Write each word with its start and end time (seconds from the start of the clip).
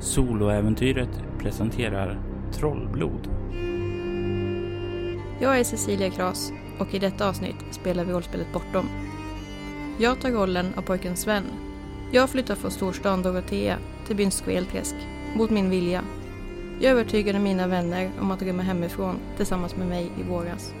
Soloäventyret 0.00 1.22
presenterar 1.38 2.20
Trollblod. 2.52 3.28
Jag 5.40 5.60
är 5.60 5.64
Cecilia 5.64 6.10
Kras 6.10 6.52
och 6.78 6.94
i 6.94 6.98
detta 6.98 7.28
avsnitt 7.28 7.56
spelar 7.70 8.04
vi 8.04 8.12
rollspelet 8.12 8.52
Bortom. 8.52 8.88
Jag 9.98 10.20
tar 10.20 10.30
rollen 10.30 10.66
av 10.76 10.82
pojken 10.82 11.16
Sven. 11.16 11.44
Jag 12.12 12.30
flyttar 12.30 12.54
från 12.54 12.70
storstan 12.70 13.22
Dorotea 13.22 13.78
till 14.06 14.16
byn 14.16 14.30
Skvelträsk, 14.30 14.94
mot 15.36 15.50
min 15.50 15.70
vilja. 15.70 16.02
Jag 16.80 16.92
övertygade 16.92 17.38
mina 17.38 17.66
vänner 17.66 18.10
om 18.20 18.30
att 18.30 18.42
rymma 18.42 18.62
hemifrån 18.62 19.16
tillsammans 19.36 19.76
med 19.76 19.86
mig 19.86 20.10
i 20.20 20.22
våras. 20.22 20.72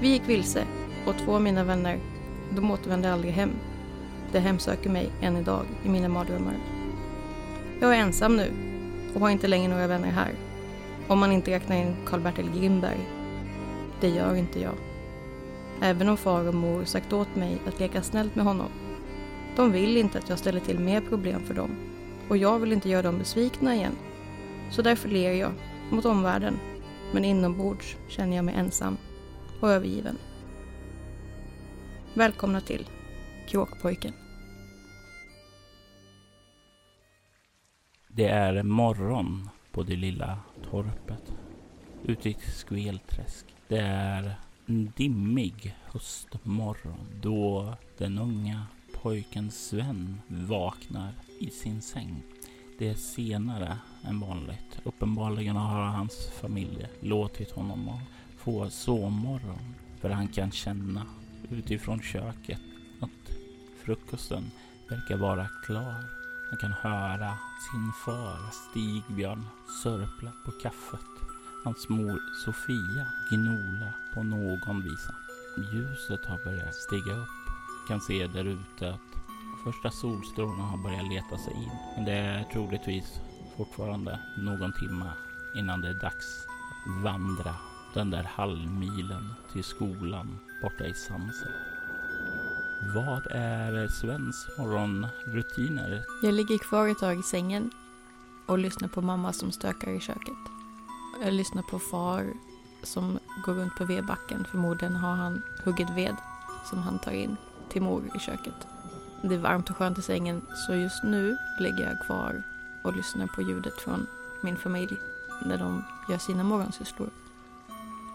Vi 0.00 0.08
gick 0.08 0.28
vilse 0.28 0.64
och 1.06 1.14
två 1.18 1.34
av 1.34 1.42
mina 1.42 1.64
vänner, 1.64 1.98
de 2.50 2.70
återvände 2.70 3.12
aldrig 3.12 3.32
hem. 3.32 3.50
Det 4.32 4.40
hemsöker 4.40 4.90
mig 4.90 5.10
än 5.20 5.36
idag 5.36 5.64
i 5.84 5.88
mina 5.88 6.08
mardrömmar. 6.08 6.71
Jag 7.82 7.96
är 7.96 8.00
ensam 8.00 8.36
nu 8.36 8.52
och 9.14 9.20
har 9.20 9.30
inte 9.30 9.48
längre 9.48 9.68
några 9.68 9.86
vänner 9.86 10.10
här. 10.10 10.34
Om 11.08 11.18
man 11.18 11.32
inte 11.32 11.50
räknar 11.50 11.76
in 11.76 11.96
Karl-Bertil 12.06 12.50
Grimberg. 12.56 13.08
Det 14.00 14.08
gör 14.08 14.34
inte 14.34 14.60
jag. 14.60 14.74
Även 15.80 16.08
om 16.08 16.16
far 16.16 16.48
och 16.48 16.54
mor 16.54 16.84
sagt 16.84 17.12
åt 17.12 17.36
mig 17.36 17.58
att 17.66 17.80
leka 17.80 18.02
snällt 18.02 18.34
med 18.34 18.44
honom. 18.44 18.68
De 19.56 19.72
vill 19.72 19.96
inte 19.96 20.18
att 20.18 20.28
jag 20.28 20.38
ställer 20.38 20.60
till 20.60 20.78
mer 20.78 21.00
problem 21.00 21.40
för 21.46 21.54
dem. 21.54 21.70
Och 22.28 22.36
jag 22.36 22.58
vill 22.58 22.72
inte 22.72 22.88
göra 22.88 23.02
dem 23.02 23.18
besvikna 23.18 23.74
igen. 23.74 23.96
Så 24.70 24.82
därför 24.82 25.08
ler 25.08 25.32
jag 25.32 25.52
mot 25.90 26.04
omvärlden. 26.04 26.58
Men 27.12 27.24
inombords 27.24 27.96
känner 28.08 28.36
jag 28.36 28.44
mig 28.44 28.54
ensam 28.54 28.96
och 29.60 29.70
övergiven. 29.70 30.18
Välkomna 32.14 32.60
till 32.60 32.88
Kråkpojken. 33.48 34.21
Det 38.14 38.28
är 38.28 38.62
morgon 38.62 39.48
på 39.70 39.82
det 39.82 39.96
lilla 39.96 40.38
torpet 40.70 41.32
ute 42.04 42.30
i 42.30 42.34
Skvelträsk. 42.34 43.46
Det 43.68 43.78
är 43.78 44.34
en 44.66 44.92
dimmig 44.96 45.76
höstmorgon 45.84 47.06
då 47.20 47.74
den 47.98 48.18
unga 48.18 48.66
pojken 49.02 49.50
Sven 49.50 50.20
vaknar 50.28 51.12
i 51.40 51.50
sin 51.50 51.82
säng. 51.82 52.22
Det 52.78 52.88
är 52.88 52.94
senare 52.94 53.78
än 54.04 54.20
vanligt. 54.20 54.80
Uppenbarligen 54.84 55.56
har 55.56 55.82
hans 55.82 56.30
familj 56.40 56.86
låtit 57.00 57.50
honom 57.50 58.00
få 58.36 58.70
sovmorgon 58.70 59.74
för 60.00 60.10
han 60.10 60.28
kan 60.28 60.50
känna 60.50 61.06
utifrån 61.50 62.02
köket 62.02 62.60
att 63.00 63.36
frukosten 63.84 64.50
verkar 64.88 65.16
vara 65.16 65.46
klar. 65.66 66.21
Jag 66.52 66.60
kan 66.60 66.72
höra 66.72 67.38
sin 67.70 67.92
far 67.92 68.50
Stigbjörn 68.52 69.44
sörpla 69.82 70.32
på 70.44 70.50
kaffet. 70.50 71.10
Hans 71.64 71.88
mor 71.88 72.20
Sofia 72.44 73.06
gnola 73.30 73.92
på 74.14 74.22
någon 74.22 74.82
visa. 74.82 75.14
Ljuset 75.72 76.26
har 76.26 76.44
börjat 76.44 76.74
stiga 76.74 77.12
upp. 77.12 77.28
Kan 77.88 78.00
se 78.00 78.26
där 78.26 78.44
ute 78.44 78.90
att 78.90 79.10
första 79.64 79.90
solstrålarna 79.90 80.62
har 80.62 80.78
börjat 80.78 81.08
leta 81.08 81.38
sig 81.38 81.54
in. 81.54 81.70
Men 81.96 82.04
det 82.04 82.12
är 82.12 82.44
troligtvis 82.44 83.20
fortfarande 83.56 84.20
någon 84.36 84.72
timme 84.72 85.10
innan 85.54 85.80
det 85.80 85.88
är 85.88 86.00
dags 86.00 86.46
att 86.86 87.02
vandra 87.02 87.54
den 87.94 88.10
där 88.10 88.24
halvmilen 88.24 89.34
till 89.52 89.64
skolan 89.64 90.38
borta 90.62 90.86
i 90.86 90.94
Sansen. 90.94 91.71
Vad 92.84 93.26
är 93.30 93.88
Svens 93.88 94.48
morgonrutiner? 94.58 96.04
Jag 96.22 96.34
ligger 96.34 96.58
kvar 96.58 96.88
ett 96.88 96.98
tag 96.98 97.18
i 97.18 97.22
sängen 97.22 97.70
och 98.46 98.58
lyssnar 98.58 98.88
på 98.88 99.02
mamma 99.02 99.32
som 99.32 99.52
stökar 99.52 99.90
i 99.90 100.00
köket. 100.00 100.38
Jag 101.24 101.34
lyssnar 101.34 101.62
på 101.62 101.78
far 101.78 102.32
som 102.82 103.18
går 103.44 103.54
runt 103.54 103.76
på 103.76 103.84
vedbacken. 103.84 104.44
Förmodligen 104.50 104.96
har 104.96 105.14
han 105.14 105.42
huggit 105.64 105.90
ved 105.90 106.16
som 106.70 106.78
han 106.78 106.98
tar 106.98 107.12
in 107.12 107.36
till 107.68 107.82
mor 107.82 108.10
i 108.14 108.18
köket. 108.18 108.66
Det 109.22 109.34
är 109.34 109.38
varmt 109.38 109.70
och 109.70 109.76
skönt 109.76 109.98
i 109.98 110.02
sängen 110.02 110.46
så 110.54 110.74
just 110.74 111.02
nu 111.02 111.36
ligger 111.60 111.88
jag 111.88 112.06
kvar 112.06 112.42
och 112.84 112.96
lyssnar 112.96 113.26
på 113.26 113.42
ljudet 113.42 113.80
från 113.80 114.06
min 114.42 114.56
familj 114.56 114.96
när 115.44 115.58
de 115.58 115.84
gör 116.08 116.18
sina 116.18 116.44
morgonsysslor. 116.44 117.10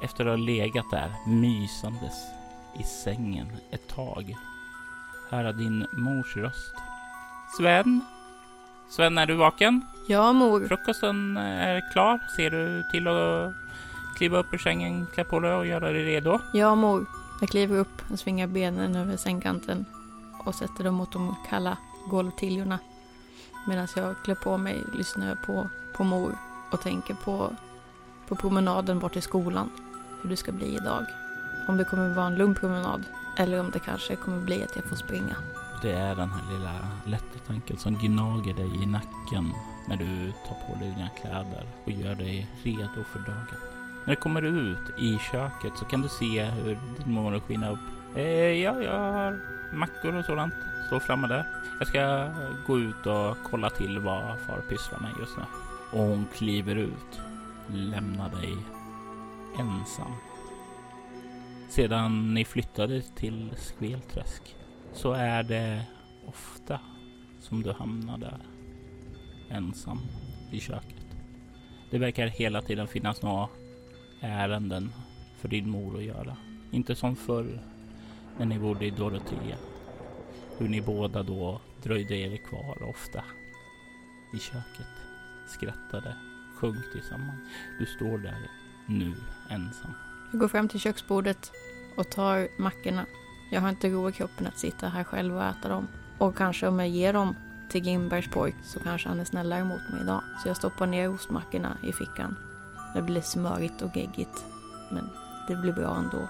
Efter 0.01 0.25
att 0.25 0.39
ha 0.39 0.45
legat 0.45 0.91
där 0.91 1.15
mysandes 1.27 2.13
i 2.79 2.83
sängen 2.83 3.47
ett 3.71 3.87
tag 3.87 4.35
höra 5.29 5.51
din 5.51 5.87
mors 5.91 6.37
röst. 6.37 6.75
Sven? 7.57 8.01
Sven, 8.89 9.17
är 9.17 9.25
du 9.25 9.33
vaken? 9.33 9.81
Ja, 10.07 10.33
mor. 10.33 10.67
Frukosten 10.67 11.37
är 11.37 11.91
klar. 11.91 12.19
Ser 12.35 12.49
du 12.51 12.83
till 12.91 13.07
att 13.07 13.53
kliva 14.17 14.37
upp 14.37 14.53
ur 14.53 14.57
sängen, 14.57 15.07
klä 15.13 15.23
på 15.23 15.39
dig 15.39 15.53
och 15.53 15.65
göra 15.65 15.91
dig 15.91 16.03
redo? 16.03 16.39
Ja, 16.53 16.75
mor. 16.75 17.05
Jag 17.39 17.49
kliver 17.49 17.77
upp 17.77 18.11
och 18.11 18.19
svingar 18.19 18.47
benen 18.47 18.95
över 18.95 19.17
sängkanten 19.17 19.85
och 20.45 20.55
sätter 20.55 20.83
dem 20.83 20.95
mot 20.95 21.11
de 21.11 21.35
kalla 21.49 21.77
golvtiljorna. 22.09 22.79
Medan 23.67 23.87
jag 23.95 24.15
klär 24.23 24.35
på 24.35 24.57
mig 24.57 24.83
lyssnar 24.93 25.27
jag 25.27 25.41
på, 25.41 25.69
på 25.93 26.03
mor 26.03 26.37
och 26.71 26.81
tänker 26.81 27.13
på, 27.13 27.55
på 28.27 28.35
promenaden 28.35 28.99
bort 28.99 29.13
till 29.13 29.21
skolan. 29.21 29.69
Hur 30.21 30.29
det 30.29 30.37
ska 30.37 30.51
bli 30.51 30.75
idag. 30.75 31.05
Om 31.67 31.77
det 31.77 31.83
kommer 31.83 32.13
vara 32.13 32.25
en 32.25 32.35
lugn 32.35 32.55
promenad 32.55 33.03
eller 33.37 33.59
om 33.59 33.71
det 33.71 33.79
kanske 33.79 34.15
kommer 34.15 34.39
bli 34.41 34.63
att 34.63 34.75
jag 34.75 34.85
får 34.85 34.95
springa. 34.95 35.35
Det 35.81 35.91
är 35.91 36.15
den 36.15 36.29
här 36.29 36.53
lilla 36.53 36.73
lätta 37.05 37.39
tanken 37.47 37.77
som 37.77 37.95
gnager 37.95 38.53
dig 38.53 38.83
i 38.83 38.85
nacken 38.85 39.53
när 39.87 39.97
du 39.97 40.31
tar 40.47 40.55
på 40.67 40.79
dig 40.79 40.93
dina 40.95 41.09
kläder 41.09 41.65
och 41.85 41.91
gör 41.91 42.15
dig 42.15 42.47
redo 42.63 43.03
för 43.11 43.19
dagen. 43.19 43.47
När 44.05 44.15
du 44.15 44.21
kommer 44.21 44.41
ut 44.41 44.99
i 44.99 45.17
köket 45.31 45.73
så 45.75 45.85
kan 45.85 46.01
du 46.01 46.09
se 46.09 46.43
hur 46.43 46.79
din 46.97 47.13
morgon 47.13 47.41
skiner 47.41 47.71
upp. 47.71 48.15
Eh, 48.15 48.23
ja, 48.63 48.81
jag 48.81 48.99
har 48.99 49.39
mackor 49.73 50.15
och 50.15 50.25
sådant. 50.25 50.53
Står 50.87 50.99
framme 50.99 51.27
där. 51.27 51.45
Jag 51.79 51.87
ska 51.87 52.29
gå 52.67 52.79
ut 52.79 53.05
och 53.05 53.37
kolla 53.49 53.69
till 53.69 53.99
vad 53.99 54.39
far 54.39 54.61
pysslar 54.69 54.99
med 54.99 55.11
just 55.19 55.37
nu. 55.37 55.43
Och 55.91 55.99
hon 55.99 56.27
kliver 56.35 56.75
ut. 56.75 57.21
Lämnar 57.67 58.29
dig 58.29 58.57
ensam 59.59 60.13
sedan 61.69 62.33
ni 62.33 62.45
flyttade 62.45 63.01
till 63.01 63.51
Skvelträsk 63.57 64.55
så 64.93 65.11
är 65.11 65.43
det 65.43 65.85
ofta 66.25 66.79
som 67.39 67.63
du 67.63 67.71
hamnar 67.71 68.17
där 68.17 68.39
ensam 69.49 69.99
i 70.51 70.59
köket. 70.59 71.05
Det 71.89 71.97
verkar 71.97 72.27
hela 72.27 72.61
tiden 72.61 72.87
finnas 72.87 73.21
några 73.21 73.47
ärenden 74.21 74.93
för 75.37 75.47
din 75.47 75.69
mor 75.69 75.97
att 75.97 76.03
göra. 76.03 76.37
Inte 76.71 76.95
som 76.95 77.15
förr 77.15 77.59
när 78.37 78.45
ni 78.45 78.59
bodde 78.59 78.85
i 78.85 78.89
Dorotea. 78.89 79.57
Hur 80.57 80.69
ni 80.69 80.81
båda 80.81 81.23
då 81.23 81.61
dröjde 81.83 82.15
er 82.15 82.37
kvar 82.37 82.89
ofta 82.89 83.23
i 84.33 84.39
köket, 84.39 84.93
skrattade, 85.47 86.15
sjöng 86.55 86.81
tillsammans. 86.93 87.39
Du 87.79 87.85
står 87.85 88.17
där 88.17 88.49
nu 88.87 89.13
ensam. 89.49 89.93
Jag 90.31 90.39
går 90.39 90.47
fram 90.47 90.67
till 90.67 90.79
köksbordet 90.79 91.51
och 91.97 92.09
tar 92.09 92.47
mackorna. 92.61 93.05
Jag 93.51 93.61
har 93.61 93.69
inte 93.69 93.89
ro 93.89 94.09
i 94.09 94.11
kroppen 94.11 94.47
att 94.47 94.59
sitta 94.59 94.87
här 94.87 95.03
själv 95.03 95.35
och 95.35 95.43
äta 95.43 95.69
dem. 95.69 95.87
Och 96.17 96.37
kanske 96.37 96.67
om 96.67 96.79
jag 96.79 96.89
ger 96.89 97.13
dem 97.13 97.35
till 97.69 97.85
Gimbergs 97.85 98.31
pojk 98.31 98.55
så 98.63 98.79
kanske 98.79 99.09
han 99.09 99.19
är 99.19 99.25
snällare 99.25 99.63
mot 99.63 99.89
mig 99.91 100.01
idag. 100.01 100.21
Så 100.43 100.49
jag 100.49 100.57
stoppar 100.57 100.87
ner 100.87 101.13
ostmackorna 101.13 101.77
i 101.83 101.93
fickan. 101.93 102.35
Det 102.93 103.01
blir 103.01 103.21
smörigt 103.21 103.81
och 103.81 103.97
geggigt. 103.97 104.45
Men 104.91 105.09
det 105.47 105.55
blir 105.55 105.73
bra 105.73 105.95
ändå. 105.95 106.27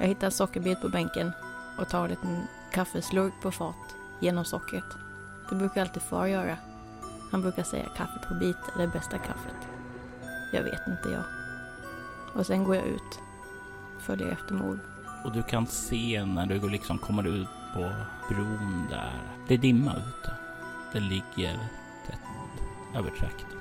Jag 0.00 0.06
hittar 0.06 0.26
en 0.26 0.32
sockerbit 0.32 0.80
på 0.80 0.88
bänken 0.88 1.32
och 1.78 1.88
tar 1.88 2.04
en 2.04 2.10
liten 2.10 2.42
kaffeslurk 2.72 3.32
på 3.42 3.50
fat 3.50 3.96
genom 4.20 4.44
sockret. 4.44 4.96
Det 5.50 5.56
brukar 5.56 5.80
alltid 5.80 6.02
far 6.02 6.26
göra. 6.26 6.56
Han 7.30 7.42
brukar 7.42 7.62
säga 7.62 7.88
kaffe 7.96 8.28
på 8.28 8.34
bit 8.34 8.56
är 8.74 8.78
det 8.78 8.88
bästa 8.88 9.18
kaffet. 9.18 9.68
Jag 10.52 10.62
vet 10.62 10.86
inte 10.88 11.08
jag. 11.08 11.24
Och 12.34 12.46
sen 12.46 12.64
går 12.64 12.76
jag 12.76 12.86
ut. 12.86 13.20
Följer 14.06 14.32
efter 14.32 14.54
mor. 14.54 14.78
Och 15.24 15.32
du 15.32 15.42
kan 15.42 15.66
se 15.66 16.24
när 16.24 16.46
du 16.46 16.68
liksom 16.68 16.98
kommer 16.98 17.26
ut 17.26 17.48
på 17.74 17.92
bron 18.28 18.86
där. 18.90 19.20
Det 19.48 19.54
är 19.54 19.58
dimma 19.58 19.92
ute. 19.92 20.32
Det 20.92 21.00
ligger 21.00 21.58
tätt 22.06 22.20
över 22.96 23.10
trakten. 23.10 23.58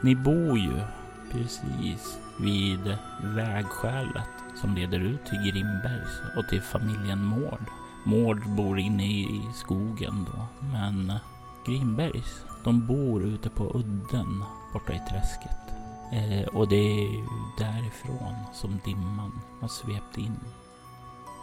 Ni 0.00 0.14
bor 0.14 0.58
ju 0.58 0.80
precis 1.32 2.18
vid 2.40 2.96
vägskälet 3.22 4.30
som 4.56 4.74
leder 4.74 4.98
ut 4.98 5.26
till 5.26 5.52
Grimbergs 5.52 6.20
och 6.36 6.48
till 6.48 6.62
familjen 6.62 7.24
Mård. 7.24 7.64
Mård 8.04 8.48
bor 8.56 8.78
inne 8.78 9.04
i 9.06 9.40
skogen 9.54 10.26
då, 10.32 10.66
men 10.72 11.12
Grimbergs, 11.66 12.44
de 12.64 12.86
bor 12.86 13.22
ute 13.22 13.50
på 13.50 13.64
udden 13.74 14.44
borta 14.72 14.92
i 14.92 15.00
träsket. 15.10 15.77
Eh, 16.12 16.48
och 16.48 16.68
det 16.68 17.04
är 17.04 17.24
därifrån 17.58 18.34
som 18.52 18.80
dimman 18.84 19.40
har 19.60 19.68
svept 19.68 20.18
in 20.18 20.40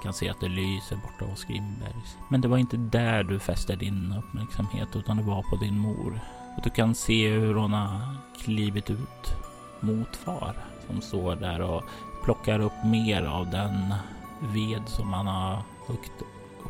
kan 0.06 0.14
se 0.14 0.30
att 0.30 0.40
det 0.40 0.48
lyser 0.48 0.96
borta 0.96 1.26
hos 1.26 1.44
Grimbergs. 1.44 2.18
Men 2.30 2.42
det 2.42 2.48
var 2.48 2.58
inte 2.58 2.78
där 2.78 3.24
du 3.24 3.40
fäste 3.40 3.76
din 3.76 4.14
uppmärksamhet 4.18 4.96
utan 4.96 5.18
det 5.18 5.24
var 5.24 5.44
på 5.44 5.56
din 5.56 5.78
mor. 5.78 6.20
Och 6.58 6.64
du 6.64 6.70
kan 6.70 6.96
se 6.96 7.30
hur 7.30 7.56
hon 7.56 7.74
har 7.74 8.16
klivit 8.44 8.90
ut 8.90 9.36
mot 9.80 10.16
far 10.16 10.56
som 10.88 11.02
står 11.02 11.36
där 11.36 11.62
och 11.62 11.84
plockar 12.24 12.60
upp 12.60 12.84
mer 12.86 13.24
av 13.24 13.50
den 13.50 13.94
ved 14.40 14.82
som 14.86 15.14
han 15.14 15.28
har 15.28 15.62
huggit 15.88 16.22
upp. 16.22 16.68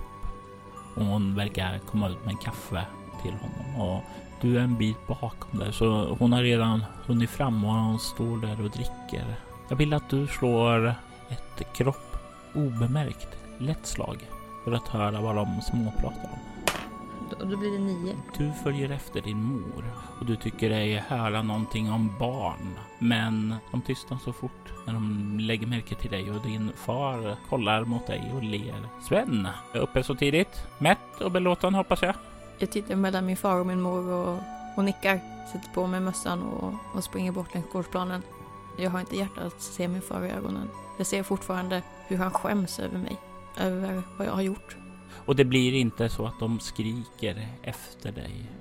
Och 0.95 1.05
hon 1.05 1.35
verkar 1.35 1.79
komma 1.79 2.09
ut 2.09 2.25
med 2.25 2.41
kaffe 2.41 2.85
till 3.21 3.33
honom 3.33 3.89
och 3.89 4.03
du 4.45 4.57
är 4.57 4.63
en 4.63 4.77
bit 4.77 5.07
bakom 5.07 5.59
där 5.59 5.71
så 5.71 6.15
hon 6.19 6.33
har 6.33 6.41
redan 6.41 6.85
hunnit 7.05 7.29
fram 7.29 7.65
och 7.65 7.71
hon 7.71 7.99
står 7.99 8.37
där 8.37 8.63
och 8.63 8.69
dricker. 8.69 9.35
Jag 9.69 9.75
vill 9.75 9.93
att 9.93 10.09
du 10.09 10.27
slår 10.27 10.95
ett 11.29 11.73
kropp 11.73 12.17
obemärkt 12.53 13.37
lätt 13.57 13.85
slag 13.85 14.29
för 14.63 14.71
att 14.71 14.87
höra 14.87 15.21
vad 15.21 15.35
de 15.35 15.61
småpratar 15.61 16.29
om. 16.33 16.39
Då, 17.29 17.45
då 17.45 17.57
blir 17.57 17.71
det 17.71 17.79
nio. 17.79 18.15
Du 18.37 18.51
följer 18.63 18.89
efter 18.89 19.21
din 19.21 19.43
mor 19.43 19.83
och 20.19 20.25
du 20.25 20.35
tycker 20.35 20.69
dig 20.69 21.03
höra 21.07 21.41
någonting 21.41 21.91
om 21.91 22.13
barn. 22.19 22.75
Men 22.99 23.55
de 23.71 23.81
tystnar 23.81 24.17
så 24.17 24.33
fort 24.33 24.73
när 24.85 24.93
de 24.93 25.37
lägger 25.39 25.67
märke 25.67 25.95
till 25.95 26.11
dig 26.11 26.31
och 26.31 26.41
din 26.41 26.71
far 26.75 27.35
kollar 27.49 27.85
mot 27.85 28.07
dig 28.07 28.31
och 28.35 28.43
ler. 28.43 28.89
Sven, 29.01 29.47
är 29.73 29.79
uppe 29.79 30.03
så 30.03 30.15
tidigt? 30.15 30.67
Mätt 30.77 31.21
och 31.21 31.31
belåten 31.31 31.73
hoppas 31.73 32.01
jag. 32.01 32.15
Jag 32.59 32.71
tittar 32.71 32.95
mellan 32.95 33.25
min 33.25 33.37
far 33.37 33.59
och 33.59 33.67
min 33.67 33.81
mor 33.81 34.11
och, 34.11 34.39
och 34.75 34.85
nickar. 34.85 35.19
Sätter 35.51 35.69
på 35.73 35.87
mig 35.87 35.99
mössan 35.99 36.43
och, 36.43 36.73
och 36.93 37.03
springer 37.03 37.31
bort 37.31 37.53
längs 37.53 37.71
gårdsplanen. 37.71 38.21
Jag 38.77 38.89
har 38.89 38.99
inte 38.99 39.15
hjärta 39.15 39.41
att 39.41 39.61
se 39.61 39.87
min 39.87 40.01
far 40.01 40.25
i 40.25 40.29
ögonen. 40.29 40.69
Jag 40.97 41.07
ser 41.07 41.23
fortfarande 41.23 41.81
hur 42.07 42.17
han 42.17 42.31
skäms 42.31 42.79
över 42.79 42.97
mig. 42.97 43.17
Över 43.57 44.03
vad 44.17 44.27
jag 44.27 44.31
har 44.31 44.41
gjort. 44.41 44.77
Och 45.25 45.35
det 45.35 45.45
blir 45.45 45.73
inte 45.73 46.09
så 46.09 46.25
att 46.25 46.39
de 46.39 46.59
skriker 46.59 47.47
efter 47.63 48.11
dig, 48.11 48.51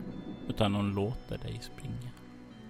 utan 0.48 0.72
de 0.72 0.94
låter 0.94 1.38
dig 1.38 1.60
springa. 1.62 2.10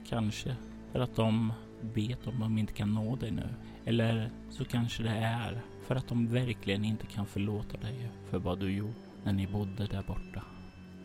Kanske 0.08 0.56
för 0.92 1.00
att 1.00 1.16
de 1.16 1.52
vet 1.80 2.26
om 2.26 2.40
de 2.40 2.58
inte 2.58 2.72
kan 2.72 2.94
nå 2.94 3.16
dig 3.16 3.30
nu. 3.30 3.48
Eller 3.84 4.30
så 4.50 4.64
kanske 4.64 5.02
det 5.02 5.10
är 5.18 5.62
för 5.86 5.96
att 5.96 6.08
de 6.08 6.26
verkligen 6.26 6.84
inte 6.84 7.06
kan 7.06 7.26
förlåta 7.26 7.76
dig 7.76 8.08
för 8.30 8.38
vad 8.38 8.58
du 8.58 8.72
gjorde 8.72 8.94
när 9.22 9.32
ni 9.32 9.46
bodde 9.46 9.86
där 9.86 10.02
borta 10.02 10.42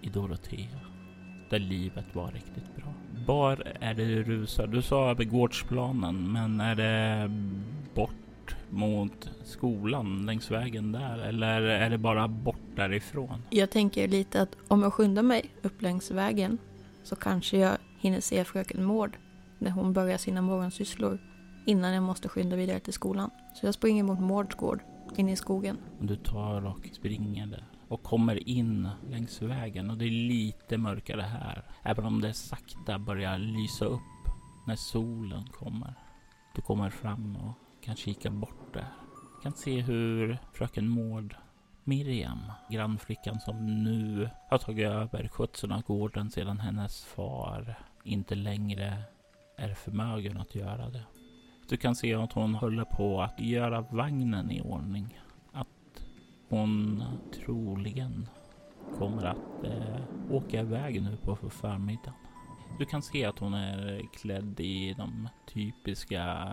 i 0.02 0.10
Dorotea. 0.10 0.80
Där 1.50 1.60
livet 1.60 2.06
var 2.16 2.32
riktigt 2.32 2.76
bra. 2.76 2.94
Var 3.28 3.78
är 3.80 3.94
det 3.94 4.06
du 4.06 4.24
rusar? 4.24 4.68
Du 4.68 4.82
sa 4.82 5.10
över 5.10 5.24
gårdsplanen, 5.24 6.32
men 6.32 6.62
är 6.62 6.76
det 6.76 7.32
bort 7.96 8.56
mot 8.70 9.30
skolan 9.44 10.26
längs 10.26 10.52
vägen 10.52 10.92
där 10.92 11.18
eller 11.18 11.62
är 11.62 11.90
det 11.90 11.98
bara 11.98 12.28
bort 12.28 12.76
därifrån? 12.76 13.44
Jag 13.50 13.70
tänker 13.70 14.08
lite 14.08 14.42
att 14.42 14.58
om 14.68 14.82
jag 14.82 14.94
skyndar 14.94 15.24
mig 15.24 15.50
upp 15.62 15.82
längs 15.82 16.12
vägen 16.12 16.58
så 17.04 17.16
kanske 17.16 17.58
jag 17.58 17.78
hinner 18.00 18.22
se 18.22 18.44
fröken 18.44 18.84
Mård 18.84 19.18
när 19.60 19.72
hon 19.72 19.94
börjar 19.94 20.18
sina 20.18 20.42
morgonsysslor 20.42 21.20
innan 21.66 21.94
jag 21.94 22.04
måste 22.04 22.30
skynda 22.30 22.56
vidare 22.56 22.80
till 22.80 22.94
skolan. 22.94 23.30
Så 23.56 23.66
jag 23.66 23.74
springer 23.74 24.04
mot 24.04 24.20
Mårds 24.20 24.56
gård 24.56 24.80
in 25.16 25.30
i 25.30 25.36
skogen. 25.36 25.78
Du 26.00 26.16
tar 26.16 26.66
och 26.66 26.90
springer 26.94 27.48
där 27.48 27.64
och 27.90 28.04
kommer 28.04 28.50
in 28.50 28.90
längs 29.10 29.42
vägen 29.42 29.90
och 29.90 29.98
det 29.98 30.06
är 30.06 30.28
lite 30.28 30.78
mörkare 30.78 31.22
här. 31.22 31.64
Även 31.84 32.06
om 32.06 32.22
det 32.22 32.34
sakta 32.34 33.00
börjar 33.00 33.38
lysa 33.38 33.86
upp 33.86 34.02
när 34.68 34.76
solen 34.76 35.44
kommer. 35.48 35.94
Du 36.56 36.62
kommer 36.62 36.90
fram 36.90 37.36
och 37.36 37.84
kan 37.84 37.96
kika 37.96 38.30
bort 38.32 38.74
där. 38.74 38.88
Du 39.36 39.44
kan 39.44 39.54
se 39.54 39.82
hur 39.82 40.38
fröken 40.54 40.88
Mård 40.88 41.36
Miriam, 41.84 42.40
grannflickan 42.70 43.40
som 43.40 43.84
nu 43.84 44.30
har 44.50 44.58
tagit 44.58 44.88
över 44.88 45.28
skötseln 45.28 45.72
av 45.72 45.82
gården 45.82 46.32
sedan 46.32 46.60
hennes 46.60 47.06
far 47.06 47.76
inte 48.04 48.36
längre 48.36 49.04
är 49.58 49.74
förmögen 49.74 50.38
att 50.38 50.56
göra 50.56 50.90
det. 50.90 51.04
Du 51.70 51.78
kan 51.78 51.96
se 51.96 52.14
att 52.14 52.34
hon 52.34 52.56
håller 52.56 52.86
på 52.86 53.22
att 53.22 53.40
göra 53.40 53.82
vagnen 53.82 54.52
i 54.52 54.62
ordning. 54.62 55.20
Hon 56.50 57.04
troligen 57.46 58.30
kommer 58.98 59.26
att 59.26 59.64
eh, 59.64 60.02
åka 60.32 60.60
iväg 60.60 61.02
nu 61.02 61.18
på 61.24 61.36
förmiddagen. 61.36 62.14
Du 62.80 62.86
kan 62.86 63.02
se 63.02 63.26
att 63.26 63.40
hon 63.40 63.54
är 63.54 64.02
klädd 64.14 64.60
i 64.60 64.94
de 64.98 65.30
typiska 65.54 66.48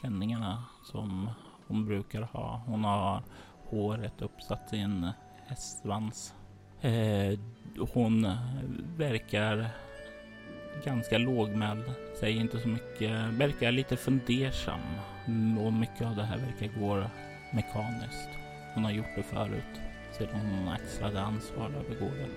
klänningarna 0.00 0.64
som 0.84 1.30
hon 1.66 1.86
brukar 1.86 2.22
ha. 2.22 2.62
Hon 2.66 2.84
har 2.84 3.22
håret 3.64 4.22
uppsatt 4.22 4.72
i 4.72 4.78
en 4.78 5.10
hästsvans. 5.46 6.34
Eh, 6.80 7.38
hon 7.92 8.26
verkar 8.96 9.70
ganska 10.84 11.18
lågmäld, 11.18 11.84
säger 12.20 12.40
inte 12.40 12.60
så 12.60 12.68
mycket, 12.68 13.10
verkar 13.32 13.72
lite 13.72 13.96
fundersam 13.96 14.80
och 15.60 15.72
mycket 15.72 16.06
av 16.06 16.16
det 16.16 16.24
här 16.24 16.38
verkar 16.38 16.80
gå 16.80 17.04
mekaniskt. 17.52 18.47
Hon 18.74 18.84
har 18.84 18.90
gjort 18.90 19.14
det 19.16 19.22
förut 19.22 19.80
sedan 20.18 20.40
hon 20.40 20.68
axlade 20.68 21.20
ansvar 21.20 21.66
över 21.66 22.00
gården. 22.00 22.30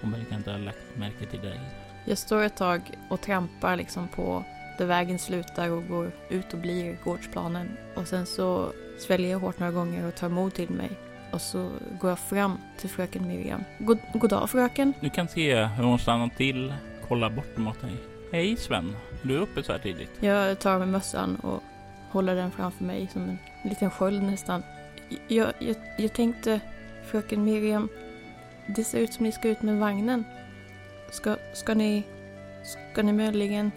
Hon 0.00 0.12
verkar 0.12 0.36
inte 0.36 0.50
ha 0.50 0.58
lagt 0.58 0.96
märke 0.96 1.26
till 1.26 1.40
dig. 1.40 1.60
Jag 2.04 2.18
står 2.18 2.42
ett 2.42 2.56
tag 2.56 2.80
och 3.10 3.20
trampar 3.20 3.76
liksom 3.76 4.08
på 4.08 4.44
där 4.78 4.86
vägen 4.86 5.18
slutar 5.18 5.70
och 5.70 5.88
går 5.88 6.12
ut 6.28 6.52
och 6.52 6.58
blir 6.58 6.96
gårdsplanen. 7.04 7.76
Och 7.94 8.06
sen 8.06 8.26
så 8.26 8.72
sväljer 8.98 9.30
jag 9.30 9.38
hårt 9.38 9.58
några 9.58 9.72
gånger 9.72 10.08
och 10.08 10.14
tar 10.14 10.28
mod 10.28 10.54
till 10.54 10.70
mig. 10.70 10.90
Och 11.32 11.40
så 11.40 11.70
går 12.00 12.10
jag 12.10 12.18
fram 12.18 12.58
till 12.78 12.90
fröken 12.90 13.28
Miriam. 13.28 13.64
God, 13.78 13.98
god 14.12 14.30
dag 14.30 14.50
fröken. 14.50 14.92
Du 15.00 15.10
kan 15.10 15.28
se 15.28 15.64
hur 15.64 15.84
hon 15.84 15.98
stannar 15.98 16.28
till, 16.28 16.74
kollar 17.08 17.30
bort 17.30 17.56
mot 17.56 17.80
dig. 17.80 17.96
Hej 18.32 18.56
Sven, 18.56 18.96
du 19.22 19.36
är 19.36 19.40
uppe 19.40 19.62
så 19.62 19.72
här 19.72 19.78
tidigt. 19.78 20.10
Jag 20.20 20.58
tar 20.58 20.78
med 20.78 20.88
mössan 20.88 21.36
och 21.36 21.62
håller 22.10 22.34
den 22.34 22.50
framför 22.50 22.84
mig 22.84 23.08
som 23.12 23.22
en 23.22 23.38
liten 23.62 23.90
sköld 23.90 24.22
nästan. 24.22 24.62
Jag, 25.28 25.52
jag, 25.58 25.76
jag 25.98 26.12
tänkte, 26.12 26.60
fröken 27.04 27.44
Miriam, 27.44 27.88
det 28.66 28.84
ser 28.84 28.98
ut 28.98 29.12
som 29.12 29.24
ni 29.24 29.32
ska 29.32 29.48
ut 29.48 29.62
med 29.62 29.78
vagnen. 29.78 30.24
Ska, 31.10 31.36
ska 31.54 31.74
ni... 31.74 32.02
Ska 32.92 33.02
ni 33.02 33.12
möjligen 33.12 33.70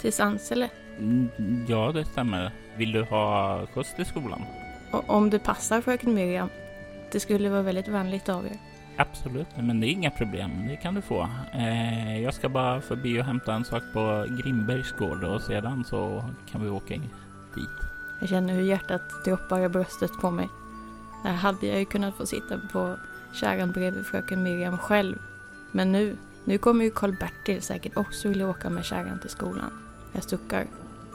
till 0.00 0.12
Sansele? 0.12 0.68
Mm, 0.98 1.28
ja, 1.68 1.92
det 1.92 2.04
stämmer. 2.04 2.50
Vill 2.76 2.92
du 2.92 3.02
ha 3.02 3.66
skjuts 3.66 3.94
till 3.94 4.06
skolan? 4.06 4.42
Och 4.90 5.10
om 5.10 5.30
det 5.30 5.38
passar 5.38 5.80
fröken 5.80 6.14
Miriam. 6.14 6.48
Det 7.12 7.20
skulle 7.20 7.48
vara 7.48 7.62
väldigt 7.62 7.88
vänligt 7.88 8.28
av 8.28 8.46
er. 8.46 8.58
Absolut, 8.96 9.46
men 9.56 9.80
det 9.80 9.86
är 9.86 9.90
inga 9.90 10.10
problem. 10.10 10.50
Det 10.68 10.76
kan 10.76 10.94
du 10.94 11.02
få. 11.02 11.28
Eh, 11.54 12.22
jag 12.22 12.34
ska 12.34 12.48
bara 12.48 12.80
förbi 12.80 13.20
och 13.20 13.24
hämta 13.24 13.54
en 13.54 13.64
sak 13.64 13.82
på 13.92 14.26
Grimbergs 14.42 14.92
gård 14.92 15.24
och 15.24 15.42
sedan 15.42 15.84
så 15.84 16.24
kan 16.50 16.62
vi 16.62 16.70
åka 16.70 16.94
dit. 17.54 17.85
Jag 18.20 18.28
känner 18.28 18.54
hur 18.54 18.62
hjärtat 18.62 19.24
droppar 19.24 19.60
i 19.60 19.68
bröstet 19.68 20.10
på 20.20 20.30
mig. 20.30 20.48
Där 21.24 21.32
hade 21.32 21.66
jag 21.66 21.78
ju 21.78 21.84
kunnat 21.84 22.16
få 22.16 22.26
sitta 22.26 22.58
på 22.72 22.96
kärran 23.32 23.72
bredvid 23.72 24.06
fröken 24.06 24.42
Miriam 24.42 24.78
själv. 24.78 25.18
Men 25.72 25.92
nu, 25.92 26.16
nu 26.44 26.58
kommer 26.58 26.84
ju 26.84 26.90
Karl-Bertil 26.90 27.62
säkert 27.62 27.96
också 27.96 28.28
vilja 28.28 28.48
åka 28.48 28.70
med 28.70 28.84
kärran 28.84 29.18
till 29.20 29.30
skolan. 29.30 29.70
Jag 30.12 30.22
suckar, 30.22 30.66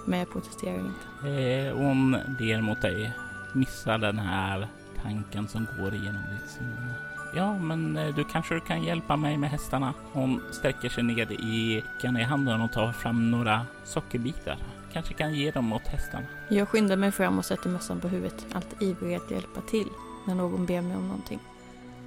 men 0.05 0.19
jag 0.19 0.31
protesterar 0.31 0.79
inte. 0.79 1.29
Eh, 1.29 1.75
hon 1.75 2.17
ler 2.39 2.61
mot 2.61 2.81
dig. 2.81 3.13
Missar 3.53 3.97
den 3.97 4.19
här 4.19 4.67
tanken 5.03 5.47
som 5.47 5.67
går 5.79 5.93
igenom 5.93 6.21
ditt 6.31 6.49
sinne. 6.49 6.93
Ja, 7.35 7.57
men 7.57 7.97
eh, 7.97 8.15
du 8.15 8.23
kanske 8.23 8.59
kan 8.59 8.83
hjälpa 8.83 9.15
mig 9.15 9.37
med 9.37 9.49
hästarna. 9.49 9.93
Hon 10.13 10.41
sträcker 10.51 10.89
sig 10.89 11.03
ner 11.03 11.31
i 11.31 11.83
fickan 11.97 12.17
i 12.17 12.23
handen 12.23 12.61
och 12.61 12.71
tar 12.71 12.91
fram 12.91 13.31
några 13.31 13.65
sockerbitar. 13.83 14.57
Kanske 14.93 15.13
kan 15.13 15.33
ge 15.33 15.51
dem 15.51 15.73
åt 15.73 15.87
hästarna. 15.87 16.25
Jag 16.49 16.67
skyndar 16.67 16.95
mig 16.95 17.11
fram 17.11 17.37
och 17.37 17.45
sätter 17.45 17.69
mössan 17.69 17.99
på 18.01 18.07
huvudet, 18.07 18.45
allt 18.51 18.81
ivrig 18.81 19.15
att 19.15 19.31
hjälpa 19.31 19.61
till 19.61 19.87
när 20.27 20.35
någon 20.35 20.65
ber 20.65 20.81
mig 20.81 20.97
om 20.97 21.07
någonting. 21.07 21.39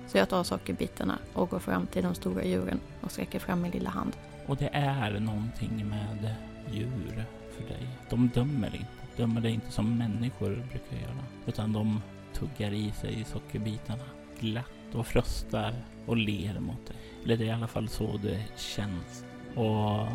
Så 0.07 0.19
jag 0.19 0.29
tar 0.29 0.45
sockerbitarna 0.45 1.19
och 1.33 1.51
går 1.51 1.59
fram 1.59 1.87
till 1.87 2.03
de 2.03 2.15
stora 2.15 2.45
djuren 2.45 2.81
och 3.01 3.11
sträcker 3.11 3.39
fram 3.39 3.63
min 3.63 3.71
lilla 3.71 3.91
hand. 3.91 4.17
Och 4.47 4.57
det 4.57 4.71
är 4.73 5.21
någonting 5.21 5.89
med 5.89 6.35
djur 6.73 7.25
för 7.57 7.69
dig. 7.69 7.89
De 8.11 8.29
dömer 8.29 8.75
inte. 8.75 8.87
Dömer 9.17 9.41
dig 9.41 9.53
inte 9.53 9.73
som 9.73 9.99
människor 9.99 10.65
brukar 10.71 10.97
göra. 10.97 11.25
Utan 11.47 11.73
de 11.73 12.03
tuggar 12.33 12.73
i 12.73 12.93
sig 12.93 13.25
sockerbitarna 13.25 14.05
glatt 14.41 14.95
och 14.95 15.07
fröstar 15.07 15.75
och 16.07 16.17
ler 16.17 16.61
mot 16.61 16.87
dig. 16.87 16.97
Eller 17.25 17.37
det 17.37 17.45
är 17.45 17.49
i 17.49 17.51
alla 17.51 17.67
fall 17.67 17.89
så 17.89 18.17
det 18.23 18.45
känns. 18.57 19.25
Och 19.55 20.09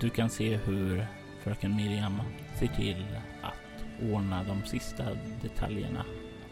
du 0.00 0.10
kan 0.10 0.30
se 0.30 0.56
hur 0.56 1.06
fröken 1.40 1.76
Miriam 1.76 2.22
ser 2.58 2.66
till 2.66 3.06
att 3.42 3.84
ordna 4.12 4.44
de 4.44 4.64
sista 4.64 5.04
detaljerna 5.42 6.04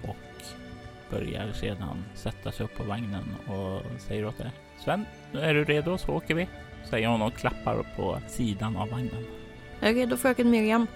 och 0.02 0.16
börjar 1.10 1.52
sedan 1.52 2.04
sätta 2.14 2.52
sig 2.52 2.64
upp 2.64 2.76
på 2.76 2.84
vagnen 2.84 3.36
och 3.46 3.82
säger 4.00 4.26
åt 4.26 4.38
dig. 4.38 4.50
Sven, 4.84 5.06
är 5.32 5.54
du 5.54 5.64
redo 5.64 5.98
så 5.98 6.12
åker 6.12 6.34
vi. 6.34 6.48
Säger 6.84 7.08
hon 7.08 7.22
och 7.22 7.34
klappar 7.34 7.86
på 7.96 8.18
sidan 8.28 8.76
av 8.76 8.88
vagnen. 8.88 9.24
Jag 9.80 9.90
är 9.90 9.94
redo 9.94 10.16
fröken 10.16 10.50
Miriam. 10.50 10.86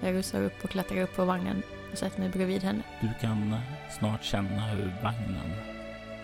Jag 0.00 0.14
rusar 0.14 0.42
upp 0.42 0.64
och 0.64 0.70
klättrar 0.70 1.02
upp 1.02 1.16
på 1.16 1.24
vagnen 1.24 1.62
och 1.92 1.98
sätter 1.98 2.20
mig 2.20 2.28
bredvid 2.28 2.62
henne. 2.62 2.82
Du 3.00 3.08
kan 3.20 3.56
snart 3.98 4.24
känna 4.24 4.66
hur 4.66 4.92
vagnen 5.02 5.50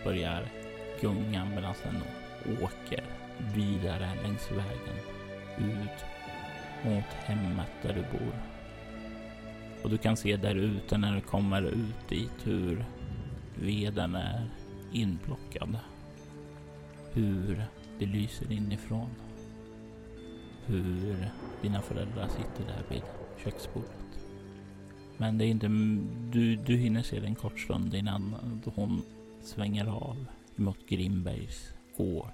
börjar 0.05 0.45
gunga 1.01 1.45
medan 1.45 1.75
den 1.83 2.03
åker 2.63 3.05
vidare 3.55 4.11
längs 4.23 4.51
vägen 4.51 4.97
ut 5.59 6.05
mot 6.85 7.05
hemmet 7.05 7.71
där 7.83 7.95
du 7.95 8.19
bor. 8.19 8.35
Och 9.83 9.91
du 9.91 9.99
kan 9.99 10.17
se 10.17 10.37
där 10.37 10.55
ute 10.55 10.99
när 10.99 11.15
du 11.15 11.21
kommer 11.21 11.63
ut 11.63 12.09
dit 12.09 12.47
hur 12.47 12.85
veden 13.55 14.15
är 14.15 14.51
inplockad. 14.93 15.79
Hur 17.13 17.65
det 17.99 18.07
lyser 18.07 18.53
inifrån. 18.53 19.09
Hur 20.67 21.31
dina 21.63 21.83
föräldrar 21.83 22.29
sitter 22.29 22.73
där 22.73 22.83
vid 22.89 23.03
köksbordet. 23.45 23.91
Men 25.17 25.39
det 25.39 25.45
är 25.45 25.49
inte, 25.49 25.69
du, 26.33 26.57
du 26.57 26.77
hinner 26.77 27.03
se 27.03 27.21
det 27.21 27.27
en 27.27 27.35
kort 27.35 27.61
stund 27.61 27.95
innan 27.95 28.35
hon 28.75 29.03
svänger 29.43 29.87
av 29.87 30.27
mot 30.57 30.89
Grimbergs 30.89 31.75
gård. 31.97 32.33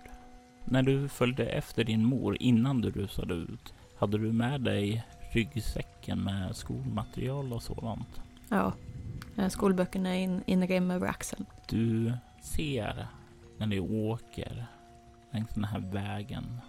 När 0.64 0.82
du 0.82 1.08
följde 1.08 1.46
efter 1.46 1.84
din 1.84 2.04
mor 2.04 2.36
innan 2.40 2.80
du 2.80 2.90
rusade 2.90 3.34
ut, 3.34 3.74
hade 3.98 4.18
du 4.18 4.32
med 4.32 4.60
dig 4.60 5.04
ryggsäcken 5.32 6.24
med 6.24 6.56
skolmaterial 6.56 7.52
och 7.52 7.62
sådant? 7.62 8.20
Ja, 8.48 8.72
eh, 9.36 9.48
skolböckerna 9.48 10.16
är 10.16 10.40
inrem 10.46 10.90
över 10.90 11.06
axeln. 11.06 11.46
Du 11.68 12.12
ser 12.40 13.06
när 13.58 13.66
ni 13.66 13.80
åker 13.80 14.66
längs 15.30 15.48
den 15.48 15.64
här 15.64 15.80
vägen 15.80 16.60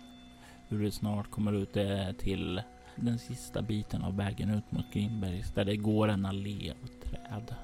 hur 0.67 0.79
du 0.79 0.91
snart 0.91 1.31
kommer 1.31 1.53
ut 1.53 1.77
eh, 1.77 2.11
till 2.11 2.61
den 2.95 3.19
sista 3.19 3.61
biten 3.61 4.03
av 4.03 4.17
vägen 4.17 4.49
ut 4.49 4.71
mot 4.71 4.93
Grimbergs 4.93 5.51
där 5.51 5.65
det 5.65 5.75
går 5.75 6.07
en 6.07 6.25
allé 6.25 6.71
av 6.71 7.09
träd 7.09 7.55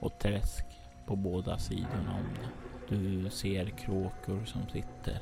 och 0.00 0.18
träsk 0.18 0.66
på 1.06 1.16
båda 1.16 1.58
sidorna 1.58 2.14
om 2.14 2.24
det. 2.34 2.96
Du 2.96 3.30
ser 3.30 3.66
kråkor 3.66 4.44
som 4.44 4.62
sitter 4.72 5.20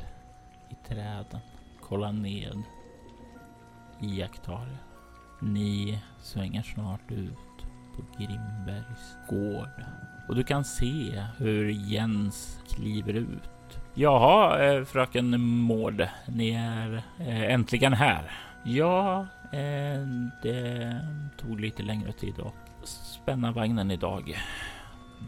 i 0.70 0.88
träden, 0.88 1.40
kollar 1.80 2.12
ned, 2.12 2.62
iakttar. 4.04 4.68
Ni 5.40 6.02
svänger 6.22 6.62
snart 6.62 7.10
ut 7.10 7.66
på 7.96 8.02
Grimbergs 8.18 9.16
gård 9.28 9.84
och 10.28 10.34
du 10.34 10.44
kan 10.44 10.64
se 10.64 11.22
hur 11.38 11.70
Jens 11.70 12.60
kliver 12.68 13.12
ut. 13.12 13.50
Jaha, 13.94 14.64
eh, 14.64 14.84
fröken 14.84 15.40
Mård, 15.40 16.08
ni 16.28 16.50
är 16.50 17.02
eh, 17.18 17.52
äntligen 17.52 17.92
här. 17.92 18.30
Ja, 18.64 19.26
eh, 19.52 20.06
det 20.42 21.00
tog 21.36 21.60
lite 21.60 21.82
längre 21.82 22.12
tid 22.12 22.34
att 22.38 22.88
spänna 22.88 23.52
vagnen 23.52 23.90
idag. 23.90 24.38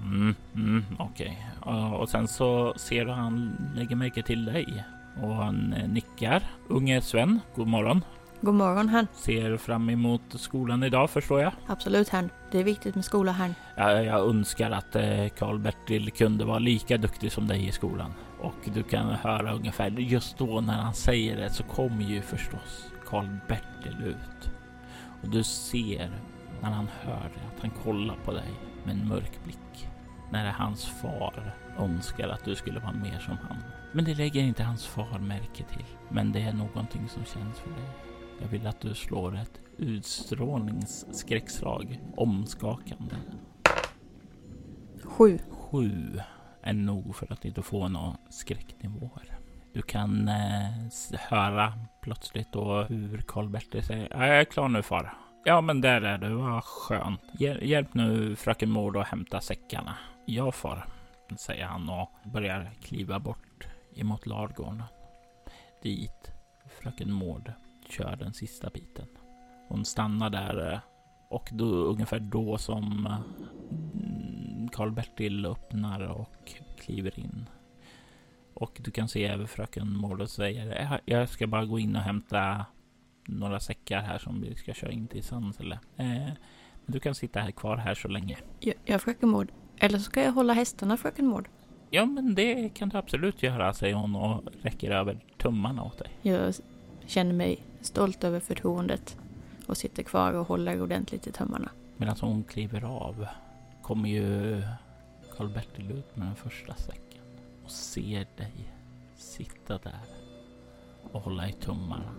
Mm, 0.03 0.35
mm, 0.55 0.85
Okej. 0.99 1.49
Okay. 1.61 1.75
Och 1.75 2.09
sen 2.09 2.29
så 2.29 2.75
ser 2.77 3.05
du 3.05 3.13
han 3.13 3.57
lägger 3.75 3.97
märke 3.97 4.23
till 4.23 4.45
dig 4.45 4.85
och 5.23 5.35
han 5.35 5.75
nickar. 5.89 6.43
Unge 6.69 7.01
Sven, 7.01 7.41
god 7.55 7.67
morgon. 7.69 8.01
God 8.41 8.55
morgon 8.55 8.89
herrn. 8.89 9.07
Ser 9.13 9.57
fram 9.57 9.91
emot 9.91 10.23
skolan 10.29 10.83
idag 10.83 11.11
förstår 11.11 11.41
jag. 11.41 11.53
Absolut 11.67 12.09
herrn. 12.09 12.31
Det 12.51 12.59
är 12.61 12.65
viktigt 12.65 12.95
med 12.95 13.05
skola 13.05 13.33
herrn. 13.33 13.55
Ja, 13.77 14.03
jag 14.03 14.29
önskar 14.29 14.71
att 14.71 14.97
Karl-Bertil 15.39 16.11
kunde 16.11 16.45
vara 16.45 16.59
lika 16.59 16.97
duktig 16.97 17.33
som 17.33 17.49
dig 17.49 17.69
i 17.69 17.73
skolan. 17.73 18.13
Och 18.41 18.55
du 18.75 18.83
kan 18.83 19.07
höra 19.07 19.53
ungefär 19.53 19.91
just 19.91 20.39
då 20.39 20.61
när 20.61 20.75
han 20.75 20.95
säger 20.95 21.37
det 21.37 21.51
så 21.51 21.63
kommer 21.63 22.03
ju 22.03 22.23
förstås 22.23 22.87
Karl-Bertil 23.07 24.05
ut. 24.05 24.51
Och 25.23 25.29
du 25.29 25.45
ser 25.45 26.11
när 26.63 26.71
han 26.71 26.89
hör 27.01 27.31
det 27.35 27.57
att 27.57 27.63
han 27.63 27.71
kollar 27.71 28.17
på 28.25 28.33
dig 28.33 28.51
med 28.85 28.95
en 28.95 29.09
mörk 29.09 29.45
blick. 29.45 29.89
När 30.33 30.53
hans 30.53 30.87
far 30.87 31.55
önskar 31.79 32.29
att 32.29 32.45
du 32.45 32.55
skulle 32.55 32.81
vara 32.81 32.93
mer 32.93 33.19
som 33.19 33.37
han. 33.49 33.57
Men 33.93 34.05
det 34.05 34.15
lägger 34.15 34.43
inte 34.43 34.63
hans 34.63 34.87
far 34.87 35.19
märke 35.19 35.65
till. 35.65 35.85
Men 36.09 36.33
det 36.33 36.41
är 36.41 36.53
någonting 36.53 37.09
som 37.09 37.25
känns 37.25 37.59
för 37.59 37.71
dig. 37.71 37.89
Jag 38.41 38.49
vill 38.49 38.67
att 38.67 38.81
du 38.81 38.95
slår 38.95 39.37
ett 39.37 39.61
utstrålningsskräckslag 39.79 42.01
omskakande. 42.17 43.15
Sju. 45.03 45.39
Sju 45.51 46.21
är 46.63 46.73
nog 46.73 47.17
för 47.17 47.33
att 47.33 47.45
inte 47.45 47.63
få 47.63 47.89
några 47.89 48.17
skräcknivåer. 48.31 49.39
Du 49.73 49.83
kan 49.83 50.29
eh, 50.29 50.71
höra 51.19 51.73
plötsligt 52.03 52.53
då 52.53 52.83
hur 52.83 53.19
Karl-Bertil 53.19 53.83
säger 53.83 54.09
Jag 54.11 54.29
är 54.29 54.45
klar 54.45 54.69
nu 54.69 54.83
far. 54.83 55.15
Ja, 55.45 55.61
men 55.61 55.81
där 55.81 56.03
är 56.03 56.19
du. 56.19 56.35
Vad 56.35 56.65
skönt. 56.65 57.21
Hjälp 57.41 57.95
nu 57.95 58.37
fröken 58.37 58.71
Mård 58.71 58.97
att 58.97 59.09
hämta 59.09 59.41
säckarna. 59.41 59.97
Ja, 60.25 60.53
far, 60.53 60.87
säger 61.37 61.65
han 61.65 61.89
och 61.89 62.11
börjar 62.25 62.71
kliva 62.83 63.19
bort 63.19 63.69
emot 63.95 64.27
ladugården. 64.27 64.83
Dit 65.83 66.33
fröken 66.81 67.13
Mård 67.13 67.53
kör 67.89 68.17
den 68.17 68.33
sista 68.33 68.71
biten. 68.71 69.07
Hon 69.69 69.85
stannar 69.85 70.31
där 70.31 70.73
eh, 70.73 70.79
och 71.29 71.49
då, 71.53 71.67
ungefär 71.67 72.19
då 72.21 72.59
som 72.59 73.07
mm, 73.95 74.69
Karl-Bertil 74.69 75.47
öppnar 75.47 76.01
och 76.01 76.53
kliver 76.79 77.19
in. 77.19 77.49
Och 78.55 78.81
du 78.85 78.91
kan 78.91 79.09
se 79.09 79.27
över 79.27 79.47
fröken 79.47 79.97
Mård 79.97 80.21
och 80.21 80.31
säger 80.31 81.01
jag 81.05 81.29
ska 81.29 81.47
bara 81.47 81.65
gå 81.65 81.79
in 81.79 81.97
och 81.97 82.03
hämta 82.03 82.67
några 83.27 83.61
säckar 83.61 84.01
här 84.01 84.19
som 84.19 84.41
vi 84.41 84.55
ska 84.55 84.75
köra 84.75 84.93
in 84.93 85.09
till 85.09 85.23
Sandsele. 85.23 85.79
Eh, 85.97 86.29
du 86.87 87.01
kan 87.01 87.15
sitta 87.15 87.41
här 87.41 87.51
kvar 87.51 87.77
här 87.77 87.95
så 87.95 88.09
länge. 88.09 88.37
Ja, 88.61 88.73
ja 88.85 88.99
fröken 88.99 89.29
Mård. 89.29 89.53
Eller 89.79 89.99
så 89.99 90.05
ska 90.05 90.23
jag 90.23 90.33
hålla 90.33 90.53
hästarna, 90.53 90.97
fröken 90.97 91.27
Mård. 91.27 91.49
Ja, 91.91 92.07
men 92.07 92.35
det 92.35 92.69
kan 92.69 92.89
du 92.89 92.99
absolut 92.99 93.43
göra, 93.43 93.73
säger 93.73 93.95
hon 93.95 94.17
och 94.17 94.45
räcker 94.63 94.91
över 94.91 95.25
tummarna 95.37 95.83
åt 95.83 95.99
dig. 95.99 96.11
Jag 96.23 96.55
känner 97.07 97.33
mig 97.33 97.59
stolt 97.87 98.25
över 98.25 98.41
förtroendet 98.41 99.17
och 99.67 99.77
sitter 99.77 100.03
kvar 100.03 100.33
och 100.33 100.47
håller 100.47 100.83
ordentligt 100.83 101.27
i 101.27 101.33
tömmarna. 101.33 101.71
Medan 101.97 102.11
alltså, 102.11 102.27
hon 102.27 102.45
kliver 102.45 102.85
av 102.85 103.27
kommer 103.83 104.09
ju 104.09 104.63
Karl-Bertil 105.37 105.91
ut 105.91 106.17
med 106.17 106.27
den 106.27 106.37
första 106.37 106.75
säcken 106.75 107.23
och 107.65 107.71
ser 107.71 108.27
dig 108.37 108.73
sitta 109.17 109.79
där 109.79 110.01
och 111.13 111.21
hålla 111.21 111.49
i 111.49 111.53
tummarna. 111.53 112.15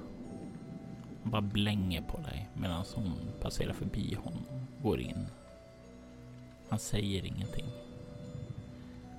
Han 1.24 1.32
bara 1.32 1.42
blänger 1.42 2.02
på 2.02 2.18
dig 2.18 2.50
medan 2.54 2.84
hon 2.96 3.14
passerar 3.42 3.74
förbi 3.74 4.18
honom, 4.24 4.44
går 4.84 5.00
in. 5.00 5.28
Han 6.70 6.80
säger 6.80 7.26
ingenting. 7.26 7.66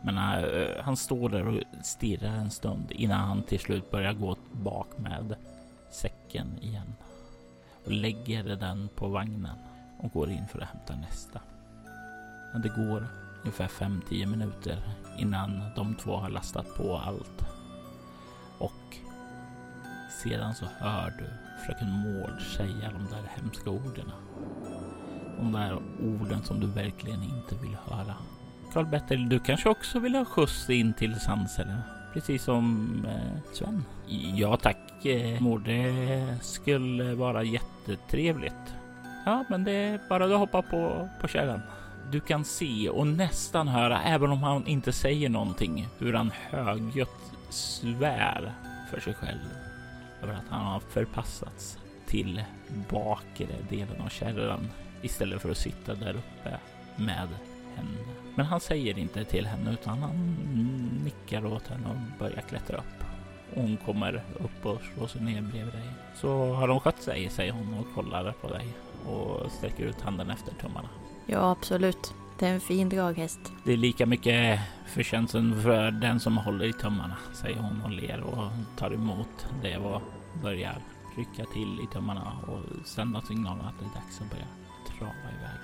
Men 0.05 0.17
han, 0.17 0.45
han 0.81 0.97
står 0.97 1.29
där 1.29 1.47
och 1.47 1.63
stirrar 1.85 2.35
en 2.35 2.51
stund 2.51 2.91
innan 2.91 3.21
han 3.21 3.43
till 3.43 3.61
slut 3.61 3.91
börjar 3.91 4.13
gå 4.13 4.37
bak 4.53 4.99
med 4.99 5.37
säcken 5.91 6.18
igen 6.35 6.95
och 7.85 7.93
lägger 7.93 8.45
den 8.57 8.89
på 8.95 9.09
vagnen 9.09 9.59
och 9.99 10.13
går 10.13 10.31
in 10.31 10.49
för 10.49 10.61
att 10.61 10.69
hämta 10.69 10.97
nästa. 10.97 11.41
Men 12.53 12.63
det 12.63 12.69
går 12.69 13.07
ungefär 13.43 13.69
5-10 13.69 14.27
minuter 14.27 14.79
innan 15.19 15.63
de 15.77 15.95
två 15.95 16.17
har 16.17 16.29
lastat 16.29 16.77
på 16.77 16.99
allt. 16.99 17.43
Och 18.59 18.97
sedan 20.23 20.55
så 20.55 20.67
hör 20.79 21.13
du 21.19 21.25
fröken 21.67 21.91
Mård 21.91 22.43
säga 22.43 22.91
de 22.91 23.07
där 23.17 23.31
hemska 23.37 23.71
orden. 23.71 24.13
De 25.37 25.53
där 25.53 25.79
orden 26.03 26.43
som 26.43 26.61
du 26.61 26.67
verkligen 26.67 27.23
inte 27.23 27.55
vill 27.63 27.77
höra. 27.85 28.15
Karl-Bertil, 28.73 29.29
du 29.29 29.39
kanske 29.39 29.69
också 29.69 29.99
vill 29.99 30.15
ha 30.15 30.25
skjuts 30.25 30.71
in 30.71 30.95
till 30.95 31.21
Sandsele? 31.21 31.83
Precis 32.13 32.43
som 32.43 32.93
eh, 33.09 33.53
Sven. 33.53 33.85
Ja 34.37 34.57
tack 34.57 35.07
eh, 35.07 35.41
mor, 35.41 35.59
det 35.59 36.45
skulle 36.45 37.15
vara 37.15 37.43
jättetrevligt. 37.43 38.75
Ja, 39.27 39.45
men 39.49 39.65
det 39.65 39.73
är 39.73 40.01
bara 40.09 40.25
att 40.25 40.39
hoppa 40.39 40.63
på, 40.63 41.09
på 41.21 41.29
kärran. 41.29 41.61
Du 42.11 42.21
kan 42.21 42.45
se 42.45 42.89
och 42.89 43.07
nästan 43.07 43.69
höra, 43.69 44.03
även 44.03 44.31
om 44.31 44.43
han 44.43 44.67
inte 44.67 44.93
säger 44.93 45.29
någonting, 45.29 45.89
hur 45.99 46.13
han 46.13 46.31
högljutt 46.51 47.33
svär 47.51 48.53
för 48.91 49.01
sig 49.01 49.15
själv 49.15 49.39
över 50.23 50.35
att 50.35 50.49
han 50.51 50.67
har 50.67 50.81
förpassats 50.81 51.79
till 52.07 52.45
bakre 52.91 53.47
delen 53.71 54.01
av 54.01 54.09
kärran 54.09 54.69
istället 55.03 55.43
för 55.43 55.51
att 55.51 55.59
sitta 55.59 55.95
där 55.95 56.11
uppe 56.11 56.59
med 56.97 57.29
henne. 57.79 57.99
Men 58.35 58.47
han 58.47 58.61
säger 58.61 58.99
inte 58.99 59.25
till 59.25 59.47
henne 59.47 59.73
utan 59.73 59.99
han 59.99 60.37
nickar 61.05 61.47
åt 61.47 61.69
henne 61.69 61.89
och 61.89 62.19
börjar 62.19 62.43
klättra 62.49 62.77
upp. 62.77 63.05
Hon 63.55 63.77
kommer 63.77 64.25
upp 64.41 64.67
och 64.67 64.81
slår 64.95 65.07
sig 65.07 65.21
ner 65.21 65.43
bredvid 65.43 65.73
dig. 65.75 65.91
Så 66.15 66.55
har 66.55 66.69
de 66.69 66.81
skött 66.81 67.03
sig, 67.03 67.29
säger 67.31 67.53
hon 67.53 67.75
och 67.75 67.95
kollar 67.95 68.33
på 68.33 68.49
dig 68.49 68.67
och 69.07 69.53
sträcker 69.53 69.85
ut 69.85 70.01
handen 70.01 70.31
efter 70.31 70.55
tummarna. 70.55 70.89
Ja, 71.27 71.51
absolut. 71.51 72.15
Det 72.39 72.47
är 72.47 72.55
en 72.55 72.61
fin 72.61 72.89
draghäst. 72.89 73.41
Det 73.65 73.73
är 73.73 73.77
lika 73.77 74.07
mycket 74.07 74.61
förtjänsten 74.87 75.63
för 75.63 75.91
den 75.91 76.21
som 76.21 76.37
håller 76.37 76.65
i 76.65 76.73
tummarna, 76.73 77.17
säger 77.33 77.57
hon 77.57 77.83
och 77.85 77.91
ler 77.91 78.21
och 78.21 78.51
tar 78.77 78.95
emot 78.95 79.47
det 79.63 79.77
och 79.77 80.03
börjar 80.43 80.79
rycka 81.17 81.45
till 81.53 81.81
i 81.81 81.87
tummarna 81.93 82.33
och 82.47 82.87
sända 82.87 83.21
signaler 83.21 83.65
att 83.65 83.79
det 83.79 83.85
är 83.85 84.01
dags 84.01 84.21
att 84.21 84.31
börja 84.31 84.47
trava 84.99 85.29
iväg. 85.39 85.61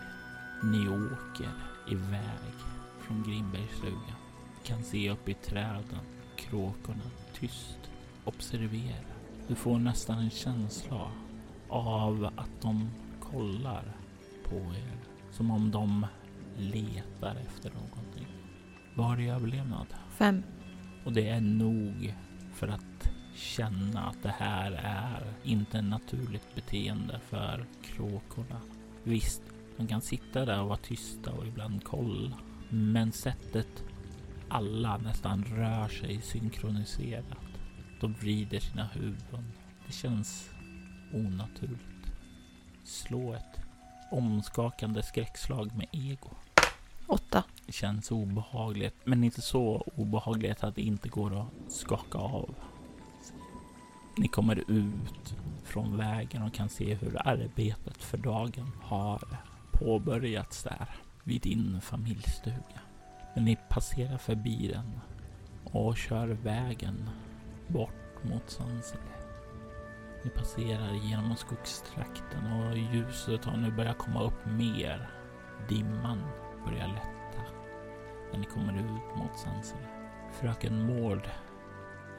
Ni 0.63 0.89
åker 0.89 1.74
iväg 1.89 2.55
från 3.01 3.23
Grimbergsstugan. 3.23 4.19
Kan 4.65 4.83
se 4.83 5.11
upp 5.11 5.29
i 5.29 5.35
träden, 5.35 6.01
kråkorna 6.37 7.11
tyst 7.35 7.79
observera. 8.25 9.15
Du 9.49 9.55
får 9.55 9.79
nästan 9.79 10.19
en 10.19 10.31
känsla 10.31 11.11
av 11.69 12.31
att 12.37 12.63
de 12.63 12.91
kollar 13.21 13.97
på 14.49 14.57
er. 14.57 14.99
Som 15.31 15.51
om 15.51 15.71
de 15.71 16.07
letar 16.57 17.37
efter 17.37 17.71
någonting. 17.71 18.27
Vad 18.95 19.07
har 19.07 19.17
du 19.17 19.23
i 19.23 19.29
överlevnad? 19.29 19.87
Fem. 20.11 20.43
Och 21.05 21.13
det 21.13 21.29
är 21.29 21.41
nog 21.41 22.15
för 22.55 22.69
att 22.69 23.11
känna 23.35 24.07
att 24.07 24.23
det 24.23 24.35
här 24.39 24.73
är 24.73 25.33
inte 25.43 25.79
ett 25.79 25.85
naturligt 25.85 26.55
beteende 26.55 27.21
för 27.29 27.67
kråkorna. 27.83 28.61
Visst, 29.03 29.43
de 29.77 29.87
kan 29.87 30.01
sitta 30.01 30.45
där 30.45 30.61
och 30.61 30.69
vara 30.69 30.79
tysta 30.79 31.33
och 31.33 31.47
ibland 31.47 31.85
kolla. 31.85 32.39
Men 32.69 33.13
sättet 33.13 33.85
alla 34.49 34.97
nästan 34.99 35.45
rör 35.45 35.89
sig 35.89 36.23
synkroniserat. 36.23 37.25
De 38.01 38.13
vrider 38.13 38.61
sina 38.61 38.85
huvuden. 38.85 39.53
Det 39.87 39.93
känns 39.93 40.51
onaturligt. 41.13 42.13
Slå 42.85 43.33
ett 43.33 43.61
omskakande 44.11 45.03
skräckslag 45.03 45.77
med 45.77 45.87
ego. 45.93 46.31
Åtta. 47.07 47.45
Det 47.67 47.73
känns 47.73 48.11
obehagligt, 48.11 48.97
men 49.05 49.25
inte 49.25 49.43
så 49.43 49.85
obehagligt 49.97 50.65
att 50.65 50.75
det 50.75 50.83
inte 50.83 51.09
går 51.09 51.41
att 51.41 51.73
skaka 51.73 52.19
av. 52.19 52.55
Ni 54.17 54.29
kommer 54.29 54.71
ut 54.71 55.37
från 55.65 55.97
vägen 55.97 56.43
och 56.43 56.55
kan 56.55 56.69
se 56.69 56.95
hur 56.95 57.29
arbetet 57.29 57.97
för 58.03 58.19
dagen 58.19 58.71
har 58.83 59.23
påbörjats 59.79 60.63
där 60.63 60.89
vid 61.25 61.43
din 61.43 61.81
familjstuga. 61.81 62.81
Men 63.35 63.45
ni 63.45 63.59
passerar 63.69 64.19
förbi 64.19 64.69
den 64.69 65.01
och 65.65 65.97
kör 65.97 66.29
vägen 66.29 67.11
bort 67.69 68.25
mot 68.25 68.51
Sansele. 68.51 69.03
Ni 70.25 70.31
passerar 70.31 70.93
genom 70.93 71.37
skogstrakten 71.37 72.53
och 72.53 72.79
ljuset 72.79 73.45
har 73.45 73.57
nu 73.57 73.71
börjat 73.71 73.99
komma 73.99 74.23
upp 74.23 74.47
mer. 74.47 75.11
Dimman 75.69 76.23
börjar 76.67 76.89
lätta 76.89 77.43
när 78.33 78.39
ni 78.39 78.47
kommer 78.47 78.73
ut 78.73 79.17
mot 79.17 79.39
Sansele. 79.39 79.89
Fröken 80.33 80.87
Mård 80.87 81.29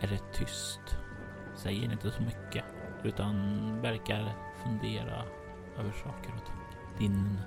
är 0.01 0.07
rätt 0.07 0.33
tyst. 0.33 0.97
Säger 1.55 1.91
inte 1.91 2.11
så 2.11 2.21
mycket 2.21 2.63
utan 3.03 3.35
verkar 3.81 4.33
fundera 4.63 5.23
över 5.77 5.91
saker 5.91 6.33
och 6.35 6.45
ting. 6.45 6.64
Din 6.97 7.39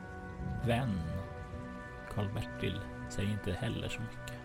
vän 0.67 1.01
Karl-Bertil 2.15 2.81
säger 3.09 3.31
inte 3.31 3.53
heller 3.53 3.89
så 3.89 4.01
mycket. 4.01 4.39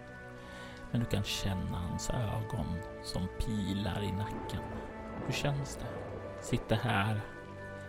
Men 0.91 0.99
du 0.99 1.05
kan 1.05 1.23
känna 1.23 1.77
hans 1.77 2.09
ögon 2.09 2.77
som 3.03 3.27
pilar 3.39 4.03
i 4.03 4.11
nacken. 4.11 4.61
Hur 5.25 5.33
känns 5.33 5.75
det? 5.75 5.87
Sitta 6.41 6.75
här 6.75 7.21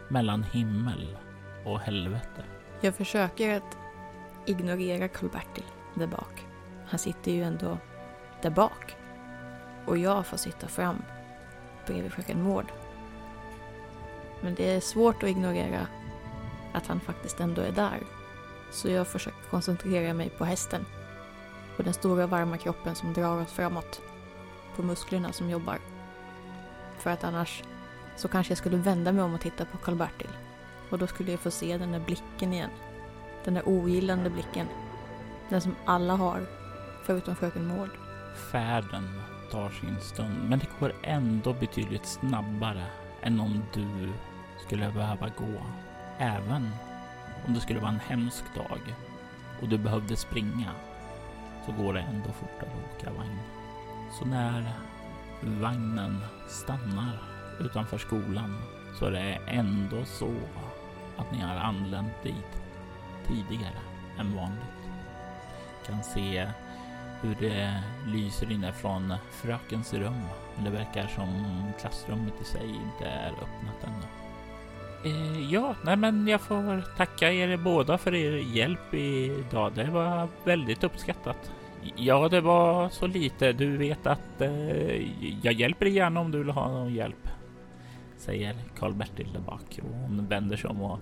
mellan 0.08 0.42
himmel 0.42 1.16
och 1.64 1.80
helvete. 1.80 2.44
Jag 2.80 2.94
försöker 2.94 3.56
att 3.56 3.78
ignorera 4.46 5.08
Karl-Bertil 5.08 5.64
där 5.94 6.06
bak. 6.06 6.46
Han 6.86 6.98
sitter 6.98 7.32
ju 7.32 7.42
ändå 7.42 7.78
där 8.42 8.50
bak. 8.50 8.96
Och 9.86 9.98
jag 9.98 10.26
får 10.26 10.36
sitta 10.36 10.68
fram 10.68 11.02
bredvid 11.86 12.12
fröken 12.12 12.42
Mård. 12.42 12.72
Men 14.40 14.54
det 14.54 14.76
är 14.76 14.80
svårt 14.80 15.22
att 15.22 15.28
ignorera 15.28 15.86
att 16.74 16.86
han 16.86 17.00
faktiskt 17.00 17.40
ändå 17.40 17.62
är 17.62 17.72
där. 17.72 17.98
Så 18.70 18.88
jag 18.88 19.08
försöker 19.08 19.50
koncentrera 19.50 20.14
mig 20.14 20.30
på 20.30 20.44
hästen. 20.44 20.84
På 21.76 21.82
den 21.82 21.94
stora 21.94 22.26
varma 22.26 22.58
kroppen 22.58 22.94
som 22.94 23.12
drar 23.12 23.42
oss 23.42 23.52
framåt. 23.52 24.00
På 24.76 24.82
musklerna 24.82 25.32
som 25.32 25.50
jobbar. 25.50 25.78
För 26.98 27.10
att 27.10 27.24
annars 27.24 27.62
så 28.16 28.28
kanske 28.28 28.50
jag 28.50 28.58
skulle 28.58 28.76
vända 28.76 29.12
mig 29.12 29.24
om 29.24 29.34
och 29.34 29.40
titta 29.40 29.64
på 29.64 29.78
Karl-Bertil. 29.78 30.30
Och 30.90 30.98
då 30.98 31.06
skulle 31.06 31.30
jag 31.30 31.40
få 31.40 31.50
se 31.50 31.78
den 31.78 31.92
där 31.92 32.00
blicken 32.00 32.52
igen. 32.52 32.70
Den 33.44 33.54
där 33.54 33.68
ogillande 33.68 34.30
blicken. 34.30 34.66
Den 35.48 35.60
som 35.60 35.76
alla 35.84 36.16
har, 36.16 36.46
förutom 37.04 37.36
fröken 37.36 37.66
Mård. 37.66 37.90
Färden 38.52 39.20
tar 39.50 39.70
sin 39.70 40.00
stund, 40.00 40.48
men 40.48 40.58
det 40.58 40.68
går 40.80 40.92
ändå 41.02 41.52
betydligt 41.52 42.06
snabbare 42.06 42.86
än 43.22 43.40
om 43.40 43.62
du 43.74 44.12
skulle 44.66 44.90
behöva 44.90 45.28
gå. 45.28 45.62
Även 46.18 46.70
om 47.46 47.54
det 47.54 47.60
skulle 47.60 47.80
vara 47.80 47.90
en 47.90 48.00
hemsk 48.00 48.44
dag 48.54 48.80
och 49.62 49.68
du 49.68 49.78
behövde 49.78 50.16
springa 50.16 50.70
så 51.66 51.72
går 51.72 51.94
det 51.94 52.00
ändå 52.00 52.32
fortare 52.32 52.70
att 52.70 53.00
åka 53.00 53.12
vagn. 53.12 53.38
Så 54.18 54.24
när 54.24 54.72
vagnen 55.42 56.24
stannar 56.48 57.18
utanför 57.60 57.98
skolan 57.98 58.62
så 58.98 59.06
är 59.06 59.10
det 59.10 59.38
ändå 59.46 60.04
så 60.04 60.34
att 61.16 61.32
ni 61.32 61.38
har 61.38 61.56
anlänt 61.56 62.22
dit 62.22 62.62
tidigare 63.26 63.78
än 64.18 64.36
vanligt. 64.36 64.90
Kan 65.86 66.02
se 66.02 66.48
hur 67.20 67.34
det 67.40 67.82
lyser 68.06 68.52
inne 68.52 68.72
från 68.72 69.14
frökens 69.30 69.94
rum. 69.94 70.22
Men 70.54 70.64
det 70.64 70.70
verkar 70.70 71.06
som 71.06 71.44
klassrummet 71.80 72.40
i 72.40 72.44
sig 72.44 72.68
inte 72.68 73.04
är 73.04 73.30
öppnat 73.30 73.84
ännu. 73.84 74.23
Eh, 75.04 75.52
ja, 75.52 75.74
nej 75.84 75.96
men 75.96 76.28
jag 76.28 76.40
får 76.40 76.96
tacka 76.96 77.32
er 77.32 77.56
båda 77.56 77.98
för 77.98 78.14
er 78.14 78.36
hjälp 78.36 78.94
idag. 78.94 79.72
Det 79.74 79.90
var 79.90 80.28
väldigt 80.44 80.84
uppskattat. 80.84 81.52
Ja, 81.96 82.28
det 82.28 82.40
var 82.40 82.88
så 82.88 83.06
lite. 83.06 83.52
Du 83.52 83.76
vet 83.76 84.06
att 84.06 84.40
eh, 84.40 85.02
jag 85.42 85.52
hjälper 85.52 85.84
dig 85.84 85.94
gärna 85.94 86.20
om 86.20 86.30
du 86.30 86.38
vill 86.38 86.50
ha 86.50 86.68
någon 86.68 86.94
hjälp. 86.94 87.28
Säger 88.16 88.56
Karl-Bertil 88.78 89.32
där 89.32 89.40
bak 89.40 89.80
och 89.82 89.96
hon 89.96 90.26
vänder 90.28 90.56
sig 90.56 90.70
om 90.70 90.82
och 90.82 90.98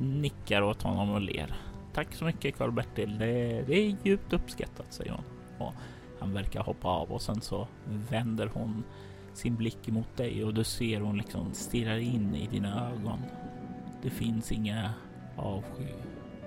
nickar 0.00 0.62
åt 0.62 0.82
honom 0.82 1.10
och 1.10 1.20
ler. 1.20 1.54
Tack 1.92 2.14
så 2.14 2.24
mycket 2.24 2.58
Karl-Bertil. 2.58 3.18
Det, 3.18 3.64
det 3.66 3.74
är 3.74 3.96
djupt 4.02 4.32
uppskattat, 4.32 4.92
säger 4.92 5.12
hon. 5.12 5.24
Och 5.66 5.74
han 6.20 6.34
verkar 6.34 6.60
hoppa 6.60 6.88
av 6.88 7.12
och 7.12 7.22
sen 7.22 7.40
så 7.40 7.68
vänder 8.10 8.50
hon 8.54 8.84
sin 9.36 9.56
blick 9.56 9.88
mot 9.88 10.16
dig 10.16 10.44
och 10.44 10.54
du 10.54 10.64
ser 10.64 11.00
hon 11.00 11.16
liksom 11.16 11.54
stirrar 11.54 11.96
in 11.96 12.34
i 12.34 12.46
dina 12.46 12.90
ögon. 12.90 13.22
Det 14.02 14.10
finns 14.10 14.52
inga 14.52 14.94
avsky 15.36 15.88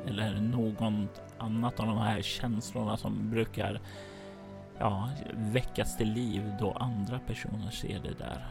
eller 0.08 0.42
något 0.42 1.22
annat 1.38 1.80
av 1.80 1.88
de 1.88 1.98
här 1.98 2.22
känslorna 2.22 2.98
som 2.98 3.30
brukar 3.30 3.82
ja, 4.80 5.10
väckas 5.34 5.98
till 5.98 6.14
liv 6.14 6.52
då 6.60 6.72
andra 6.72 7.20
personer 7.20 7.70
ser 7.72 8.00
det 8.00 8.18
där. 8.18 8.48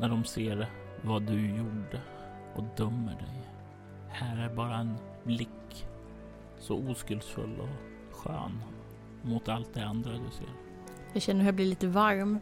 När 0.00 0.08
de 0.08 0.24
ser 0.24 0.66
vad 1.02 1.22
du 1.22 1.56
gjorde 1.56 2.00
och 2.54 2.64
dömer 2.76 3.12
dig. 3.12 3.42
Här 4.08 4.36
är 4.36 4.54
bara 4.54 4.76
en 4.76 4.96
blick 5.24 5.86
så 6.58 6.76
oskuldsfull 6.76 7.60
och 7.60 8.16
skön 8.16 8.62
mot 9.22 9.48
allt 9.48 9.74
det 9.74 9.84
andra 9.84 10.10
du 10.10 10.30
ser. 10.30 10.48
Jag 11.12 11.22
känner 11.22 11.40
hur 11.40 11.46
jag 11.48 11.54
blir 11.54 11.66
lite 11.66 11.86
varm. 11.86 12.38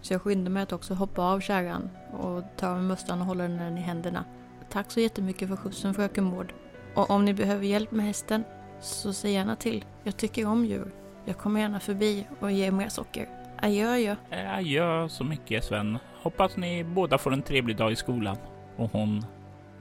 Så 0.00 0.14
jag 0.14 0.22
skyndar 0.22 0.50
mig 0.50 0.62
att 0.62 0.72
också 0.72 0.94
hoppa 0.94 1.22
av 1.22 1.40
kärran 1.40 1.90
och 2.12 2.42
ta 2.56 2.74
med 2.74 2.84
mössan 2.84 3.20
och 3.20 3.26
hålla 3.26 3.48
den 3.48 3.78
i 3.78 3.80
händerna. 3.80 4.24
Tack 4.70 4.90
så 4.90 5.00
jättemycket 5.00 5.48
för 5.48 5.56
skjutsen 5.56 5.94
fröken 5.94 6.24
Mård. 6.24 6.52
Och 6.94 7.10
om 7.10 7.24
ni 7.24 7.34
behöver 7.34 7.64
hjälp 7.64 7.90
med 7.90 8.06
hästen 8.06 8.44
så 8.80 9.12
säg 9.12 9.32
gärna 9.32 9.56
till. 9.56 9.84
Jag 10.04 10.16
tycker 10.16 10.46
om 10.46 10.64
djur. 10.64 10.92
Jag 11.24 11.38
kommer 11.38 11.60
gärna 11.60 11.80
förbi 11.80 12.26
och 12.40 12.52
ger 12.52 12.72
mer 12.72 12.88
socker. 12.88 13.28
Adjö, 13.62 13.92
adjö. 13.92 14.16
Eh, 14.30 14.54
adjö 14.54 15.08
så 15.08 15.24
mycket 15.24 15.64
Sven. 15.64 15.98
Hoppas 16.22 16.56
ni 16.56 16.84
båda 16.84 17.18
får 17.18 17.32
en 17.32 17.42
trevlig 17.42 17.76
dag 17.76 17.92
i 17.92 17.96
skolan. 17.96 18.36
Och 18.76 18.92
hon 18.92 19.24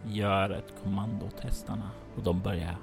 gör 0.06 0.50
ett 0.50 0.74
kommando 0.84 1.26
åt 1.26 1.40
hästarna 1.40 1.92
och 2.16 2.24
de 2.24 2.42
börjar 2.42 2.78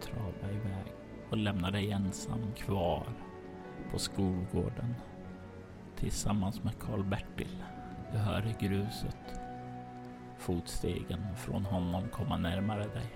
trava 0.00 0.52
iväg 0.52 0.92
och 1.30 1.36
lämnar 1.36 1.70
dig 1.70 1.90
ensam 1.90 2.52
kvar 2.56 3.06
på 3.92 3.98
skolgården 3.98 4.94
tillsammans 5.98 6.64
med 6.64 6.72
Karl-Bertil. 6.78 7.64
Du 8.12 8.18
hör 8.18 8.46
i 8.46 8.66
gruset 8.66 9.16
fotstegen 10.38 11.26
från 11.36 11.64
honom 11.64 12.08
komma 12.12 12.36
närmare 12.36 12.82
dig. 12.82 13.12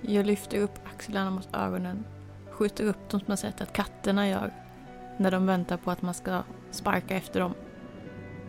Jag 0.00 0.26
lyfter 0.26 0.58
upp 0.60 0.78
axlarna 0.94 1.30
mot 1.30 1.48
ögonen, 1.52 2.04
skjuter 2.50 2.84
upp 2.84 3.10
dem 3.10 3.20
som 3.20 3.26
jag 3.28 3.38
sett 3.38 3.60
att 3.60 3.72
katterna 3.72 4.28
gör 4.28 4.50
när 5.16 5.30
de 5.30 5.46
väntar 5.46 5.76
på 5.76 5.90
att 5.90 6.02
man 6.02 6.14
ska 6.14 6.42
sparka 6.70 7.16
efter 7.16 7.40
dem. 7.40 7.54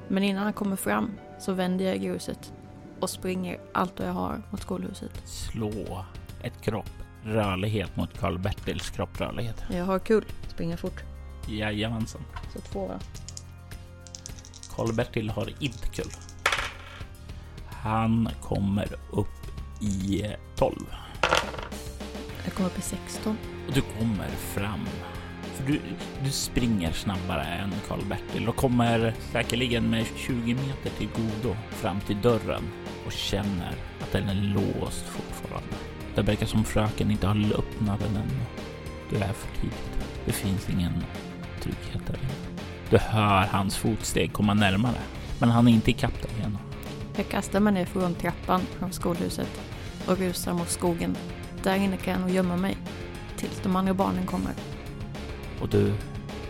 Men 0.08 0.24
innan 0.24 0.44
han 0.44 0.54
kommer 0.54 0.76
fram 0.76 1.12
så 1.40 1.54
vänder 1.54 1.86
jag 1.86 1.96
i 1.96 2.00
gruset 2.00 2.54
och 3.00 3.10
springer 3.10 3.60
allt 3.74 4.00
vad 4.00 4.08
jag 4.08 4.14
har 4.14 4.42
mot 4.52 4.62
skolhuset. 4.62 5.28
Slå 5.28 6.06
ett 6.44 6.62
kropp 6.62 6.92
rörlighet 7.24 7.96
mot 7.96 8.20
Karl-Bertils 8.20 8.90
kropprörlighet. 8.90 9.64
Jag 9.72 9.86
har 9.86 10.00
kul, 10.00 10.26
springer 10.48 10.78
fort. 10.78 11.04
Jajamensan. 11.48 12.22
Så 12.54 12.60
två 12.60 12.88
va? 12.88 13.00
Karl-Bertil 14.82 15.30
har 15.30 15.50
inte 15.60 15.88
kul. 15.88 16.12
Han 17.66 18.30
kommer 18.42 18.88
upp 19.12 19.28
i 19.82 20.26
12. 20.56 20.76
Jag 22.44 22.54
kom 22.54 22.66
upp 22.66 22.78
i 22.78 22.82
16. 22.82 23.38
Och 23.68 23.74
du 23.74 23.82
kommer 23.82 24.28
fram. 24.28 24.86
För 25.42 25.64
du, 25.64 25.80
du 26.24 26.32
springer 26.32 26.92
snabbare 26.92 27.44
än 27.44 27.72
Karl-Bertil 27.88 28.50
och 28.50 28.56
kommer 28.56 29.14
säkerligen 29.32 29.90
med 29.90 30.06
20 30.16 30.54
meter 30.54 30.90
till 30.98 31.10
godo 31.16 31.56
fram 31.70 32.00
till 32.02 32.22
dörren 32.22 32.64
och 33.06 33.12
känner 33.12 33.76
att 34.02 34.12
den 34.12 34.30
är 34.30 34.36
låst 34.36 35.06
fortfarande. 35.06 35.76
Det 36.16 36.22
verkar 36.22 36.46
som 36.46 36.64
fröken 36.64 37.12
inte 37.12 37.28
har 37.28 37.36
öppnat 37.36 38.00
den 38.00 38.16
ännu. 38.16 38.46
Du 39.10 39.16
är 39.16 39.34
för 39.34 39.62
tidigt. 39.62 40.08
Det 40.26 40.32
finns 40.32 40.70
ingen 40.70 41.04
trygghet 41.60 42.08
där 42.08 42.18
inne. 42.18 42.51
Du 42.92 42.98
hör 42.98 43.48
hans 43.48 43.78
fotsteg 43.78 44.34
komma 44.34 44.54
närmare, 44.54 45.02
men 45.40 45.50
han 45.50 45.68
är 45.68 45.72
inte 45.72 45.92
ikapp 45.92 46.22
dig 46.22 46.32
ännu. 46.46 46.58
Jag 47.16 47.30
kastar 47.30 47.60
mig 47.60 47.74
ner 47.74 47.86
från 47.86 48.16
trappan 48.16 48.62
från 48.80 48.92
skolhuset 48.92 49.62
och 50.08 50.18
rusar 50.18 50.54
mot 50.54 50.70
skogen. 50.70 51.18
Där 51.64 51.76
inne 51.76 51.98
kan 51.98 52.14
jag 52.14 52.22
nog 52.22 52.30
gömma 52.30 52.58
mig 52.58 52.78
tills 53.38 53.60
de 53.64 53.76
andra 53.76 53.94
barnen 53.94 54.26
kommer. 54.26 54.52
Och 55.62 55.70
du 55.70 55.94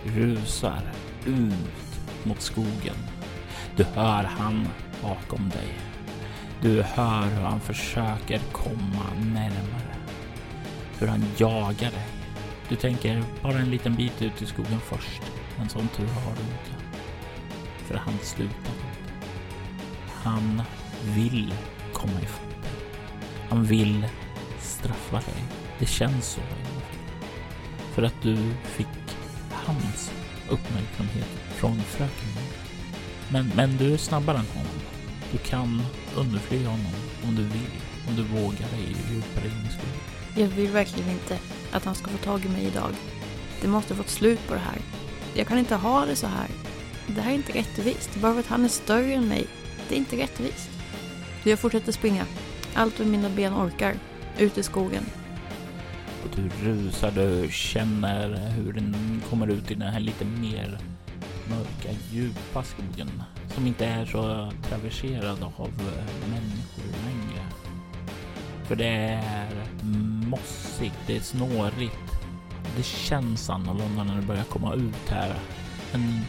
rusar 0.06 0.82
ut 1.26 2.00
mot 2.24 2.42
skogen. 2.42 2.96
Du 3.76 3.84
hör 3.84 4.24
han 4.24 4.68
bakom 5.02 5.50
dig. 5.50 5.78
Du 6.62 6.82
hör 6.82 7.24
hur 7.24 7.42
han 7.42 7.60
försöker 7.60 8.40
komma 8.52 9.06
närmare. 9.34 9.96
Hur 11.00 11.08
han 11.08 11.26
jagar 11.38 11.92
dig. 11.92 12.08
Du 12.70 12.76
tänker 12.76 13.24
bara 13.44 13.60
en 13.60 13.70
liten 13.70 13.96
bit 13.96 14.22
ut 14.22 14.42
i 14.42 14.46
skogen 14.46 14.80
först. 14.80 15.22
En 15.62 15.70
sån 15.70 15.88
tur 15.88 16.08
har 16.08 16.36
du 16.36 16.42
inte. 16.42 16.84
För 17.78 17.96
han 17.96 18.14
slutar. 18.22 18.74
Han 20.24 20.62
vill 21.04 21.54
komma 21.94 22.22
ifatt 22.22 22.62
dig. 22.62 22.72
Han 23.50 23.64
vill 23.64 24.08
straffa 24.60 25.16
dig. 25.16 25.44
Det 25.80 25.86
känns 25.86 26.26
så. 26.26 26.42
För 27.94 28.04
att 28.04 28.22
du 28.22 28.38
fick 28.64 28.88
hans 29.52 30.12
uppmärksamhet 30.50 31.28
från 31.56 31.82
fröken. 31.82 32.30
Men, 33.30 33.52
men 33.56 33.78
du 33.78 33.94
är 33.94 33.98
snabbare 33.98 34.38
än 34.38 34.48
honom. 34.48 34.82
Du 35.32 35.38
kan 35.38 35.82
underfly 36.16 36.66
honom 36.66 36.94
om 37.28 37.36
du 37.36 37.44
vill. 37.44 37.72
Om 38.08 38.16
du 38.16 38.24
vågar 38.24 38.70
dig 38.70 38.96
djupare 39.10 39.46
in 39.46 39.68
i 39.70 39.72
skogen. 39.72 40.02
Jag 40.36 40.48
vill 40.48 40.72
verkligen 40.72 41.10
inte 41.10 41.40
att 41.72 41.86
han 41.86 41.96
ska 41.96 42.12
få 42.12 42.18
tag 42.18 42.46
i 42.46 42.50
mig 42.50 42.66
idag. 42.66 42.92
Det 43.62 43.68
måste 43.68 43.96
få 43.96 44.02
ett 44.02 44.10
slut 44.10 44.48
på 44.48 44.54
det 44.54 44.60
här. 44.60 44.81
Jag 45.34 45.48
kan 45.48 45.58
inte 45.58 45.76
ha 45.76 46.06
det 46.06 46.16
så 46.16 46.28
här. 46.28 46.48
Det 47.08 47.22
här 47.22 47.32
är 47.32 47.36
inte 47.36 47.54
rättvist. 47.54 48.16
Bara 48.16 48.34
för 48.34 48.40
att 48.40 48.48
han 48.48 48.66
är 48.66 48.70
större 48.70 49.14
än 49.14 49.28
mig. 49.28 49.48
Det 49.90 49.96
är 49.96 50.00
inte 50.00 50.18
rättvist. 50.18 50.70
Så 51.44 51.50
jag 51.50 51.60
fortsätter 51.60 51.92
springa. 51.92 52.26
Allt 52.74 53.00
vad 53.00 53.08
mina 53.08 53.30
ben 53.30 53.54
orkar. 53.54 53.96
Ut 54.38 54.58
i 54.58 54.64
skogen. 54.64 55.04
Och 56.24 56.30
du 56.36 56.70
rusar, 56.70 57.12
du 57.12 57.48
känner 57.52 58.52
hur 58.52 58.74
den 58.74 59.22
kommer 59.30 59.48
ut 59.48 59.72
i 59.72 59.74
den 59.74 59.94
här 59.94 60.00
lite 60.00 60.26
mer 60.26 60.80
mörka, 61.50 62.00
djupa 62.12 62.64
skogen 62.64 63.24
som 63.56 63.68
inte 63.68 63.86
är 63.86 64.06
så 64.06 64.52
traverserad 64.70 65.44
av 65.44 65.72
människor 66.30 66.92
längre. 67.06 67.46
För 68.64 68.76
det 68.76 68.88
är 68.88 69.52
mossigt, 70.30 70.96
det 71.08 71.18
är 71.18 71.22
snårigt. 71.22 72.11
Det 72.78 72.84
känns 72.84 73.50
annorlunda 73.50 74.04
när 74.04 74.22
du 74.22 74.28
börjar 74.28 74.44
komma 74.44 74.74
ut 74.74 75.10
här. 75.10 75.36
Men 75.92 76.22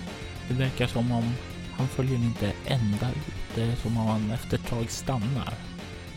det 0.49 0.55
verkar 0.55 0.87
som 0.87 1.13
om 1.13 1.33
han 1.73 1.89
följer 1.89 2.17
inte 2.17 2.53
ända 2.67 3.11
ut. 3.11 3.35
Det 3.55 3.63
är 3.63 3.77
som 3.77 3.97
om 3.97 4.07
han 4.07 4.31
efter 4.31 4.59
ett 4.59 4.67
tag 4.67 4.91
stannar. 4.91 5.55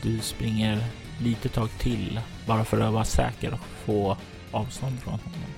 Du 0.01 0.19
springer 0.19 0.83
lite 1.19 1.49
tag 1.49 1.69
till 1.69 2.19
bara 2.47 2.65
för 2.65 2.81
att 2.81 2.93
vara 2.93 3.03
säker 3.03 3.53
och 3.53 3.59
få 3.59 4.17
avstånd 4.51 4.99
från 4.99 5.13
honom. 5.13 5.49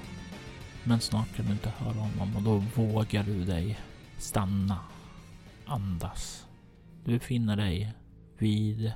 Men 0.84 1.00
snart 1.00 1.36
kan 1.36 1.46
du 1.46 1.52
inte 1.52 1.70
höra 1.78 2.00
honom 2.00 2.36
och 2.36 2.42
då 2.42 2.64
vågar 2.84 3.24
du 3.24 3.46
dig 3.46 3.80
stanna, 4.18 4.80
andas. 5.66 6.48
Du 7.06 7.12
befinner 7.12 7.56
dig 7.56 7.94
vid 8.38 8.92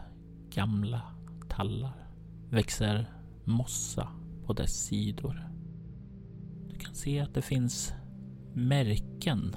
gamla 0.50 1.02
tallar. 1.50 1.94
Växer 2.50 3.06
mossa 3.44 4.08
på 4.46 4.54
dess 4.54 4.86
sidor. 4.86 5.48
Kan 6.92 6.96
se 6.96 7.20
att 7.20 7.34
det 7.34 7.42
finns 7.42 7.94
märken 8.54 9.56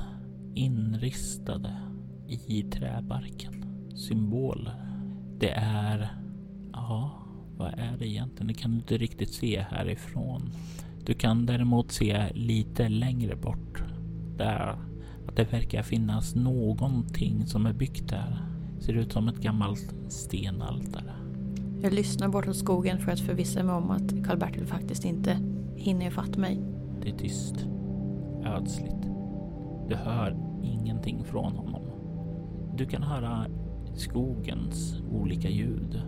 inristade 0.55 1.77
i 2.49 2.63
träbarken. 2.63 3.65
Symboler. 3.95 4.75
Det 5.39 5.51
är... 5.57 6.17
Ja, 6.73 7.27
vad 7.57 7.73
är 7.79 7.97
det 7.99 8.09
egentligen? 8.09 8.47
Det 8.47 8.55
kan 8.55 8.71
du 8.71 8.77
inte 8.77 8.97
riktigt 8.97 9.33
se 9.33 9.61
härifrån. 9.61 10.51
Du 11.05 11.15
kan 11.15 11.47
däremot 11.47 11.93
se 11.93 12.33
lite 12.35 12.89
längre 12.89 13.37
bort 13.37 13.83
där 14.37 14.79
att 15.29 15.37
det 15.37 15.53
verkar 15.53 15.83
finnas 15.83 16.35
någonting 16.35 17.47
som 17.47 17.67
är 17.67 17.73
byggt 17.73 18.09
där. 18.09 18.47
Ser 18.81 18.93
ut 18.93 19.13
som 19.13 19.29
ett 19.29 19.43
gammalt 19.43 19.95
stenaltare. 20.09 21.15
Jag 21.83 21.93
lyssnar 21.93 22.29
bortåt 22.29 22.57
skogen 22.57 22.99
för 22.99 23.13
att 23.13 23.21
förvissa 23.21 23.63
mig 23.63 23.75
om 23.75 23.91
att 23.91 24.25
Karl-Bertil 24.25 24.67
faktiskt 24.67 25.05
inte 25.05 25.39
hinner 25.77 26.07
ifatt 26.07 26.37
mig. 26.37 26.74
Det 27.05 27.11
är 27.11 27.17
tyst. 27.17 27.67
Ödsligt. 28.45 29.03
Du 29.89 29.95
hör 29.95 30.37
ingenting 30.63 31.25
från 31.25 31.53
honom. 31.53 31.83
Du 32.77 32.87
kan 32.87 33.03
höra 33.03 33.47
skogens 33.95 35.03
olika 35.11 35.49
ljud. 35.49 36.03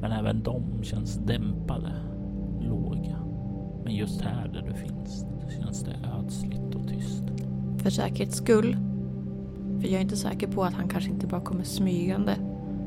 Men 0.00 0.12
även 0.12 0.42
de 0.42 0.82
känns 0.82 1.16
dämpade, 1.16 1.92
låga. 2.60 3.16
Men 3.84 3.94
just 3.94 4.20
här 4.20 4.48
där 4.48 4.62
du 4.62 4.74
finns 4.74 5.26
känns 5.60 5.82
det 5.82 5.96
ödsligt 6.18 6.74
och 6.74 6.88
tyst. 6.88 7.24
För 7.78 7.90
säkerhets 7.90 8.36
skull. 8.36 8.76
För 9.80 9.88
jag 9.88 9.96
är 9.96 10.00
inte 10.00 10.16
säker 10.16 10.46
på 10.46 10.64
att 10.64 10.74
han 10.74 10.88
kanske 10.88 11.10
inte 11.10 11.26
bara 11.26 11.40
kommer 11.40 11.64
smygande. 11.64 12.36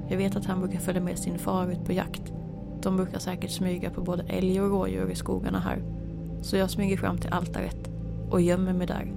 Jag 0.09 0.17
vet 0.17 0.35
att 0.35 0.45
han 0.45 0.59
brukar 0.59 0.79
följa 0.79 1.01
med 1.01 1.19
sin 1.19 1.39
far 1.39 1.71
ut 1.71 1.85
på 1.85 1.93
jakt. 1.93 2.33
De 2.81 2.97
brukar 2.97 3.19
säkert 3.19 3.51
smyga 3.51 3.89
på 3.89 4.01
både 4.01 4.23
älg 4.23 4.61
och 4.61 4.69
rådjur 4.69 5.11
i 5.11 5.15
skogarna 5.15 5.59
här. 5.59 5.98
Så 6.41 6.57
jag 6.57 6.69
smyger 6.69 6.97
fram 6.97 7.17
till 7.17 7.33
altaret 7.33 7.89
och 8.29 8.41
gömmer 8.41 8.73
mig 8.73 8.87
där. 8.87 9.13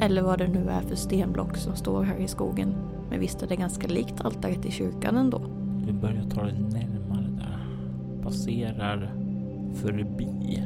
Eller 0.00 0.22
vad 0.22 0.38
det 0.38 0.48
nu 0.48 0.70
är 0.70 0.80
för 0.80 0.96
stenblock 0.96 1.56
som 1.56 1.76
står 1.76 2.02
här 2.02 2.16
i 2.16 2.28
skogen. 2.28 2.74
Men 3.10 3.20
visst 3.20 3.42
är 3.42 3.46
det 3.46 3.56
ganska 3.56 3.86
likt 3.86 4.20
altaret 4.20 4.66
i 4.66 4.70
kyrkan 4.70 5.16
ändå. 5.16 5.42
Du 5.86 5.92
börjar 5.92 6.22
ta 6.22 6.42
dig 6.42 6.58
närmare 6.60 7.28
där. 7.28 7.58
Passerar 8.22 9.12
förbi 9.74 10.62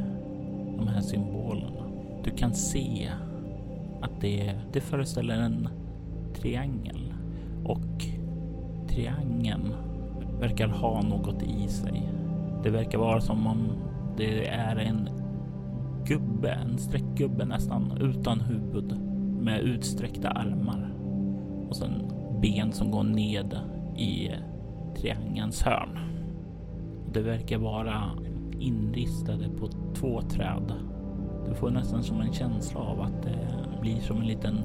de 0.78 0.88
här 0.88 1.00
symbolerna. 1.00 1.86
Du 2.24 2.30
kan 2.30 2.54
se 2.54 3.10
att 4.00 4.20
det, 4.20 4.54
det 4.72 4.80
föreställer 4.80 5.34
en 5.34 5.68
triangel 6.34 7.14
och 7.64 8.04
triangeln 8.88 9.74
verkar 10.40 10.68
ha 10.68 11.02
något 11.02 11.42
i 11.42 11.68
sig. 11.68 12.12
Det 12.62 12.70
verkar 12.70 12.98
vara 12.98 13.20
som 13.20 13.46
om 13.46 13.68
det 14.16 14.48
är 14.48 14.76
en 14.76 15.08
gubbe, 16.40 16.52
en 16.52 16.78
streckgubbe 16.78 17.44
nästan 17.44 17.92
utan 18.00 18.40
huvud 18.40 19.00
med 19.40 19.60
utsträckta 19.60 20.28
armar 20.28 20.90
och 21.68 21.76
sen 21.76 22.12
ben 22.42 22.72
som 22.72 22.90
går 22.90 23.02
ned 23.02 23.58
i 23.96 24.30
triangelns 24.96 25.62
hörn. 25.62 25.98
Det 27.12 27.20
verkar 27.20 27.58
vara 27.58 28.02
inristade 28.60 29.48
på 29.48 29.68
två 29.94 30.20
träd. 30.20 30.72
Du 31.48 31.54
får 31.54 31.70
nästan 31.70 32.02
som 32.02 32.20
en 32.20 32.32
känsla 32.32 32.80
av 32.80 33.00
att 33.00 33.22
det 33.22 33.48
blir 33.80 34.00
som 34.00 34.16
en 34.20 34.26
liten 34.26 34.58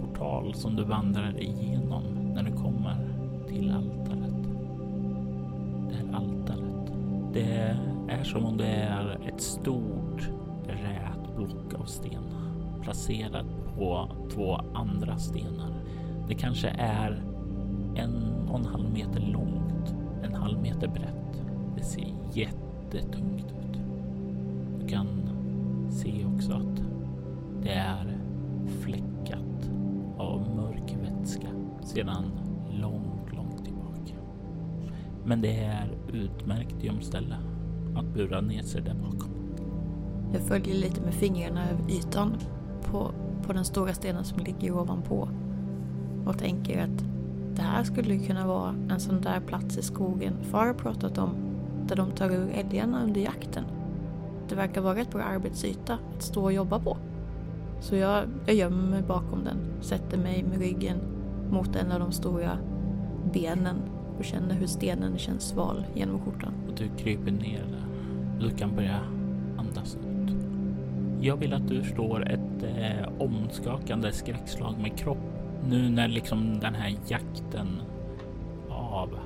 portal 0.00 0.54
som 0.54 0.76
du 0.76 0.84
vandrar 0.84 1.40
igenom 1.40 2.02
när 2.34 2.42
du 2.42 2.52
kommer 2.52 2.96
till 3.48 3.70
altaret. 3.70 4.48
Det 5.88 5.94
här 5.96 6.14
altaret. 6.14 6.92
Det 7.32 7.76
är 8.08 8.24
som 8.24 8.44
om 8.44 8.56
det 8.56 8.66
är 8.66 9.18
ett 9.28 9.40
stort 9.40 10.37
av 11.80 11.84
sten 11.84 12.24
placerad 12.82 13.46
på 13.76 14.08
två 14.34 14.60
andra 14.74 15.18
stenar. 15.18 15.82
Det 16.28 16.34
kanske 16.34 16.68
är 16.78 17.22
en 17.96 18.48
och 18.48 18.58
en 18.58 18.66
halv 18.66 18.92
meter 18.92 19.20
långt, 19.20 19.94
en 20.22 20.34
halv 20.34 20.60
meter 20.60 20.88
brett. 20.88 21.42
Det 21.76 21.82
ser 21.82 22.14
jättetungt 22.32 23.46
ut. 23.46 23.80
Du 24.80 24.88
kan 24.88 25.08
se 25.90 26.24
också 26.24 26.52
att 26.52 26.82
det 27.62 27.72
är 27.72 28.18
fläckat 28.80 29.70
av 30.18 30.56
mörk 30.56 30.96
vätska 31.02 31.48
sedan 31.82 32.24
långt, 32.70 33.32
långt 33.36 33.64
tillbaka. 33.64 34.14
Men 35.24 35.40
det 35.40 35.60
är 35.64 35.98
utmärkt 36.12 36.84
gömställe 36.84 37.36
att 37.96 38.14
bura 38.14 38.40
ner 38.40 38.62
sig 38.62 38.82
där 38.82 38.94
på. 38.94 39.07
Jag 40.32 40.42
följer 40.42 40.74
lite 40.74 41.00
med 41.00 41.14
fingrarna 41.14 41.70
över 41.70 41.90
ytan 41.90 42.36
på, 42.84 43.10
på 43.46 43.52
den 43.52 43.64
stora 43.64 43.92
stenen 43.92 44.24
som 44.24 44.38
ligger 44.38 44.72
ovanpå 44.72 45.28
och 46.26 46.38
tänker 46.38 46.82
att 46.82 47.04
det 47.54 47.62
här 47.62 47.84
skulle 47.84 48.18
kunna 48.18 48.46
vara 48.46 48.74
en 48.90 49.00
sån 49.00 49.20
där 49.20 49.40
plats 49.40 49.78
i 49.78 49.82
skogen 49.82 50.32
far 50.42 50.66
har 50.66 50.74
pratat 50.74 51.18
om 51.18 51.30
där 51.86 51.96
de 51.96 52.10
tar 52.10 52.30
ur 52.30 52.50
älgarna 52.50 53.04
under 53.04 53.20
jakten. 53.20 53.64
det 54.48 54.54
verkar 54.54 54.80
vara 54.80 54.98
ett 54.98 55.10
bra 55.10 55.22
arbetsyta 55.22 55.98
att 56.16 56.22
stå 56.22 56.42
och 56.42 56.52
jobba 56.52 56.78
på. 56.78 56.96
Så 57.80 57.96
jag, 57.96 58.24
jag 58.46 58.56
gömmer 58.56 58.90
mig 58.90 59.02
bakom 59.02 59.44
den, 59.44 59.56
sätter 59.80 60.18
mig 60.18 60.42
med 60.42 60.58
ryggen 60.58 60.98
mot 61.50 61.76
en 61.76 61.92
av 61.92 62.00
de 62.00 62.12
stora 62.12 62.58
benen 63.32 63.76
och 64.18 64.24
känner 64.24 64.54
hur 64.54 64.66
stenen 64.66 65.18
känns 65.18 65.42
sval 65.42 65.86
genom 65.94 66.20
skjortan. 66.20 66.52
Och 66.68 66.74
du 66.74 66.88
kryper 66.88 67.30
ner 67.30 67.64
där. 67.70 67.86
Du 68.46 68.50
kan 68.50 68.76
börja 68.76 69.00
andas. 69.56 69.96
Jag 71.20 71.36
vill 71.36 71.52
att 71.52 71.68
du 71.68 71.84
slår 71.84 72.28
ett 72.28 72.62
eh, 72.62 73.08
omskakande 73.18 74.12
skräckslag 74.12 74.78
med 74.78 74.98
kropp 74.98 75.18
nu 75.68 75.88
när 75.88 76.08
liksom 76.08 76.58
den 76.60 76.74
här 76.74 76.96
jakten 77.08 77.68
av 78.70 79.18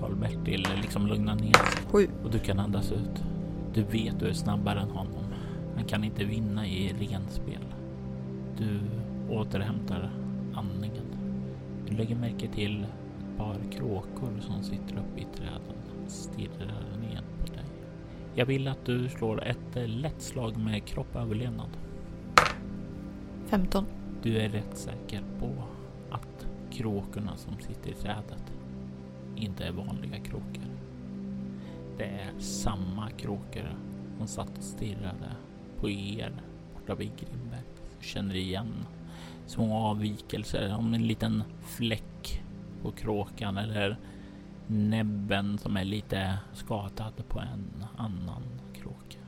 Karl-Bertil 0.00 0.66
liksom 0.82 1.06
lugnar 1.06 1.34
ner 1.34 1.52
sig. 1.52 2.08
Och 2.24 2.30
du 2.30 2.38
kan 2.38 2.58
andas 2.58 2.92
ut. 2.92 3.24
Du 3.74 3.82
vet 3.82 4.20
du 4.20 4.26
är 4.26 4.32
snabbare 4.32 4.80
än 4.80 4.90
honom. 4.90 5.24
Han 5.76 5.84
kan 5.84 6.04
inte 6.04 6.24
vinna 6.24 6.66
i 6.66 6.88
renspel. 6.88 7.64
Du 8.58 8.80
återhämtar 9.34 10.10
andningen. 10.54 11.04
Du 11.88 11.96
lägger 11.96 12.16
märke 12.16 12.48
till 12.48 12.82
ett 12.82 13.38
par 13.38 13.56
kråkor 13.72 14.40
som 14.40 14.62
sitter 14.62 14.94
uppe 14.94 15.20
i 15.20 15.26
träden. 15.36 16.06
Stirrar 16.06 16.98
ner. 17.00 17.29
Jag 18.34 18.46
vill 18.46 18.68
att 18.68 18.84
du 18.84 19.08
slår 19.08 19.44
ett 19.44 19.90
lätt 19.90 20.22
slag 20.22 20.56
med 20.56 20.84
kropp 20.84 21.16
överlevnad. 21.16 21.68
15. 23.46 23.84
Du 24.22 24.36
är 24.38 24.48
rätt 24.48 24.76
säker 24.76 25.22
på 25.38 25.64
att 26.10 26.46
kråkorna 26.70 27.36
som 27.36 27.60
sitter 27.60 27.90
i 27.90 27.94
trädet 27.94 28.52
inte 29.36 29.64
är 29.64 29.72
vanliga 29.72 30.18
kråkor. 30.18 30.64
Det 31.98 32.04
är 32.04 32.30
samma 32.38 33.10
kråkor 33.10 33.76
som 34.18 34.26
satt 34.26 34.58
och 34.58 34.64
stirrade 34.64 35.36
på 35.76 35.90
er 35.90 36.32
borta 36.74 36.94
vid 36.94 37.10
Grimberg. 37.16 37.64
Du 38.00 38.06
känner 38.06 38.34
igen 38.34 38.72
små 39.46 39.76
avvikelser 39.76 40.76
om 40.78 40.94
en 40.94 41.06
liten 41.06 41.42
fläck 41.62 42.42
på 42.82 42.90
kråkan 42.90 43.58
eller 43.58 43.98
näbben 44.70 45.58
som 45.58 45.76
är 45.76 45.84
lite 45.84 46.38
skadad 46.52 47.28
på 47.28 47.40
en 47.40 47.84
annan 47.96 48.42
kråka. 48.74 49.18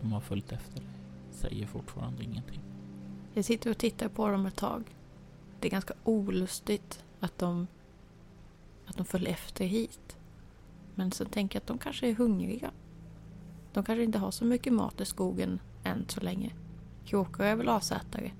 De 0.00 0.12
har 0.12 0.20
följt 0.20 0.52
efter 0.52 0.80
dig, 0.80 0.90
säger 1.30 1.66
fortfarande 1.66 2.22
ingenting. 2.24 2.60
Jag 3.34 3.44
sitter 3.44 3.70
och 3.70 3.78
tittar 3.78 4.08
på 4.08 4.28
dem 4.28 4.46
ett 4.46 4.56
tag. 4.56 4.84
Det 5.60 5.68
är 5.68 5.70
ganska 5.70 5.94
olustigt 6.04 7.04
att 7.20 7.38
de, 7.38 7.66
att 8.86 8.96
de 8.96 9.06
följer 9.06 9.30
efter 9.30 9.64
hit. 9.64 10.16
Men 10.94 11.12
så 11.12 11.24
tänker 11.24 11.56
jag 11.56 11.60
att 11.60 11.66
de 11.66 11.78
kanske 11.78 12.08
är 12.08 12.14
hungriga. 12.14 12.70
De 13.72 13.84
kanske 13.84 14.04
inte 14.04 14.18
har 14.18 14.30
så 14.30 14.44
mycket 14.44 14.72
mat 14.72 15.00
i 15.00 15.04
skogen 15.04 15.60
än 15.84 16.04
så 16.08 16.20
länge. 16.20 16.50
Kråkor 17.04 17.44
är 17.44 17.56
väl 17.56 17.68
asätare. 17.68 18.30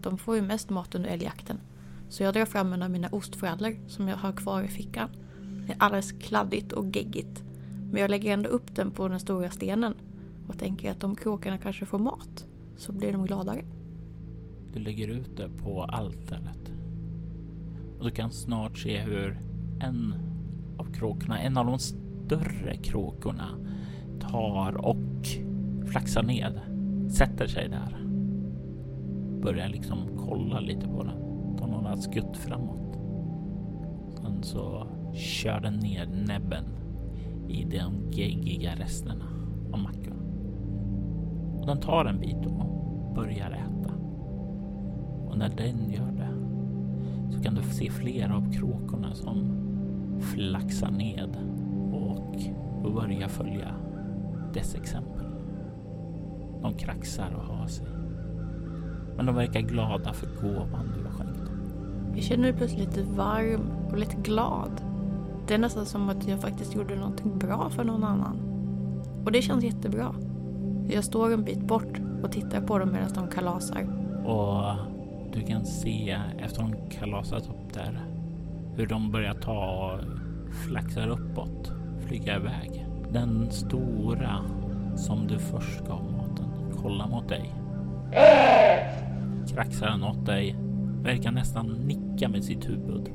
De 0.00 0.18
får 0.18 0.36
ju 0.36 0.42
mest 0.42 0.70
mat 0.70 0.94
under 0.94 1.10
älgjakten. 1.10 1.60
Så 2.08 2.22
jag 2.22 2.34
drar 2.34 2.44
fram 2.44 2.72
en 2.72 2.82
av 2.82 2.90
mina 2.90 3.08
ostfrallor 3.08 3.88
som 3.88 4.08
jag 4.08 4.16
har 4.16 4.32
kvar 4.32 4.62
i 4.62 4.68
fickan. 4.68 5.10
Det 5.68 5.74
är 5.74 5.82
alldeles 5.82 6.12
kladdigt 6.12 6.72
och 6.72 6.96
geggigt. 6.96 7.44
Men 7.90 8.00
jag 8.00 8.10
lägger 8.10 8.32
ändå 8.32 8.48
upp 8.48 8.74
den 8.74 8.90
på 8.90 9.08
den 9.08 9.20
stora 9.20 9.50
stenen 9.50 9.94
och 10.46 10.58
tänker 10.58 10.90
att 10.90 11.04
om 11.04 11.16
kråkorna 11.16 11.58
kanske 11.58 11.86
får 11.86 11.98
mat 11.98 12.46
så 12.76 12.92
blir 12.92 13.12
de 13.12 13.26
gladare. 13.26 13.64
Du 14.72 14.80
lägger 14.80 15.08
ut 15.08 15.36
det 15.36 15.48
på 15.48 15.82
altaret. 15.82 16.72
Och 17.98 18.04
du 18.04 18.10
kan 18.10 18.30
snart 18.30 18.78
se 18.78 18.98
hur 18.98 19.40
en 19.80 20.14
av 20.78 20.92
kråkorna, 20.92 21.40
en 21.40 21.56
av 21.56 21.66
de 21.66 21.78
större 21.78 22.76
kråkorna, 22.76 23.48
tar 24.20 24.76
och 24.76 25.26
flaxar 25.86 26.22
ned, 26.22 26.60
sätter 27.10 27.46
sig 27.46 27.68
där. 27.68 28.04
Börjar 29.42 29.68
liksom 29.68 29.98
kolla 30.16 30.60
lite 30.60 30.86
på 30.86 31.02
den, 31.02 31.18
tar 31.58 31.66
några 31.66 31.96
skutt 31.96 32.36
framåt. 32.36 32.98
Sen 34.22 34.42
så 34.42 34.86
kör 35.14 35.60
den 35.60 35.74
ner 35.74 36.06
näbben 36.06 36.64
i 37.48 37.64
de 37.64 38.10
geggiga 38.10 38.74
resterna 38.74 39.24
av 39.72 39.78
mackan. 39.78 40.16
Och 41.60 41.66
den 41.66 41.80
tar 41.80 42.04
en 42.04 42.20
bit 42.20 42.46
och 42.46 43.14
börjar 43.14 43.50
äta. 43.50 43.94
Och 45.26 45.38
när 45.38 45.48
den 45.48 45.90
gör 45.90 46.12
det 46.12 46.28
så 47.36 47.42
kan 47.42 47.54
du 47.54 47.62
se 47.62 47.90
flera 47.90 48.36
av 48.36 48.52
kråkorna 48.52 49.14
som 49.14 49.68
flaxar 50.20 50.90
ned 50.90 51.36
och 51.92 52.36
börjar 52.92 53.28
följa 53.28 53.74
dess 54.54 54.74
exempel. 54.74 55.24
De 56.62 56.74
kraxar 56.74 57.34
och 57.34 57.42
har 57.42 57.66
sig. 57.66 57.86
Men 59.16 59.26
de 59.26 59.34
verkar 59.34 59.60
glada 59.60 60.12
för 60.12 60.26
gåvan 60.42 60.92
du 60.96 61.04
har 61.04 61.10
skänkt 61.10 61.38
dem. 61.38 61.58
Jag 62.14 62.24
känner 62.24 62.42
mig 62.42 62.52
plötsligt 62.52 62.96
lite 62.96 63.02
varm 63.02 63.70
och 63.90 63.98
lite 63.98 64.16
glad. 64.16 64.87
Det 65.48 65.54
är 65.54 65.58
nästan 65.58 65.86
som 65.86 66.08
att 66.08 66.28
jag 66.28 66.40
faktiskt 66.40 66.74
gjorde 66.74 66.96
någonting 66.96 67.38
bra 67.38 67.70
för 67.70 67.84
någon 67.84 68.04
annan. 68.04 68.36
Och 69.24 69.32
det 69.32 69.42
känns 69.42 69.64
jättebra. 69.64 70.14
Jag 70.88 71.04
står 71.04 71.32
en 71.32 71.44
bit 71.44 71.60
bort 71.60 72.00
och 72.22 72.32
tittar 72.32 72.60
på 72.60 72.78
dem 72.78 72.92
medan 72.92 73.12
de 73.14 73.28
kalasar. 73.28 73.86
Och 74.24 74.76
du 75.32 75.40
kan 75.46 75.66
se 75.66 76.16
efter 76.38 76.62
de 76.62 76.74
kalasat 76.90 77.48
upp 77.48 77.74
där 77.74 78.00
hur 78.76 78.86
de 78.86 79.10
börjar 79.10 79.34
ta 79.34 79.70
och 79.70 80.00
flaxar 80.66 81.08
uppåt, 81.08 81.72
flyga 82.06 82.36
iväg. 82.36 82.86
Den 83.12 83.50
stora 83.50 84.44
som 84.96 85.26
du 85.26 85.38
först 85.38 85.86
gav 85.86 86.12
maten 86.12 86.72
kollar 86.82 87.08
mot 87.08 87.28
dig. 87.28 87.54
Kraxar 89.54 89.86
den 89.86 90.04
åt 90.04 90.26
dig, 90.26 90.56
verkar 91.02 91.30
nästan 91.30 91.66
nicka 91.66 92.28
med 92.28 92.44
sitt 92.44 92.68
huvud. 92.68 93.10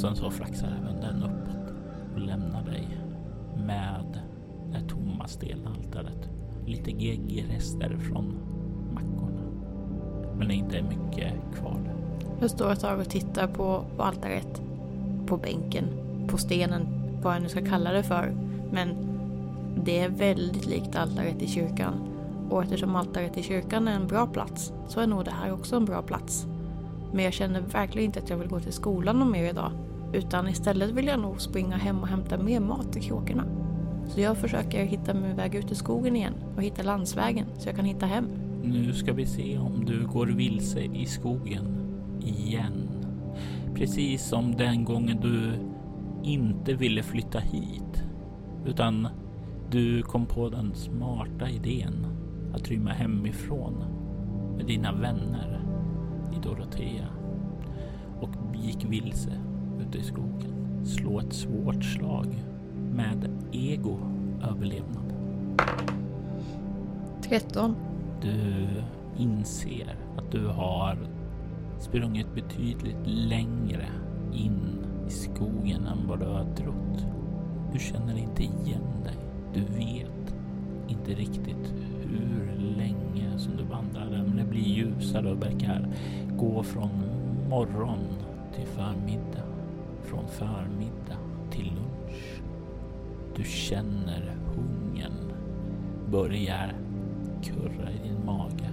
Sen 0.00 0.16
så 0.16 0.30
flaxar 0.30 0.68
även 0.82 1.00
den 1.00 1.22
uppåt 1.22 1.74
och 2.14 2.20
lämnar 2.20 2.62
dig 2.62 2.88
med 3.66 4.20
det 4.72 4.88
tomma 4.88 5.28
stenaltaret. 5.28 6.28
Lite 6.66 6.90
gegg-rester 6.90 7.96
från 7.96 8.34
mackorna. 8.94 9.42
Men 10.36 10.48
det 10.48 10.54
är 10.54 10.56
inte 10.56 10.82
mycket 10.82 11.32
kvar. 11.54 11.94
Jag 12.40 12.50
står 12.50 12.72
ett 12.72 12.80
tag 12.80 13.00
och 13.00 13.08
tittar 13.08 13.46
på, 13.46 13.84
på 13.96 14.02
altaret, 14.02 14.62
på 15.26 15.36
bänken, 15.36 15.84
på 16.28 16.38
stenen, 16.38 16.86
vad 17.22 17.34
jag 17.34 17.42
nu 17.42 17.48
ska 17.48 17.66
kalla 17.66 17.92
det 17.92 18.02
för. 18.02 18.36
Men 18.72 18.88
det 19.84 20.00
är 20.00 20.08
väldigt 20.08 20.66
likt 20.66 20.96
altaret 20.96 21.42
i 21.42 21.46
kyrkan. 21.46 21.94
Och 22.50 22.62
eftersom 22.62 22.96
altaret 22.96 23.36
i 23.36 23.42
kyrkan 23.42 23.88
är 23.88 23.92
en 23.92 24.06
bra 24.06 24.26
plats 24.26 24.72
så 24.88 25.00
är 25.00 25.06
nog 25.06 25.24
det 25.24 25.34
här 25.42 25.52
också 25.52 25.76
en 25.76 25.84
bra 25.84 26.02
plats. 26.02 26.46
Men 27.12 27.24
jag 27.24 27.32
känner 27.32 27.60
verkligen 27.60 28.06
inte 28.06 28.18
att 28.18 28.30
jag 28.30 28.36
vill 28.36 28.48
gå 28.48 28.60
till 28.60 28.72
skolan 28.72 29.18
någon 29.18 29.30
mer 29.30 29.50
idag. 29.50 29.72
Utan 30.12 30.48
istället 30.48 30.90
vill 30.90 31.06
jag 31.06 31.20
nog 31.20 31.40
springa 31.40 31.76
hem 31.76 31.98
och 32.00 32.08
hämta 32.08 32.38
mer 32.38 32.60
mat 32.60 32.92
till 32.92 33.02
kråkorna. 33.02 33.44
Så 34.08 34.20
jag 34.20 34.36
försöker 34.36 34.84
hitta 34.84 35.14
min 35.14 35.36
väg 35.36 35.54
ut 35.54 35.72
i 35.72 35.74
skogen 35.74 36.16
igen 36.16 36.34
och 36.56 36.62
hitta 36.62 36.82
landsvägen 36.82 37.46
så 37.58 37.68
jag 37.68 37.76
kan 37.76 37.84
hitta 37.84 38.06
hem. 38.06 38.28
Nu 38.62 38.92
ska 38.92 39.12
vi 39.12 39.26
se 39.26 39.58
om 39.58 39.84
du 39.84 40.06
går 40.06 40.26
vilse 40.26 40.80
i 40.80 41.06
skogen 41.06 41.64
igen. 42.20 42.88
Precis 43.74 44.28
som 44.28 44.56
den 44.56 44.84
gången 44.84 45.20
du 45.20 45.52
inte 46.22 46.74
ville 46.74 47.02
flytta 47.02 47.38
hit. 47.38 48.02
Utan 48.66 49.08
du 49.70 50.02
kom 50.02 50.26
på 50.26 50.48
den 50.48 50.74
smarta 50.74 51.48
idén 51.50 52.06
att 52.54 52.68
rymma 52.68 52.90
hemifrån 52.90 53.84
med 54.56 54.66
dina 54.66 54.92
vänner 54.92 55.60
i 56.36 56.48
Dorotea 56.48 57.06
och 58.20 58.30
gick 58.54 58.84
vilse 58.84 59.47
ute 59.80 59.98
i 59.98 60.02
skogen. 60.02 60.84
Slå 60.84 61.20
ett 61.20 61.32
svårt 61.32 61.84
slag 61.84 62.44
med 62.92 63.30
ego 63.52 63.98
överlevnad. 64.50 65.12
13. 67.22 67.76
Du 68.22 68.66
inser 69.18 69.96
att 70.16 70.32
du 70.32 70.46
har 70.46 70.98
sprungit 71.80 72.34
betydligt 72.34 73.06
längre 73.06 73.86
in 74.32 74.86
i 75.06 75.10
skogen 75.10 75.86
än 75.86 76.08
vad 76.08 76.20
du 76.20 76.26
har 76.26 76.54
trott. 76.56 77.06
Du 77.72 77.78
känner 77.78 78.18
inte 78.18 78.42
igen 78.42 79.02
dig. 79.04 79.16
Du 79.54 79.60
vet 79.60 80.34
inte 80.88 81.10
riktigt 81.10 81.74
hur 82.00 82.58
länge 82.76 83.38
som 83.38 83.56
du 83.56 83.64
vandrade, 83.64 84.22
men 84.26 84.36
det 84.36 84.44
blir 84.44 84.62
ljusare 84.62 85.30
och 85.30 85.42
verkar 85.42 85.88
gå 86.36 86.62
från 86.62 86.90
morgon 87.48 87.98
till 88.54 88.66
förmiddag, 88.66 89.47
från 90.08 90.28
förmiddag 90.28 91.18
till 91.50 91.66
lunch. 91.66 92.42
Du 93.36 93.44
känner 93.44 94.36
hungern 94.46 95.32
börjar 96.10 96.74
kurra 97.42 97.90
i 97.92 98.08
din 98.08 98.24
mage. 98.26 98.70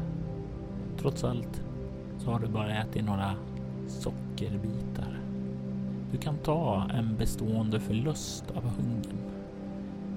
Trots 0.97 1.23
allt 1.23 1.61
så 2.17 2.31
har 2.31 2.39
du 2.39 2.47
bara 2.47 2.77
ätit 2.77 3.05
några 3.05 3.35
sockerbitar. 3.87 5.19
Du 6.11 6.17
kan 6.17 6.37
ta 6.37 6.89
en 6.93 7.15
bestående 7.17 7.79
förlust 7.79 8.45
av 8.55 8.63
hungern. 8.63 9.17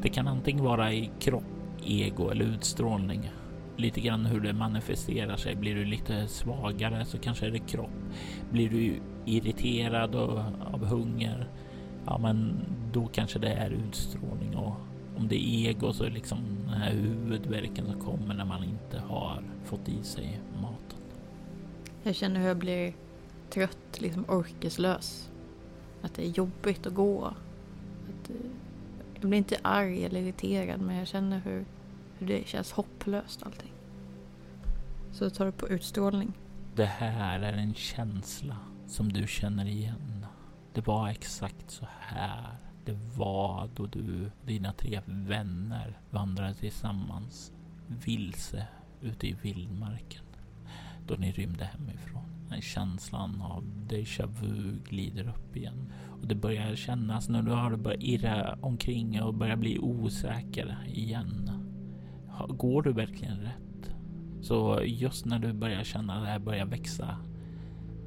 Det 0.02 0.08
kan 0.08 0.28
antingen 0.28 0.64
vara 0.64 0.92
i 0.92 1.10
kropp 1.20 1.44
ego 1.84 2.30
eller 2.30 2.44
utstrålning. 2.44 3.30
Lite 3.76 4.00
grann 4.00 4.26
hur 4.26 4.40
det 4.40 4.52
manifesterar 4.52 5.36
sig. 5.36 5.56
Blir 5.56 5.74
du 5.74 5.84
lite 5.84 6.28
svagare 6.28 7.04
så 7.04 7.18
kanske 7.18 7.46
är 7.46 7.50
det 7.50 7.58
kropp. 7.58 7.97
Blir 8.50 8.70
du 8.70 9.00
irriterad 9.24 10.14
och, 10.14 10.38
av 10.72 10.84
hunger, 10.84 11.48
ja 12.06 12.18
men 12.18 12.60
då 12.92 13.06
kanske 13.06 13.38
det 13.38 13.52
är 13.52 13.70
utstrålning 13.70 14.56
och 14.56 14.74
om 15.16 15.28
det 15.28 15.36
är 15.36 15.68
ego 15.70 15.92
så 15.92 16.04
är 16.04 16.08
det 16.08 16.14
liksom 16.14 16.38
den 16.66 16.74
här 16.74 16.90
huvudvärken 16.92 17.86
som 17.86 18.00
kommer 18.00 18.34
när 18.34 18.44
man 18.44 18.64
inte 18.64 18.98
har 18.98 19.42
fått 19.64 19.88
i 19.88 20.02
sig 20.02 20.40
maten. 20.62 20.98
Jag 22.02 22.14
känner 22.14 22.40
hur 22.40 22.48
jag 22.48 22.56
blir 22.56 22.92
trött, 23.50 24.00
liksom 24.00 24.24
orkeslös. 24.28 25.30
Att 26.02 26.14
det 26.14 26.26
är 26.26 26.30
jobbigt 26.30 26.86
att 26.86 26.94
gå. 26.94 27.24
Att, 27.24 28.30
eh, 28.30 28.36
jag 29.20 29.28
blir 29.28 29.38
inte 29.38 29.58
arg 29.62 30.04
eller 30.04 30.20
irriterad 30.20 30.80
men 30.80 30.96
jag 30.96 31.08
känner 31.08 31.38
hur, 31.38 31.64
hur 32.18 32.26
det 32.26 32.46
känns 32.46 32.72
hopplöst 32.72 33.42
allting. 33.42 33.72
Så 35.12 35.24
jag 35.24 35.34
tar 35.34 35.46
det 35.46 35.52
på 35.52 35.68
utstrålning. 35.68 36.32
Det 36.78 36.86
här 36.86 37.40
är 37.40 37.52
en 37.52 37.74
känsla 37.74 38.56
som 38.86 39.12
du 39.12 39.26
känner 39.26 39.66
igen. 39.66 40.26
Det 40.74 40.86
var 40.86 41.08
exakt 41.08 41.70
så 41.70 41.86
här 42.00 42.56
det 42.84 42.98
var 43.16 43.70
då 43.74 43.86
du 43.86 44.26
och 44.26 44.46
dina 44.46 44.72
tre 44.72 45.00
vänner 45.06 45.98
vandrade 46.10 46.54
tillsammans 46.54 47.52
vilse 47.86 48.66
ute 49.00 49.26
i 49.26 49.36
vildmarken. 49.42 50.24
Då 51.06 51.14
ni 51.14 51.32
rymde 51.32 51.64
hemifrån. 51.64 52.48
Den 52.48 52.60
känslan 52.60 53.42
av 53.42 53.64
déjà 53.88 54.26
vu 54.26 54.78
glider 54.84 55.28
upp 55.28 55.56
igen. 55.56 55.92
Och 56.20 56.26
det 56.26 56.34
börjar 56.34 56.76
kännas 56.76 57.28
när 57.28 57.42
du 57.42 57.50
har 57.50 57.76
börjat 57.76 58.02
irra 58.02 58.58
omkring 58.60 59.22
och 59.22 59.34
börjar 59.34 59.56
bli 59.56 59.78
osäker 59.78 60.76
igen. 60.86 61.50
Går 62.48 62.82
du 62.82 62.92
verkligen 62.92 63.40
rätt? 63.40 63.67
Så 64.40 64.80
just 64.84 65.26
när 65.26 65.38
du 65.38 65.52
börjar 65.52 65.84
känna 65.84 66.14
att 66.14 66.22
det 66.22 66.28
här 66.28 66.38
börjar 66.38 66.66
växa 66.66 67.16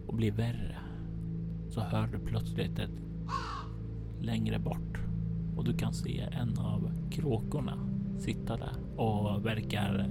och 0.07 0.13
bli 0.13 0.29
värre 0.29 0.75
så 1.69 1.81
hör 1.81 2.07
du 2.07 2.19
plötsligt 2.19 2.79
ett 2.79 3.01
längre 4.21 4.59
bort 4.59 4.97
och 5.55 5.63
du 5.63 5.77
kan 5.77 5.93
se 5.93 6.19
en 6.19 6.57
av 6.57 6.91
kråkorna 7.11 7.77
sitta 8.19 8.57
där 8.57 8.73
och 8.97 9.45
verkar 9.45 10.09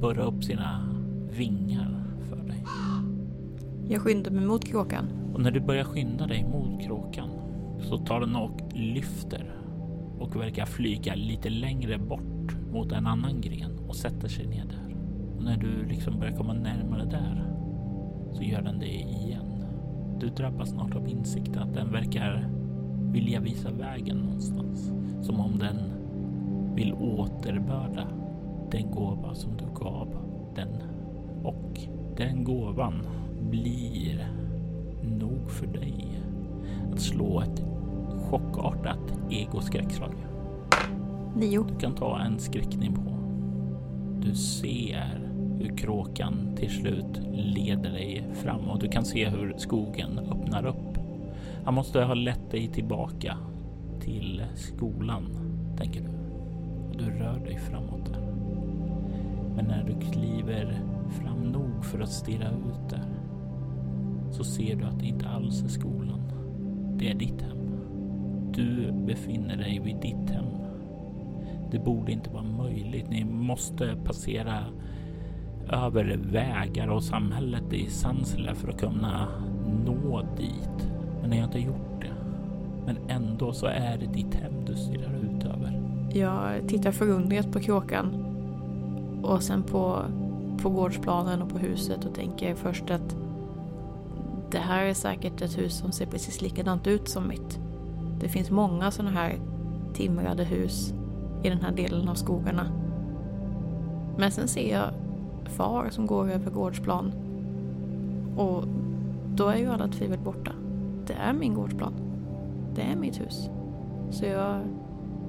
burra 0.00 0.22
upp 0.22 0.44
sina 0.44 0.94
vingar 1.30 2.04
för 2.28 2.36
dig. 2.36 2.64
Jag 3.88 4.02
skyndar 4.02 4.30
mig 4.30 4.46
mot 4.46 4.64
kråkan. 4.64 5.04
Och 5.34 5.40
när 5.40 5.50
du 5.50 5.60
börjar 5.60 5.84
skynda 5.84 6.26
dig 6.26 6.44
mot 6.44 6.82
kråkan 6.82 7.28
så 7.80 7.98
tar 7.98 8.20
den 8.20 8.36
och 8.36 8.60
lyfter 8.74 9.54
och 10.18 10.36
verkar 10.36 10.66
flyga 10.66 11.14
lite 11.14 11.50
längre 11.50 11.98
bort 11.98 12.56
mot 12.72 12.92
en 12.92 13.06
annan 13.06 13.40
gren 13.40 13.78
och 13.88 13.96
sätter 13.96 14.28
sig 14.28 14.46
ner 14.46 14.64
där. 14.64 14.81
När 15.44 15.56
du 15.56 15.84
liksom 15.86 16.18
börjar 16.18 16.36
komma 16.36 16.52
närmare 16.52 17.04
där 17.04 17.44
så 18.32 18.42
gör 18.42 18.62
den 18.62 18.78
det 18.78 18.94
igen. 18.94 19.64
Du 20.20 20.28
drabbas 20.28 20.70
snart 20.70 20.94
av 20.94 21.08
insikten 21.08 21.62
att 21.62 21.74
den 21.74 21.92
verkar 21.92 22.48
vilja 23.12 23.40
visa 23.40 23.70
vägen 23.70 24.16
någonstans. 24.16 24.92
Som 25.22 25.40
om 25.40 25.58
den 25.58 25.76
vill 26.74 26.94
återbörda 26.94 28.06
den 28.70 28.90
gåva 28.90 29.34
som 29.34 29.56
du 29.56 29.64
gav 29.74 30.08
den. 30.54 30.68
Och 31.42 31.80
den 32.16 32.44
gåvan 32.44 33.06
blir 33.50 34.28
nog 35.02 35.50
för 35.50 35.66
dig 35.66 36.22
att 36.92 37.00
slå 37.00 37.40
ett 37.40 37.62
chockartat 38.30 39.18
egoskräckslag. 39.30 40.14
Nio. 41.36 41.64
Du 41.68 41.74
kan 41.78 41.94
ta 41.94 42.20
en 42.20 42.38
skräcknivå. 42.38 43.12
Du 44.20 44.34
ser 44.34 45.21
hur 45.62 45.76
kråkan 45.76 46.56
till 46.56 46.70
slut 46.70 47.20
leder 47.32 47.90
dig 47.90 48.24
fram 48.34 48.68
och 48.68 48.78
du 48.78 48.88
kan 48.88 49.04
se 49.04 49.28
hur 49.28 49.54
skogen 49.56 50.18
öppnar 50.18 50.66
upp 50.66 50.92
han 51.64 51.74
måste 51.74 52.02
ha 52.04 52.14
lett 52.14 52.50
dig 52.50 52.68
tillbaka 52.68 53.36
till 54.00 54.42
skolan, 54.54 55.24
tänker 55.78 56.00
du. 56.00 56.08
Du 56.98 57.10
rör 57.10 57.38
dig 57.38 57.58
framåt 57.58 58.12
där. 58.12 58.20
Men 59.56 59.64
när 59.64 59.84
du 59.84 60.10
kliver 60.10 60.80
fram 61.10 61.52
nog 61.52 61.84
för 61.84 62.00
att 62.00 62.12
stirra 62.12 62.48
ut 62.48 62.90
där 62.90 63.04
så 64.30 64.44
ser 64.44 64.76
du 64.76 64.84
att 64.84 64.98
det 64.98 65.06
inte 65.06 65.28
alls 65.28 65.62
är 65.62 65.68
skolan. 65.68 66.20
Det 66.98 67.10
är 67.10 67.14
ditt 67.14 67.42
hem. 67.42 67.58
Du 68.54 68.92
befinner 68.92 69.56
dig 69.56 69.80
vid 69.84 69.96
ditt 69.96 70.30
hem. 70.30 70.46
Det 71.70 71.78
borde 71.78 72.12
inte 72.12 72.30
vara 72.30 72.42
möjligt. 72.42 73.10
Ni 73.10 73.24
måste 73.24 73.96
passera 74.04 74.64
över 75.72 76.18
vägar 76.32 76.88
och 76.88 77.02
samhället 77.02 77.72
i 77.72 77.90
Sansela 77.90 78.54
för 78.54 78.68
att 78.68 78.80
kunna 78.80 79.28
nå 79.86 80.22
dit. 80.36 80.90
Men 81.20 81.30
ni 81.30 81.38
har 81.38 81.44
inte 81.44 81.58
gjort 81.58 82.00
det. 82.00 82.12
Men 82.86 82.96
ändå 83.08 83.52
så 83.52 83.66
är 83.66 83.98
det 83.98 84.06
ditt 84.06 84.34
hem 84.34 84.64
du 84.66 84.74
stirrar 84.74 85.14
ut 85.14 85.44
över. 85.44 85.82
Jag 86.14 86.68
tittar 86.68 86.92
förundrat 86.92 87.52
på 87.52 87.60
kråkan 87.60 88.24
och 89.22 89.42
sen 89.42 89.62
på, 89.62 90.02
på 90.62 90.70
gårdsplanen 90.70 91.42
och 91.42 91.50
på 91.50 91.58
huset 91.58 92.04
och 92.04 92.14
tänker 92.14 92.54
först 92.54 92.90
att 92.90 93.16
det 94.50 94.58
här 94.58 94.84
är 94.84 94.94
säkert 94.94 95.42
ett 95.42 95.58
hus 95.58 95.78
som 95.78 95.92
ser 95.92 96.06
precis 96.06 96.42
likadant 96.42 96.86
ut 96.86 97.08
som 97.08 97.28
mitt. 97.28 97.58
Det 98.20 98.28
finns 98.28 98.50
många 98.50 98.90
sådana 98.90 99.10
här 99.10 99.38
timrade 99.94 100.44
hus 100.44 100.94
i 101.42 101.48
den 101.48 101.60
här 101.60 101.72
delen 101.72 102.08
av 102.08 102.14
skogarna. 102.14 102.66
Men 104.18 104.30
sen 104.30 104.48
ser 104.48 104.72
jag 104.72 104.90
far 105.52 105.90
som 105.90 106.06
går 106.06 106.30
över 106.30 106.50
gårdsplan 106.50 107.12
och 108.36 108.64
då 109.34 109.48
är 109.48 109.56
ju 109.56 109.66
alla 109.66 109.88
tvivel 109.88 110.18
borta 110.18 110.52
det 111.06 111.12
är 111.12 111.32
min 111.32 111.54
gårdsplan. 111.54 111.92
Det 112.74 112.82
är 112.82 112.96
mitt 112.96 113.20
hus. 113.20 113.50
Så 114.10 114.24
jag, 114.24 114.60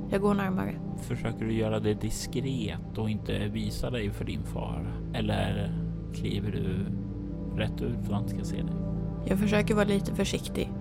jag 0.09 0.21
går 0.21 0.33
närmare. 0.33 0.75
Försöker 0.97 1.45
du 1.45 1.53
göra 1.53 1.79
det 1.79 1.93
diskret 1.93 2.97
och 2.97 3.09
inte 3.09 3.47
visa 3.47 3.89
dig 3.89 4.11
för 4.11 4.25
din 4.25 4.43
far? 4.43 4.93
Eller 5.13 5.71
kliver 6.13 6.51
du 6.51 6.85
rätt 7.59 7.81
ut 7.81 8.05
för 8.05 8.13
att 8.13 8.19
han 8.19 8.27
ska 8.27 8.43
se 8.43 8.55
dig? 8.55 8.75
Jag 9.25 9.39
försöker 9.39 9.75
vara 9.75 9.85
lite 9.85 10.15
försiktig. 10.15 10.71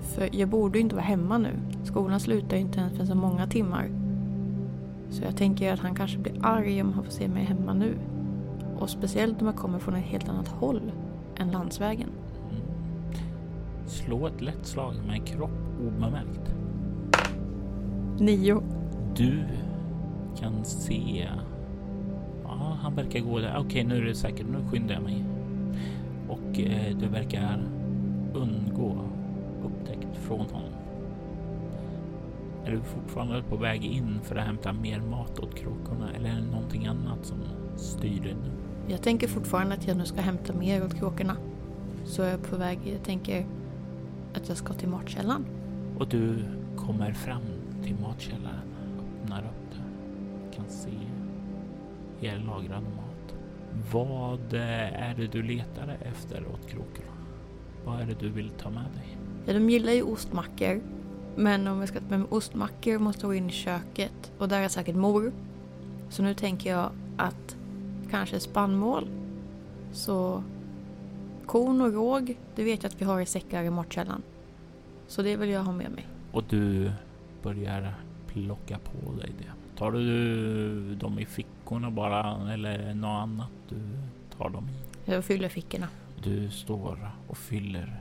För 0.00 0.28
jag 0.32 0.48
borde 0.48 0.78
inte 0.78 0.94
vara 0.94 1.04
hemma 1.04 1.38
nu. 1.38 1.50
Skolan 1.84 2.20
slutar 2.20 2.56
inte 2.56 2.80
ens 2.80 2.96
för 2.96 3.04
så 3.04 3.14
många 3.14 3.46
timmar. 3.46 3.90
Så 5.10 5.24
jag 5.24 5.36
tänker 5.36 5.72
att 5.72 5.80
han 5.80 5.94
kanske 5.94 6.18
blir 6.18 6.34
arg 6.42 6.82
om 6.82 6.92
han 6.92 7.04
får 7.04 7.12
se 7.12 7.28
mig 7.28 7.44
hemma 7.44 7.72
nu. 7.74 7.94
Och 8.82 8.90
speciellt 8.90 9.40
om 9.40 9.46
jag 9.46 9.56
kommer 9.56 9.78
från 9.78 9.94
ett 9.94 10.04
helt 10.04 10.28
annat 10.28 10.48
håll 10.48 10.92
än 11.36 11.50
landsvägen. 11.50 12.10
Slå 13.86 14.26
ett 14.26 14.40
lätt 14.40 14.66
slag 14.66 14.94
med 15.06 15.14
en 15.14 15.24
kropp 15.24 15.50
obemärkt. 15.80 16.54
Nio. 18.18 18.62
Du 19.16 19.44
kan 20.38 20.64
se... 20.64 21.28
Ja, 22.44 22.76
han 22.82 22.94
verkar 22.94 23.20
gå 23.20 23.38
där. 23.38 23.56
Okej, 23.56 23.66
okay, 23.66 23.84
nu 23.84 23.96
är 23.96 24.04
det 24.04 24.14
säkert. 24.14 24.46
Nu 24.46 24.58
skyndar 24.70 24.94
jag 24.94 25.02
mig. 25.02 25.24
Och 26.28 26.60
eh, 26.60 26.96
du 26.96 27.08
verkar 27.08 27.64
undgå 28.34 28.96
upptäckt 29.64 30.16
från 30.16 30.40
honom. 30.40 30.72
Är 32.64 32.70
du 32.70 32.80
fortfarande 32.80 33.42
på 33.42 33.56
väg 33.56 33.84
in 33.84 34.20
för 34.22 34.36
att 34.36 34.46
hämta 34.46 34.72
mer 34.72 35.00
mat 35.00 35.38
åt 35.38 35.54
kråkorna 35.54 36.12
eller 36.16 36.30
är 36.30 36.34
det 36.34 36.50
någonting 36.52 36.86
annat 36.86 37.26
som 37.26 37.38
styr 37.76 38.20
dig 38.20 38.34
nu? 38.42 38.61
Jag 38.88 39.02
tänker 39.02 39.28
fortfarande 39.28 39.74
att 39.74 39.86
jag 39.86 39.96
nu 39.96 40.04
ska 40.04 40.20
hämta 40.20 40.52
mer 40.52 40.84
åt 40.84 40.94
kråkorna. 40.94 41.36
Så 42.04 42.22
jag 42.22 42.30
är 42.30 42.38
på 42.38 42.56
väg, 42.56 42.78
jag 42.84 43.02
tänker 43.02 43.46
att 44.34 44.48
jag 44.48 44.56
ska 44.56 44.72
till 44.72 44.88
matkällaren. 44.88 45.44
Och 45.98 46.08
du 46.08 46.44
kommer 46.76 47.12
fram 47.12 47.42
till 47.82 47.94
matkällaren, 47.94 48.74
öppnar 49.22 49.38
upp 49.38 49.70
den, 49.70 50.52
kan 50.52 50.68
se 50.68 50.90
er 52.20 52.38
lagrade 52.38 52.80
mat. 52.80 53.34
Vad 53.92 54.52
är 54.52 55.14
det 55.14 55.26
du 55.26 55.42
letar 55.42 55.96
efter 56.02 56.46
åt 56.46 56.66
kråkorna? 56.68 57.12
Vad 57.84 58.00
är 58.00 58.06
det 58.06 58.14
du 58.20 58.28
vill 58.28 58.50
ta 58.50 58.70
med 58.70 58.84
dig? 58.94 59.18
Ja, 59.46 59.52
de 59.52 59.70
gillar 59.70 59.92
ju 59.92 60.02
ostmackor. 60.02 60.80
Men 61.36 61.68
om 61.68 61.80
vi 61.80 61.86
ska 61.86 62.00
ta 62.00 62.18
med 62.18 62.26
ostmackor 62.30 62.98
måste 62.98 63.22
jag 63.22 63.30
gå 63.30 63.34
in 63.34 63.48
i 63.48 63.52
köket 63.52 64.32
och 64.38 64.48
där 64.48 64.60
är 64.60 64.68
säkert 64.68 64.96
mor. 64.96 65.32
Så 66.08 66.22
nu 66.22 66.34
tänker 66.34 66.70
jag 66.70 66.90
att 67.16 67.56
kanske 68.12 68.40
spannmål. 68.40 69.08
Så 69.92 70.42
korn 71.46 71.80
och 71.80 71.92
råg, 71.92 72.38
det 72.54 72.64
vet 72.64 72.82
jag 72.82 72.90
att 72.90 73.00
vi 73.00 73.04
har 73.04 73.20
i 73.20 73.26
säckar 73.26 73.62
i 73.62 73.70
matkällan. 73.70 74.22
Så 75.06 75.22
det 75.22 75.36
vill 75.36 75.48
jag 75.48 75.62
ha 75.64 75.72
med 75.72 75.90
mig. 75.90 76.08
Och 76.32 76.44
du 76.48 76.92
börjar 77.42 77.94
plocka 78.26 78.78
på 78.78 79.12
dig 79.12 79.32
det. 79.38 79.78
Tar 79.78 79.92
du 79.92 80.94
dem 80.94 81.18
i 81.18 81.26
fickorna 81.26 81.90
bara 81.90 82.52
eller 82.52 82.94
något 82.94 83.22
annat 83.22 83.50
du 83.68 83.80
tar 84.38 84.50
dem 84.50 84.68
i? 84.68 85.10
Jag 85.10 85.24
fyller 85.24 85.48
fickorna. 85.48 85.88
Du 86.22 86.50
står 86.50 87.10
och 87.28 87.38
fyller 87.38 88.00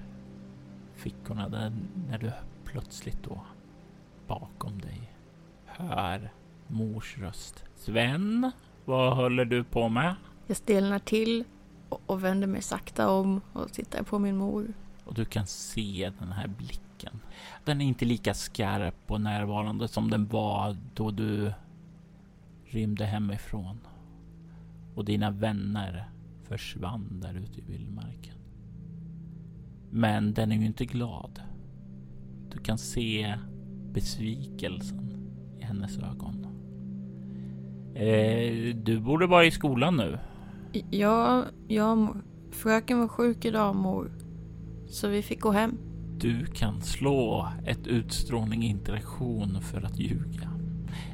fickorna 0.95 1.49
där 1.49 1.71
när 2.09 2.17
du 2.17 2.31
plötsligt 2.65 3.23
då 3.23 3.41
bakom 4.27 4.81
dig 4.81 5.13
hör 5.65 6.31
mors 6.67 7.17
röst. 7.17 7.63
Sven, 7.75 8.51
vad 8.85 9.15
håller 9.15 9.45
du 9.45 9.63
på 9.63 9.89
med? 9.89 10.15
Jag 10.47 10.57
stelnar 10.57 10.99
till 10.99 11.43
och, 11.89 12.01
och 12.05 12.23
vänder 12.23 12.47
mig 12.47 12.61
sakta 12.61 13.09
om 13.09 13.41
och 13.53 13.73
tittar 13.73 14.03
på 14.03 14.19
min 14.19 14.37
mor. 14.37 14.73
Och 15.03 15.13
du 15.13 15.25
kan 15.25 15.47
se 15.47 16.11
den 16.19 16.31
här 16.31 16.47
blicken. 16.47 17.19
Den 17.65 17.81
är 17.81 17.85
inte 17.85 18.05
lika 18.05 18.33
skarp 18.33 19.11
och 19.11 19.21
närvarande 19.21 19.87
som 19.87 20.09
den 20.09 20.27
var 20.27 20.77
då 20.93 21.11
du 21.11 21.53
rymde 22.65 23.05
hemifrån. 23.05 23.79
Och 24.95 25.05
dina 25.05 25.31
vänner 25.31 26.09
försvann 26.43 27.19
där 27.19 27.33
ute 27.33 27.59
i 27.59 27.63
vildmarken. 27.63 28.35
Men 29.89 30.33
den 30.33 30.51
är 30.51 30.55
ju 30.55 30.65
inte 30.65 30.85
glad. 30.85 31.41
Du 32.49 32.57
kan 32.57 32.77
se 32.77 33.37
besvikelsen 33.91 35.29
i 35.59 35.63
hennes 35.63 35.97
ögon. 35.97 36.40
Eh, 37.95 38.75
du 38.75 38.99
borde 38.99 39.27
vara 39.27 39.45
i 39.45 39.51
skolan 39.51 39.97
nu. 39.97 40.17
Ja, 40.89 41.43
ja. 41.67 42.15
Fröken 42.51 42.99
var 42.99 43.07
sjuk 43.07 43.45
idag 43.45 43.75
mor. 43.75 44.11
Så 44.87 45.07
vi 45.07 45.21
fick 45.21 45.41
gå 45.41 45.51
hem. 45.51 45.77
Du 46.17 46.45
kan 46.45 46.81
slå 46.81 47.47
ett 47.65 47.87
utstrålning 47.87 48.63
interaktion 48.63 49.61
för 49.61 49.81
att 49.81 49.99
ljuga. 49.99 50.49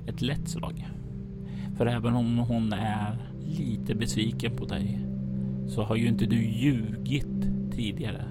Ett 0.07 0.21
lätt 0.21 0.49
slag. 0.49 0.87
För 1.77 1.85
även 1.85 2.13
om 2.13 2.37
hon 2.37 2.73
är 2.73 3.31
lite 3.39 3.95
besviken 3.95 4.55
på 4.55 4.65
dig 4.65 5.07
så 5.67 5.83
har 5.83 5.95
ju 5.95 6.07
inte 6.07 6.25
du 6.25 6.45
ljugit 6.45 7.47
tidigare. 7.71 8.25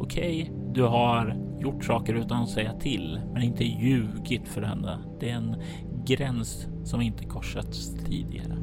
Okej, 0.00 0.42
okay, 0.42 0.72
du 0.74 0.82
har 0.82 1.36
gjort 1.60 1.84
saker 1.84 2.14
utan 2.14 2.42
att 2.42 2.50
säga 2.50 2.72
till, 2.72 3.20
men 3.32 3.42
inte 3.42 3.64
ljugit 3.64 4.48
för 4.48 4.62
henne. 4.62 4.98
Det 5.20 5.30
är 5.30 5.34
en 5.34 5.56
gräns 6.04 6.66
som 6.84 7.00
inte 7.00 7.24
korsats 7.24 7.94
tidigare. 8.04 8.56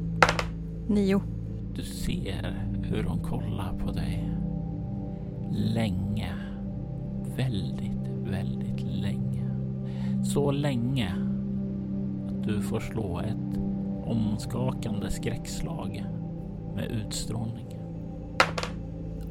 Nio. 0.88 1.22
Du 1.74 1.82
ser 1.82 2.66
hur 2.82 3.04
hon 3.04 3.18
kollar 3.18 3.78
på 3.78 3.92
dig. 3.92 4.30
Länge. 5.52 6.34
Väldigt, 7.36 8.08
väldigt 8.24 8.80
länge. 8.80 9.50
Så 10.24 10.50
länge 10.50 11.14
att 12.28 12.42
du 12.42 12.62
får 12.62 12.80
slå 12.80 13.20
ett 13.20 13.58
omskakande 14.04 15.10
skräckslag 15.10 16.04
med 16.74 16.90
utstrålning. 16.90 17.66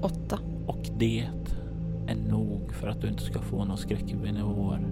Åtta. 0.01 0.39
Och 0.67 0.89
det 0.97 1.29
är 2.07 2.15
nog 2.29 2.73
för 2.73 2.87
att 2.87 3.01
du 3.01 3.07
inte 3.07 3.23
ska 3.23 3.41
få 3.41 3.57
några 3.57 3.77
skräcknivåer. 3.77 4.87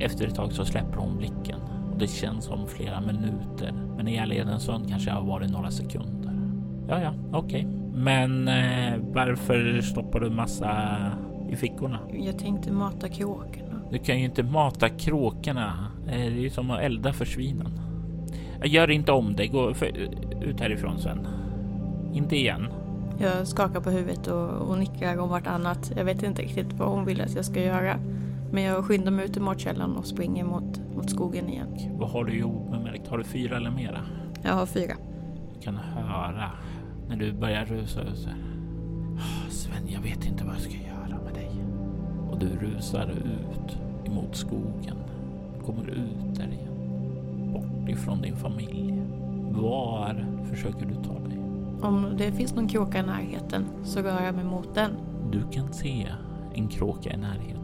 Efter 0.00 0.26
ett 0.26 0.34
tag 0.34 0.52
så 0.52 0.64
släpper 0.64 0.96
hon 0.96 1.16
blicken 1.16 1.60
det 2.00 2.06
känns 2.06 2.44
som 2.44 2.66
flera 2.66 3.00
minuter. 3.00 3.72
Men 3.96 4.08
i 4.08 4.16
ärlighetens 4.16 4.62
stund 4.62 4.88
kanske 4.88 5.10
det 5.10 5.14
har 5.14 5.26
varit 5.26 5.50
några 5.50 5.70
sekunder. 5.70 6.32
Ja, 6.88 7.00
ja, 7.00 7.14
okej. 7.32 7.66
Okay. 7.66 7.80
Men 7.94 8.48
eh, 8.48 8.98
varför 9.12 9.80
stoppar 9.80 10.20
du 10.20 10.30
massa 10.30 10.96
i 11.50 11.56
fickorna? 11.56 11.98
Jag 12.12 12.38
tänkte 12.38 12.72
mata 12.72 13.08
kråkorna. 13.08 13.82
Du 13.90 13.98
kan 13.98 14.18
ju 14.18 14.24
inte 14.24 14.42
mata 14.42 14.88
kråkorna. 14.88 15.86
Det 16.06 16.12
är 16.12 16.30
ju 16.30 16.50
som 16.50 16.70
att 16.70 16.80
elda 16.80 17.12
för 17.12 17.24
svinen. 17.24 17.80
Gör 18.64 18.90
inte 18.90 19.12
om 19.12 19.36
det. 19.36 19.46
Gå 19.46 19.74
för, 19.74 19.86
ut 20.42 20.60
härifrån 20.60 20.98
Sven. 20.98 21.26
Inte 22.14 22.36
igen. 22.36 22.68
Jag 23.18 23.46
skakar 23.46 23.80
på 23.80 23.90
huvudet 23.90 24.26
och, 24.26 24.50
och 24.50 24.78
nickar 24.78 25.18
om 25.18 25.28
vartannat. 25.28 25.92
Jag 25.96 26.04
vet 26.04 26.22
inte 26.22 26.42
riktigt 26.42 26.72
vad 26.72 26.88
hon 26.88 27.04
vill 27.04 27.20
att 27.20 27.34
jag 27.34 27.44
ska 27.44 27.62
göra. 27.62 27.96
Men 28.52 28.62
jag 28.62 28.84
skyndar 28.84 29.10
mig 29.10 29.24
ut 29.24 29.36
i 29.36 29.40
matkällan 29.40 29.96
och 29.96 30.06
springer 30.06 30.44
mot, 30.44 30.80
mot 31.00 31.10
skogen 31.10 31.48
igen. 31.48 31.68
Vad 31.98 32.10
har 32.10 32.24
du 32.24 32.38
i 32.38 32.42
obemärkt? 32.42 33.08
Har 33.08 33.18
du 33.18 33.24
fyra 33.24 33.56
eller 33.56 33.70
mera? 33.70 34.00
Jag 34.42 34.52
har 34.52 34.66
fyra. 34.66 34.94
Du 35.54 35.60
kan 35.60 35.76
höra 35.76 36.50
när 37.08 37.16
du 37.16 37.32
börjar 37.32 37.64
rusa 37.64 38.02
ut. 38.02 38.28
Sven, 39.48 39.88
jag 39.88 40.00
vet 40.00 40.26
inte 40.26 40.44
vad 40.44 40.54
jag 40.54 40.62
ska 40.62 40.72
göra 40.72 41.22
med 41.24 41.34
dig. 41.34 41.50
Och 42.30 42.38
du 42.38 42.46
rusar 42.46 43.10
ut 43.10 43.76
emot 44.06 44.36
skogen. 44.36 44.96
Kommer 45.66 45.90
ut 45.90 46.34
där 46.34 46.48
igen. 46.48 46.74
Bort 47.52 47.88
ifrån 47.88 48.22
din 48.22 48.36
familj. 48.36 49.02
Var 49.50 50.26
försöker 50.50 50.86
du 50.86 50.94
ta 50.94 51.18
dig? 51.28 51.38
Om 51.82 52.14
det 52.18 52.32
finns 52.32 52.54
någon 52.54 52.68
kråka 52.68 52.98
i 52.98 53.02
närheten 53.02 53.64
så 53.84 54.00
rör 54.00 54.24
jag 54.24 54.34
mig 54.34 54.44
mot 54.44 54.74
den. 54.74 54.90
Du 55.32 55.42
kan 55.50 55.72
se 55.72 56.06
en 56.54 56.68
kråka 56.68 57.12
i 57.12 57.16
närheten 57.16 57.59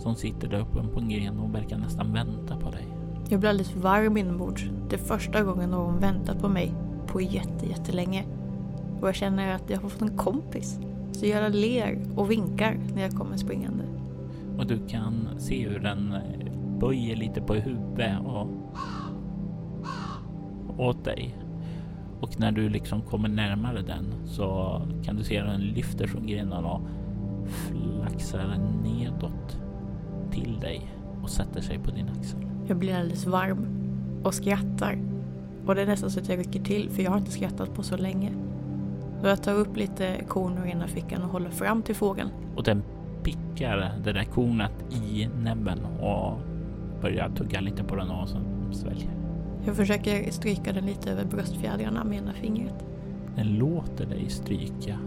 som 0.00 0.14
sitter 0.14 0.48
där 0.48 0.60
uppe 0.60 0.82
på 0.94 1.00
en 1.00 1.08
gren 1.08 1.38
och 1.38 1.54
verkar 1.54 1.78
nästan 1.78 2.12
vänta 2.12 2.56
på 2.56 2.70
dig. 2.70 2.88
Jag 3.28 3.40
blir 3.40 3.50
alldeles 3.50 3.76
varm 3.76 4.16
inombords. 4.16 4.64
Det 4.88 4.96
är 4.96 5.00
första 5.00 5.42
gången 5.42 5.70
någon 5.70 5.98
väntat 5.98 6.40
på 6.40 6.48
mig 6.48 6.74
på 7.06 7.20
jätte, 7.20 7.66
jättelänge. 7.66 8.24
Och 9.00 9.08
jag 9.08 9.14
känner 9.14 9.54
att 9.54 9.70
jag 9.70 9.80
har 9.80 9.88
fått 9.88 10.02
en 10.02 10.16
kompis. 10.16 10.78
Så 11.12 11.26
jag 11.26 11.54
ler 11.54 11.98
och 12.16 12.30
vinkar 12.30 12.80
när 12.94 13.02
jag 13.02 13.12
kommer 13.12 13.36
springande. 13.36 13.84
Och 14.58 14.66
du 14.66 14.88
kan 14.88 15.28
se 15.38 15.68
hur 15.68 15.78
den 15.78 16.14
böjer 16.80 17.16
lite 17.16 17.40
på 17.40 17.54
huvudet 17.54 18.20
och 18.24 18.48
åt 20.78 21.04
dig. 21.04 21.36
Och 22.20 22.40
när 22.40 22.52
du 22.52 22.68
liksom 22.68 23.02
kommer 23.02 23.28
närmare 23.28 23.82
den 23.82 24.14
så 24.26 24.80
kan 25.04 25.16
du 25.16 25.24
se 25.24 25.38
att 25.38 25.46
den 25.46 25.60
lyfter 25.60 26.06
från 26.06 26.26
grenen 26.26 26.64
och 26.64 26.80
flaxar 27.46 28.58
nedåt 28.82 29.59
till 30.30 30.60
dig 30.60 30.94
och 31.22 31.30
sätter 31.30 31.60
sig 31.60 31.78
på 31.78 31.90
din 31.90 32.08
axel. 32.18 32.40
Jag 32.68 32.76
blir 32.76 32.96
alldeles 32.96 33.26
varm 33.26 33.66
och 34.22 34.34
skrattar. 34.34 34.98
Och 35.66 35.74
det 35.74 35.82
är 35.82 35.86
nästan 35.86 36.10
så 36.10 36.20
att 36.20 36.28
jag 36.28 36.38
rycker 36.38 36.60
till 36.60 36.90
för 36.90 37.02
jag 37.02 37.10
har 37.10 37.18
inte 37.18 37.30
skrattat 37.30 37.74
på 37.74 37.82
så 37.82 37.96
länge. 37.96 38.32
Så 39.20 39.26
jag 39.26 39.42
tar 39.42 39.54
upp 39.54 39.76
lite 39.76 40.24
korn 40.28 40.58
ur 40.58 40.66
ena 40.66 40.86
fickan 40.86 41.22
och 41.22 41.28
håller 41.28 41.50
fram 41.50 41.82
till 41.82 41.94
fågeln. 41.94 42.30
Och 42.56 42.62
den 42.62 42.82
pickar 43.22 44.00
det 44.04 44.12
där 44.12 44.24
kornet 44.24 44.72
i 44.90 45.28
näbben 45.42 45.78
och 45.84 46.38
börjar 47.02 47.28
tugga 47.28 47.60
lite 47.60 47.84
på 47.84 47.96
den 47.96 48.10
och 48.10 48.28
sen 48.28 48.44
sväljer. 48.72 49.10
Jag 49.66 49.76
försöker 49.76 50.30
stryka 50.30 50.72
den 50.72 50.86
lite 50.86 51.10
över 51.10 51.24
bröstfjädrarna 51.24 52.04
med 52.04 52.18
ena 52.18 52.32
fingret. 52.32 52.84
Den 53.36 53.54
låter 53.54 54.06
dig 54.06 54.30
stryka 54.30 54.98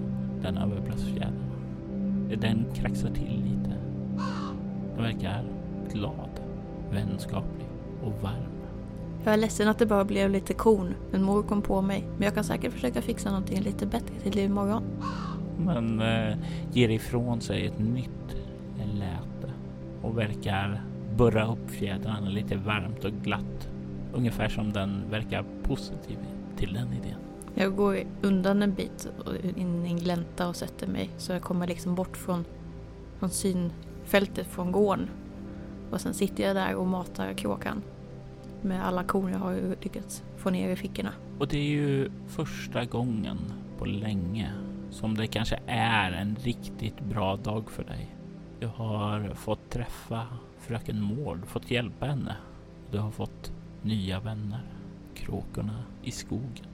den 0.42 0.58
över 0.58 0.82
bröstfjädrarna. 0.82 1.38
Den 2.42 2.66
kraxar 2.74 3.10
till 3.10 3.44
lite. 3.44 3.73
Verkar 5.04 5.44
glad, 5.94 6.42
vänskaplig 6.92 7.68
och 8.04 8.22
varm. 8.22 8.54
Jag 9.24 9.34
är 9.34 9.38
ledsen 9.38 9.68
att 9.68 9.80
det 9.80 9.86
bara 9.86 10.06
blev 10.06 10.30
lite 10.30 10.54
korn, 10.54 10.96
men 11.12 11.24
mor 11.24 11.44
kom 11.44 11.62
på 11.62 11.82
mig. 11.82 12.06
Men 12.18 12.24
jag 12.24 12.34
kan 12.34 12.44
säkert 12.44 12.74
försöka 12.74 13.02
fixa 13.02 13.30
någonting 13.30 13.62
lite 13.62 13.86
bättre 13.86 14.16
till 14.24 14.40
imorgon. 14.40 14.84
Men 15.58 16.02
eh, 16.02 16.38
ger 16.72 16.90
ifrån 16.90 17.42
sig 17.42 17.66
ett 17.66 17.80
nytt 17.80 18.36
läte 18.94 19.54
och 20.02 20.18
verkar 20.18 20.84
burra 21.18 21.52
upp 21.52 21.70
fjädrarna 21.70 22.30
lite 22.30 22.56
varmt 22.56 23.06
och 23.06 23.12
glatt 23.12 23.70
Ungefär 24.14 24.50
som 24.50 24.74
den 24.74 25.10
verkar 25.10 25.46
positiv 25.64 26.18
till 26.58 26.74
den 26.74 26.88
idén. 26.94 27.20
Jag 27.56 27.76
går 27.76 28.04
undan 28.22 28.64
en 28.64 28.74
bit 28.74 29.10
in 29.56 29.86
i 29.86 29.90
en 29.90 29.98
glänta 29.98 30.48
och 30.48 30.56
sätter 30.56 30.88
mig 30.88 31.10
så 31.18 31.32
jag 31.32 31.42
kommer 31.42 31.68
liksom 31.68 31.96
bort 31.96 32.18
från, 32.18 32.46
från 33.20 33.30
fältet 34.06 34.48
från 34.48 34.72
gården. 34.72 35.10
Och 35.92 36.02
sen 36.02 36.14
sitter 36.14 36.44
jag 36.44 36.56
där 36.56 36.76
och 36.76 36.88
matar 36.88 37.34
kråkan 37.34 37.82
med 38.62 38.86
alla 38.86 39.04
korn 39.04 39.32
jag 39.32 39.40
har 39.40 39.76
lyckats 39.82 40.24
få 40.38 40.50
ner 40.50 40.70
i 40.70 40.76
fickorna. 40.76 41.14
Och 41.40 41.48
det 41.48 41.58
är 41.58 41.70
ju 41.70 42.12
första 42.28 42.86
gången 42.86 43.38
på 43.78 43.86
länge 43.86 44.52
som 44.92 45.18
det 45.18 45.28
kanske 45.28 45.60
är 45.68 46.12
en 46.12 46.36
riktigt 46.44 47.00
bra 47.00 47.36
dag 47.36 47.72
för 47.72 47.84
dig. 47.84 48.16
Du 48.60 48.68
har 48.68 49.34
fått 49.34 49.70
träffa 49.70 50.28
fröken 50.60 51.02
Mård, 51.02 51.46
fått 51.48 51.72
hjälpa 51.72 52.06
henne. 52.06 52.36
Du 52.92 52.98
har 52.98 53.12
fått 53.12 53.52
nya 53.82 54.20
vänner, 54.20 54.62
kråkorna 55.16 55.84
i 56.04 56.12
skogen. 56.12 56.66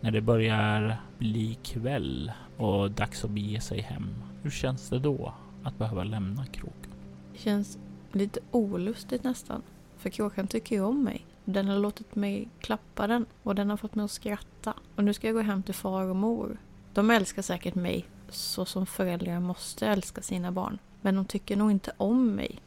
När 0.00 0.10
det 0.10 0.20
börjar 0.20 0.96
bli 1.18 1.58
kväll 1.62 2.32
och 2.56 2.90
dags 2.90 3.24
att 3.24 3.30
bege 3.30 3.60
sig 3.60 3.80
hem, 3.80 4.08
hur 4.42 4.50
känns 4.50 4.88
det 4.88 4.98
då 4.98 5.34
att 5.64 5.78
behöva 5.78 6.04
lämna 6.04 6.46
kråkan? 6.46 6.92
Det 7.32 7.38
känns 7.38 7.78
lite 8.12 8.40
olustigt 8.50 9.24
nästan, 9.24 9.62
för 9.96 10.10
kråkan 10.10 10.46
tycker 10.46 10.76
ju 10.76 10.82
om 10.82 11.04
mig. 11.04 11.26
Den 11.44 11.68
har 11.68 11.78
låtit 11.78 12.14
mig 12.14 12.48
klappa 12.60 13.06
den 13.06 13.26
och 13.42 13.54
den 13.54 13.70
har 13.70 13.76
fått 13.76 13.94
mig 13.94 14.04
att 14.04 14.10
skratta. 14.10 14.74
Och 14.96 15.04
nu 15.04 15.14
ska 15.14 15.26
jag 15.26 15.34
gå 15.34 15.42
hem 15.42 15.62
till 15.62 15.74
far 15.74 16.04
och 16.04 16.16
mor. 16.16 16.58
De 16.92 17.10
älskar 17.10 17.42
säkert 17.42 17.74
mig 17.74 18.04
så 18.28 18.64
som 18.64 18.86
föräldrar 18.86 19.40
måste 19.40 19.86
älska 19.86 20.22
sina 20.22 20.52
barn. 20.52 20.78
Men 21.00 21.14
de 21.14 21.24
tycker 21.24 21.56
nog 21.56 21.70
inte 21.70 21.92
om 21.96 22.34
mig. 22.34 22.58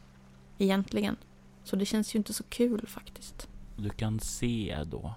Egentligen. 0.58 1.16
Så 1.64 1.76
det 1.76 1.86
känns 1.86 2.14
ju 2.14 2.18
inte 2.18 2.32
så 2.32 2.44
kul 2.44 2.86
faktiskt. 2.86 3.48
Du 3.76 3.90
kan 3.90 4.20
se 4.20 4.84
då 4.90 5.14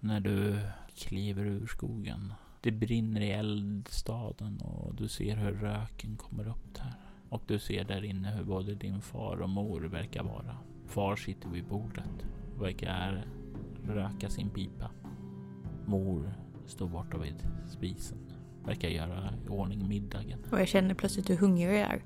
när 0.00 0.20
du 0.20 0.58
kliver 0.94 1.44
ur 1.44 1.66
skogen. 1.66 2.34
Det 2.60 2.70
brinner 2.70 3.20
i 3.20 3.30
eldstaden 3.30 4.60
och 4.60 4.94
du 4.94 5.08
ser 5.08 5.36
hur 5.36 5.52
röken 5.52 6.16
kommer 6.16 6.48
upp 6.48 6.74
där. 6.74 7.03
Och 7.34 7.42
du 7.46 7.58
ser 7.58 7.84
där 7.84 8.04
inne 8.04 8.30
hur 8.30 8.44
både 8.44 8.74
din 8.74 9.00
far 9.00 9.42
och 9.42 9.48
mor 9.48 9.80
verkar 9.80 10.22
vara. 10.22 10.56
Far 10.86 11.16
sitter 11.16 11.48
vid 11.48 11.64
bordet. 11.64 12.26
Verkar 12.60 13.26
röka 13.86 14.30
sin 14.30 14.50
pipa. 14.50 14.90
Mor 15.86 16.34
står 16.66 16.88
borta 16.88 17.18
vid 17.18 17.34
spisen. 17.68 18.18
Verkar 18.64 18.88
göra 18.88 19.34
i 19.46 19.48
ordning 19.48 19.88
middagen. 19.88 20.38
Och 20.50 20.60
jag 20.60 20.68
känner 20.68 20.94
plötsligt 20.94 21.30
hur 21.30 21.36
hungrig 21.36 21.66
jag 21.66 21.76
är. 21.76 22.02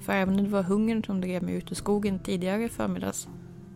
För 0.00 0.12
även 0.12 0.38
om 0.38 0.44
det 0.44 0.50
var 0.50 0.62
hungern 0.62 1.04
som 1.04 1.20
drev 1.20 1.42
mig 1.42 1.54
ut 1.54 1.72
ur 1.72 1.76
skogen 1.76 2.18
tidigare 2.18 2.64
i 2.64 2.68
förmiddags 2.68 3.28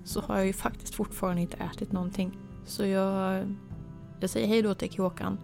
så 0.04 0.20
har 0.20 0.36
jag 0.36 0.46
ju 0.46 0.52
faktiskt 0.52 0.94
fortfarande 0.94 1.42
inte 1.42 1.56
ätit 1.56 1.92
någonting. 1.92 2.38
Så 2.64 2.86
jag, 2.86 3.46
jag 4.20 4.30
säger 4.30 4.46
hej 4.46 4.62
då 4.62 4.74
till 4.74 4.90
kråkan. 4.90 5.38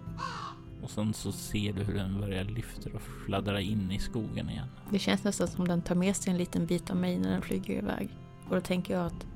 Och 0.87 0.93
sen 0.93 1.14
så 1.14 1.32
ser 1.32 1.72
du 1.72 1.82
hur 1.82 1.95
den 1.95 2.20
börjar 2.20 2.45
lyfta 2.45 2.91
och 2.95 3.03
fladdra 3.03 3.61
in 3.61 3.91
i 3.91 3.99
skogen 3.99 4.51
igen. 4.51 4.68
Det 4.91 4.99
känns 4.99 5.24
nästan 5.24 5.49
som 5.49 5.68
den 5.68 5.82
tar 5.82 5.95
med 5.95 6.16
sig 6.16 6.30
en 6.30 6.39
liten 6.39 6.66
bit 6.66 6.91
av 6.91 6.97
mig 6.97 7.18
när 7.18 7.30
den 7.30 7.43
flyger 7.43 7.74
iväg. 7.74 8.09
Och 8.49 8.55
då 8.55 8.61
tänker 8.61 8.95
jag 8.95 9.07
att 9.07 9.26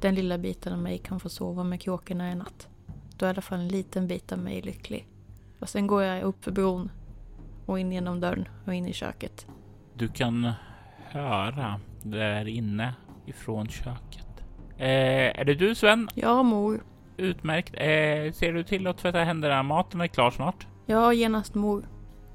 den 0.00 0.14
lilla 0.14 0.38
biten 0.38 0.72
av 0.72 0.78
mig 0.78 0.98
kan 0.98 1.20
få 1.20 1.28
sova 1.28 1.64
med 1.64 1.80
kråkorna 1.80 2.24
en 2.24 2.38
natt. 2.38 2.68
Då 3.16 3.26
är 3.26 3.28
i 3.28 3.30
alla 3.30 3.42
fall 3.42 3.58
en 3.58 3.68
liten 3.68 4.08
bit 4.08 4.32
av 4.32 4.38
mig 4.38 4.62
lycklig. 4.62 5.08
Och 5.58 5.68
sen 5.68 5.86
går 5.86 6.02
jag 6.02 6.22
upp 6.22 6.44
för 6.44 6.52
bron 6.52 6.90
och 7.66 7.78
in 7.78 7.92
genom 7.92 8.20
dörren 8.20 8.48
och 8.66 8.74
in 8.74 8.86
i 8.86 8.92
köket. 8.92 9.46
Du 9.94 10.08
kan 10.08 10.52
höra 10.98 11.80
där 12.02 12.48
inne 12.48 12.94
ifrån 13.26 13.68
köket. 13.68 14.44
Eh, 14.76 15.40
är 15.40 15.44
det 15.44 15.54
du 15.54 15.74
Sven? 15.74 16.08
Ja, 16.14 16.42
mor. 16.42 16.82
Utmärkt. 17.16 17.74
Eh, 17.74 18.32
ser 18.32 18.52
du 18.52 18.62
till 18.62 18.86
att 18.86 18.98
tvätta 18.98 19.18
händerna? 19.18 19.62
Maten 19.62 20.00
är 20.00 20.06
klar 20.06 20.30
snart. 20.30 20.66
Ja, 20.90 21.12
genast 21.12 21.54
mor. 21.54 21.88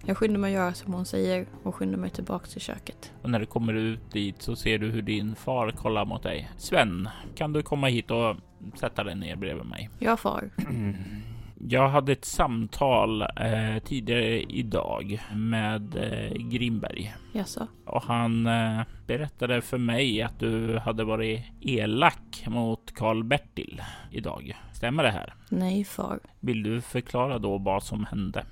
Jag 0.06 0.18
skyndar 0.18 0.40
mig 0.40 0.56
att 0.56 0.62
göra 0.62 0.74
som 0.74 0.94
hon 0.94 1.06
säger 1.06 1.46
och 1.64 1.76
skyndar 1.76 1.98
mig 1.98 2.10
tillbaka 2.10 2.46
till 2.46 2.62
köket. 2.62 3.12
Och 3.22 3.30
när 3.30 3.40
du 3.40 3.46
kommer 3.46 3.74
ut 3.74 4.12
dit 4.12 4.42
så 4.42 4.56
ser 4.56 4.78
du 4.78 4.92
hur 4.92 5.02
din 5.02 5.36
far 5.36 5.72
kollar 5.72 6.06
mot 6.06 6.24
dig. 6.24 6.50
Sven, 6.58 7.10
kan 7.36 7.54
du 7.54 7.64
komma 7.64 7.88
hit 7.88 8.12
och 8.12 8.36
sätta 8.80 9.04
dig 9.04 9.16
ner 9.16 9.36
bredvid 9.36 9.66
mig? 9.66 9.90
Ja, 10.00 10.18
far. 10.18 10.50
Jag 11.70 11.90
hade 11.90 12.12
ett 12.12 12.26
samtal 12.26 13.22
eh, 13.22 13.84
tidigare 13.86 14.42
idag 14.42 15.22
med 15.36 15.96
eh, 15.96 16.34
Grimberg. 16.34 17.16
Jaså? 17.32 17.68
Och 17.86 18.04
han 18.04 18.48
eh, 18.48 18.82
berättade 19.08 19.62
för 19.62 19.78
mig 19.78 20.22
att 20.22 20.40
du 20.40 20.78
hade 20.78 21.04
varit 21.04 21.42
elak 21.62 22.46
mot 22.48 22.94
Karl-Bertil 22.94 23.82
idag. 24.12 24.58
Stämmer 24.74 25.04
det 25.04 25.12
här? 25.12 25.34
Nej, 25.50 25.84
far. 25.84 26.20
Vill 26.40 26.64
du 26.64 26.82
förklara 26.82 27.40
då 27.40 27.58
vad 27.58 27.84
som 27.84 28.06
hände? 28.06 28.46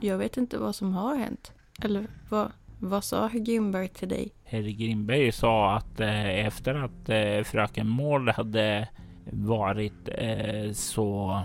Jag 0.00 0.18
vet 0.18 0.36
inte 0.36 0.58
vad 0.58 0.74
som 0.74 0.94
har 0.94 1.16
hänt. 1.16 1.52
Eller 1.82 2.06
vad, 2.28 2.52
vad 2.78 3.04
sa 3.04 3.26
herr 3.26 3.38
Grimberg 3.38 3.88
till 3.88 4.08
dig? 4.08 4.32
Herr 4.44 4.62
Grimberg 4.62 5.32
sa 5.32 5.76
att 5.76 6.00
eh, 6.00 6.46
efter 6.46 6.74
att 6.74 7.08
eh, 7.08 7.44
fröken 7.44 7.88
Mård 7.88 8.28
hade 8.28 8.88
varit 9.32 10.08
eh, 10.08 10.72
så 10.72 11.40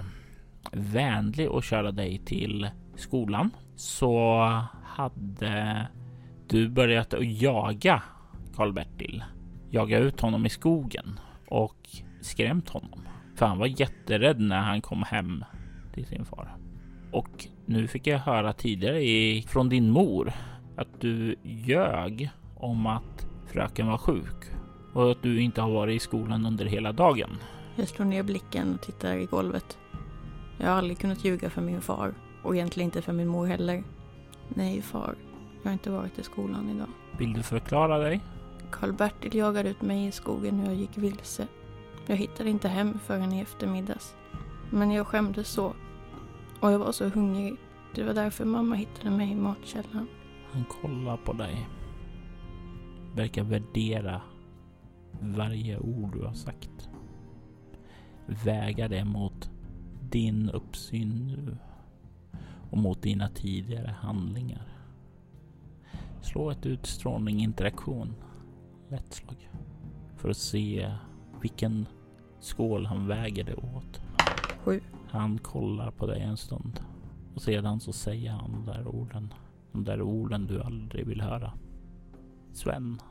vänlig 0.71 1.49
och 1.49 1.63
köra 1.63 1.91
dig 1.91 2.17
till 2.17 2.69
skolan 2.95 3.49
så 3.75 4.37
hade 4.83 5.87
du 6.47 6.69
börjat 6.69 7.13
att 7.13 7.41
jaga 7.41 8.03
Karl-Bertil. 8.55 9.23
Jaga 9.69 9.99
ut 9.99 10.21
honom 10.21 10.45
i 10.45 10.49
skogen 10.49 11.19
och 11.47 11.89
skrämt 12.21 12.69
honom. 12.69 13.01
För 13.35 13.45
han 13.45 13.57
var 13.57 13.67
jätterädd 13.67 14.39
när 14.39 14.61
han 14.61 14.81
kom 14.81 15.03
hem 15.03 15.45
till 15.93 16.05
sin 16.05 16.25
far. 16.25 16.55
Och 17.11 17.47
nu 17.65 17.87
fick 17.87 18.07
jag 18.07 18.19
höra 18.19 18.53
tidigare 18.53 19.03
i, 19.03 19.45
från 19.47 19.69
din 19.69 19.89
mor 19.89 20.33
att 20.77 21.01
du 21.01 21.35
ljög 21.43 22.29
om 22.55 22.85
att 22.87 23.27
fröken 23.47 23.87
var 23.87 23.97
sjuk 23.97 24.45
och 24.93 25.11
att 25.11 25.21
du 25.21 25.41
inte 25.41 25.61
har 25.61 25.71
varit 25.71 25.95
i 25.95 25.99
skolan 25.99 26.45
under 26.45 26.65
hela 26.65 26.91
dagen. 26.91 27.29
Jag 27.75 27.87
slår 27.87 28.05
ner 28.05 28.23
blicken 28.23 28.73
och 28.73 28.81
tittar 28.81 29.13
i 29.15 29.25
golvet. 29.25 29.77
Jag 30.57 30.67
har 30.67 30.75
aldrig 30.75 30.97
kunnat 30.97 31.25
ljuga 31.25 31.49
för 31.49 31.61
min 31.61 31.81
far 31.81 32.13
och 32.43 32.55
egentligen 32.55 32.87
inte 32.87 33.01
för 33.01 33.13
min 33.13 33.27
mor 33.27 33.45
heller. 33.45 33.83
Nej, 34.49 34.81
far. 34.81 35.15
Jag 35.63 35.69
har 35.69 35.73
inte 35.73 35.91
varit 35.91 36.19
i 36.19 36.23
skolan 36.23 36.69
idag. 36.69 36.87
Vill 37.17 37.33
du 37.33 37.43
förklara 37.43 37.97
dig? 37.97 38.21
Karl-Bertil 38.71 39.35
jagade 39.35 39.69
ut 39.69 39.81
mig 39.81 40.07
i 40.07 40.11
skogen 40.11 40.59
och 40.59 40.65
jag 40.65 40.75
gick 40.75 40.97
vilse. 40.97 41.47
Jag 42.07 42.15
hittade 42.15 42.49
inte 42.49 42.67
hem 42.67 42.99
förrän 42.99 43.33
i 43.33 43.41
eftermiddags. 43.41 44.15
Men 44.69 44.91
jag 44.91 45.07
skämdes 45.07 45.47
så. 45.47 45.73
Och 46.59 46.71
jag 46.71 46.79
var 46.79 46.91
så 46.91 47.09
hungrig. 47.09 47.55
Det 47.95 48.03
var 48.03 48.13
därför 48.13 48.45
mamma 48.45 48.75
hittade 48.75 49.09
mig 49.09 49.31
i 49.31 49.35
matkällan. 49.35 50.07
Han 50.51 50.65
kollar 50.81 51.17
på 51.17 51.33
dig. 51.33 51.69
Verkar 53.15 53.43
värdera 53.43 54.21
varje 55.21 55.77
ord 55.79 56.13
du 56.13 56.25
har 56.25 56.33
sagt. 56.33 56.89
Väga 58.25 58.87
det 58.87 59.05
mot 59.05 59.49
din 60.13 60.49
uppsyn 60.49 61.27
nu 61.27 61.57
och 62.71 62.77
mot 62.77 63.01
dina 63.01 63.29
tidigare 63.29 63.95
handlingar. 63.99 64.67
Slå 66.21 66.51
ett 66.51 66.65
utstrålning 66.65 67.39
interaktion. 67.39 68.15
Lätt 68.89 69.13
slag. 69.13 69.49
För 70.17 70.29
att 70.29 70.37
se 70.37 70.91
vilken 71.41 71.85
skål 72.39 72.85
han 72.85 73.07
väger 73.07 73.43
det 73.43 73.55
åt. 73.55 74.01
Sju. 74.63 74.81
Han 75.07 75.37
kollar 75.37 75.91
på 75.91 76.05
dig 76.05 76.21
en 76.21 76.37
stund 76.37 76.79
och 77.35 77.41
sedan 77.41 77.79
så 77.79 77.93
säger 77.93 78.31
han 78.31 78.51
de 78.51 78.65
där 78.71 78.87
orden. 78.87 79.33
De 79.71 79.83
där 79.83 80.01
orden 80.01 80.47
du 80.47 80.61
aldrig 80.61 81.07
vill 81.07 81.21
höra. 81.21 81.53
Sven, 82.51 83.01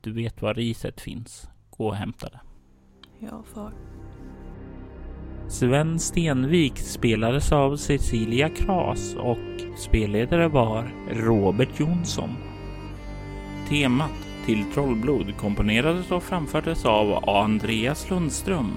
du 0.00 0.12
vet 0.12 0.42
var 0.42 0.54
riset 0.54 1.00
finns. 1.00 1.50
Gå 1.70 1.86
och 1.86 1.96
hämta 1.96 2.28
det. 2.28 2.40
Ja, 3.18 3.42
far. 3.42 3.72
Sven 5.48 5.98
Stenvik 5.98 6.78
spelades 6.78 7.52
av 7.52 7.76
Cecilia 7.76 8.48
Kras 8.48 9.14
och 9.14 9.38
spelledare 9.76 10.48
var 10.48 10.92
Robert 11.10 11.80
Jonsson. 11.80 12.30
Temat 13.68 14.10
till 14.46 14.64
Trollblod 14.74 15.36
komponerades 15.36 16.10
och 16.10 16.22
framfördes 16.22 16.84
av 16.84 17.28
Andreas 17.28 18.10
Lundström. 18.10 18.72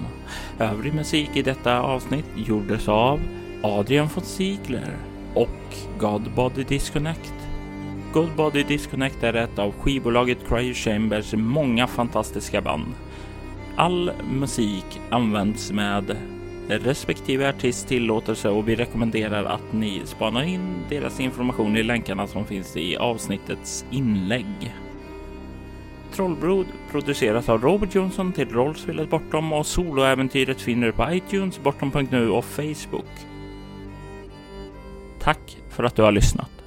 Övrig 0.58 0.94
musik 0.94 1.30
i 1.34 1.42
detta 1.42 1.80
avsnitt 1.80 2.26
gjordes 2.36 2.88
av 2.88 3.20
Adrian 3.62 4.08
von 4.14 4.24
Ziegler 4.24 4.96
och 5.34 5.76
Godbody 5.98 6.64
Disconnect. 6.64 7.34
Godbody 8.12 8.62
Disconnect 8.62 9.22
är 9.22 9.34
ett 9.34 9.58
av 9.58 9.72
skivbolaget 9.72 10.38
Cryo 10.48 10.74
Chambers 10.74 11.34
många 11.34 11.86
fantastiska 11.86 12.60
band. 12.60 12.94
All 13.76 14.12
musik 14.32 15.00
används 15.10 15.72
med 15.72 16.16
respektive 16.78 17.48
artist 17.48 17.88
tillåtelse 17.88 18.48
och 18.48 18.68
vi 18.68 18.76
rekommenderar 18.76 19.44
att 19.44 19.72
ni 19.72 20.02
spanar 20.04 20.42
in 20.42 20.84
deras 20.88 21.20
information 21.20 21.76
i 21.76 21.82
länkarna 21.82 22.26
som 22.26 22.44
finns 22.44 22.76
i 22.76 22.96
avsnittets 22.96 23.84
inlägg. 23.90 24.74
Trollbrod 26.12 26.66
produceras 26.90 27.48
av 27.48 27.62
Robert 27.62 27.94
Jonsson 27.94 28.32
till 28.32 28.48
rollspelet 28.48 29.10
Bortom 29.10 29.52
och 29.52 29.66
soloäventyret 29.66 30.60
finner 30.60 30.86
du 30.86 30.92
på 30.92 31.06
iTunes, 31.12 31.62
bortom.nu 31.62 32.30
och 32.30 32.44
Facebook. 32.44 33.10
Tack 35.18 35.56
för 35.70 35.84
att 35.84 35.96
du 35.96 36.02
har 36.02 36.12
lyssnat. 36.12 36.59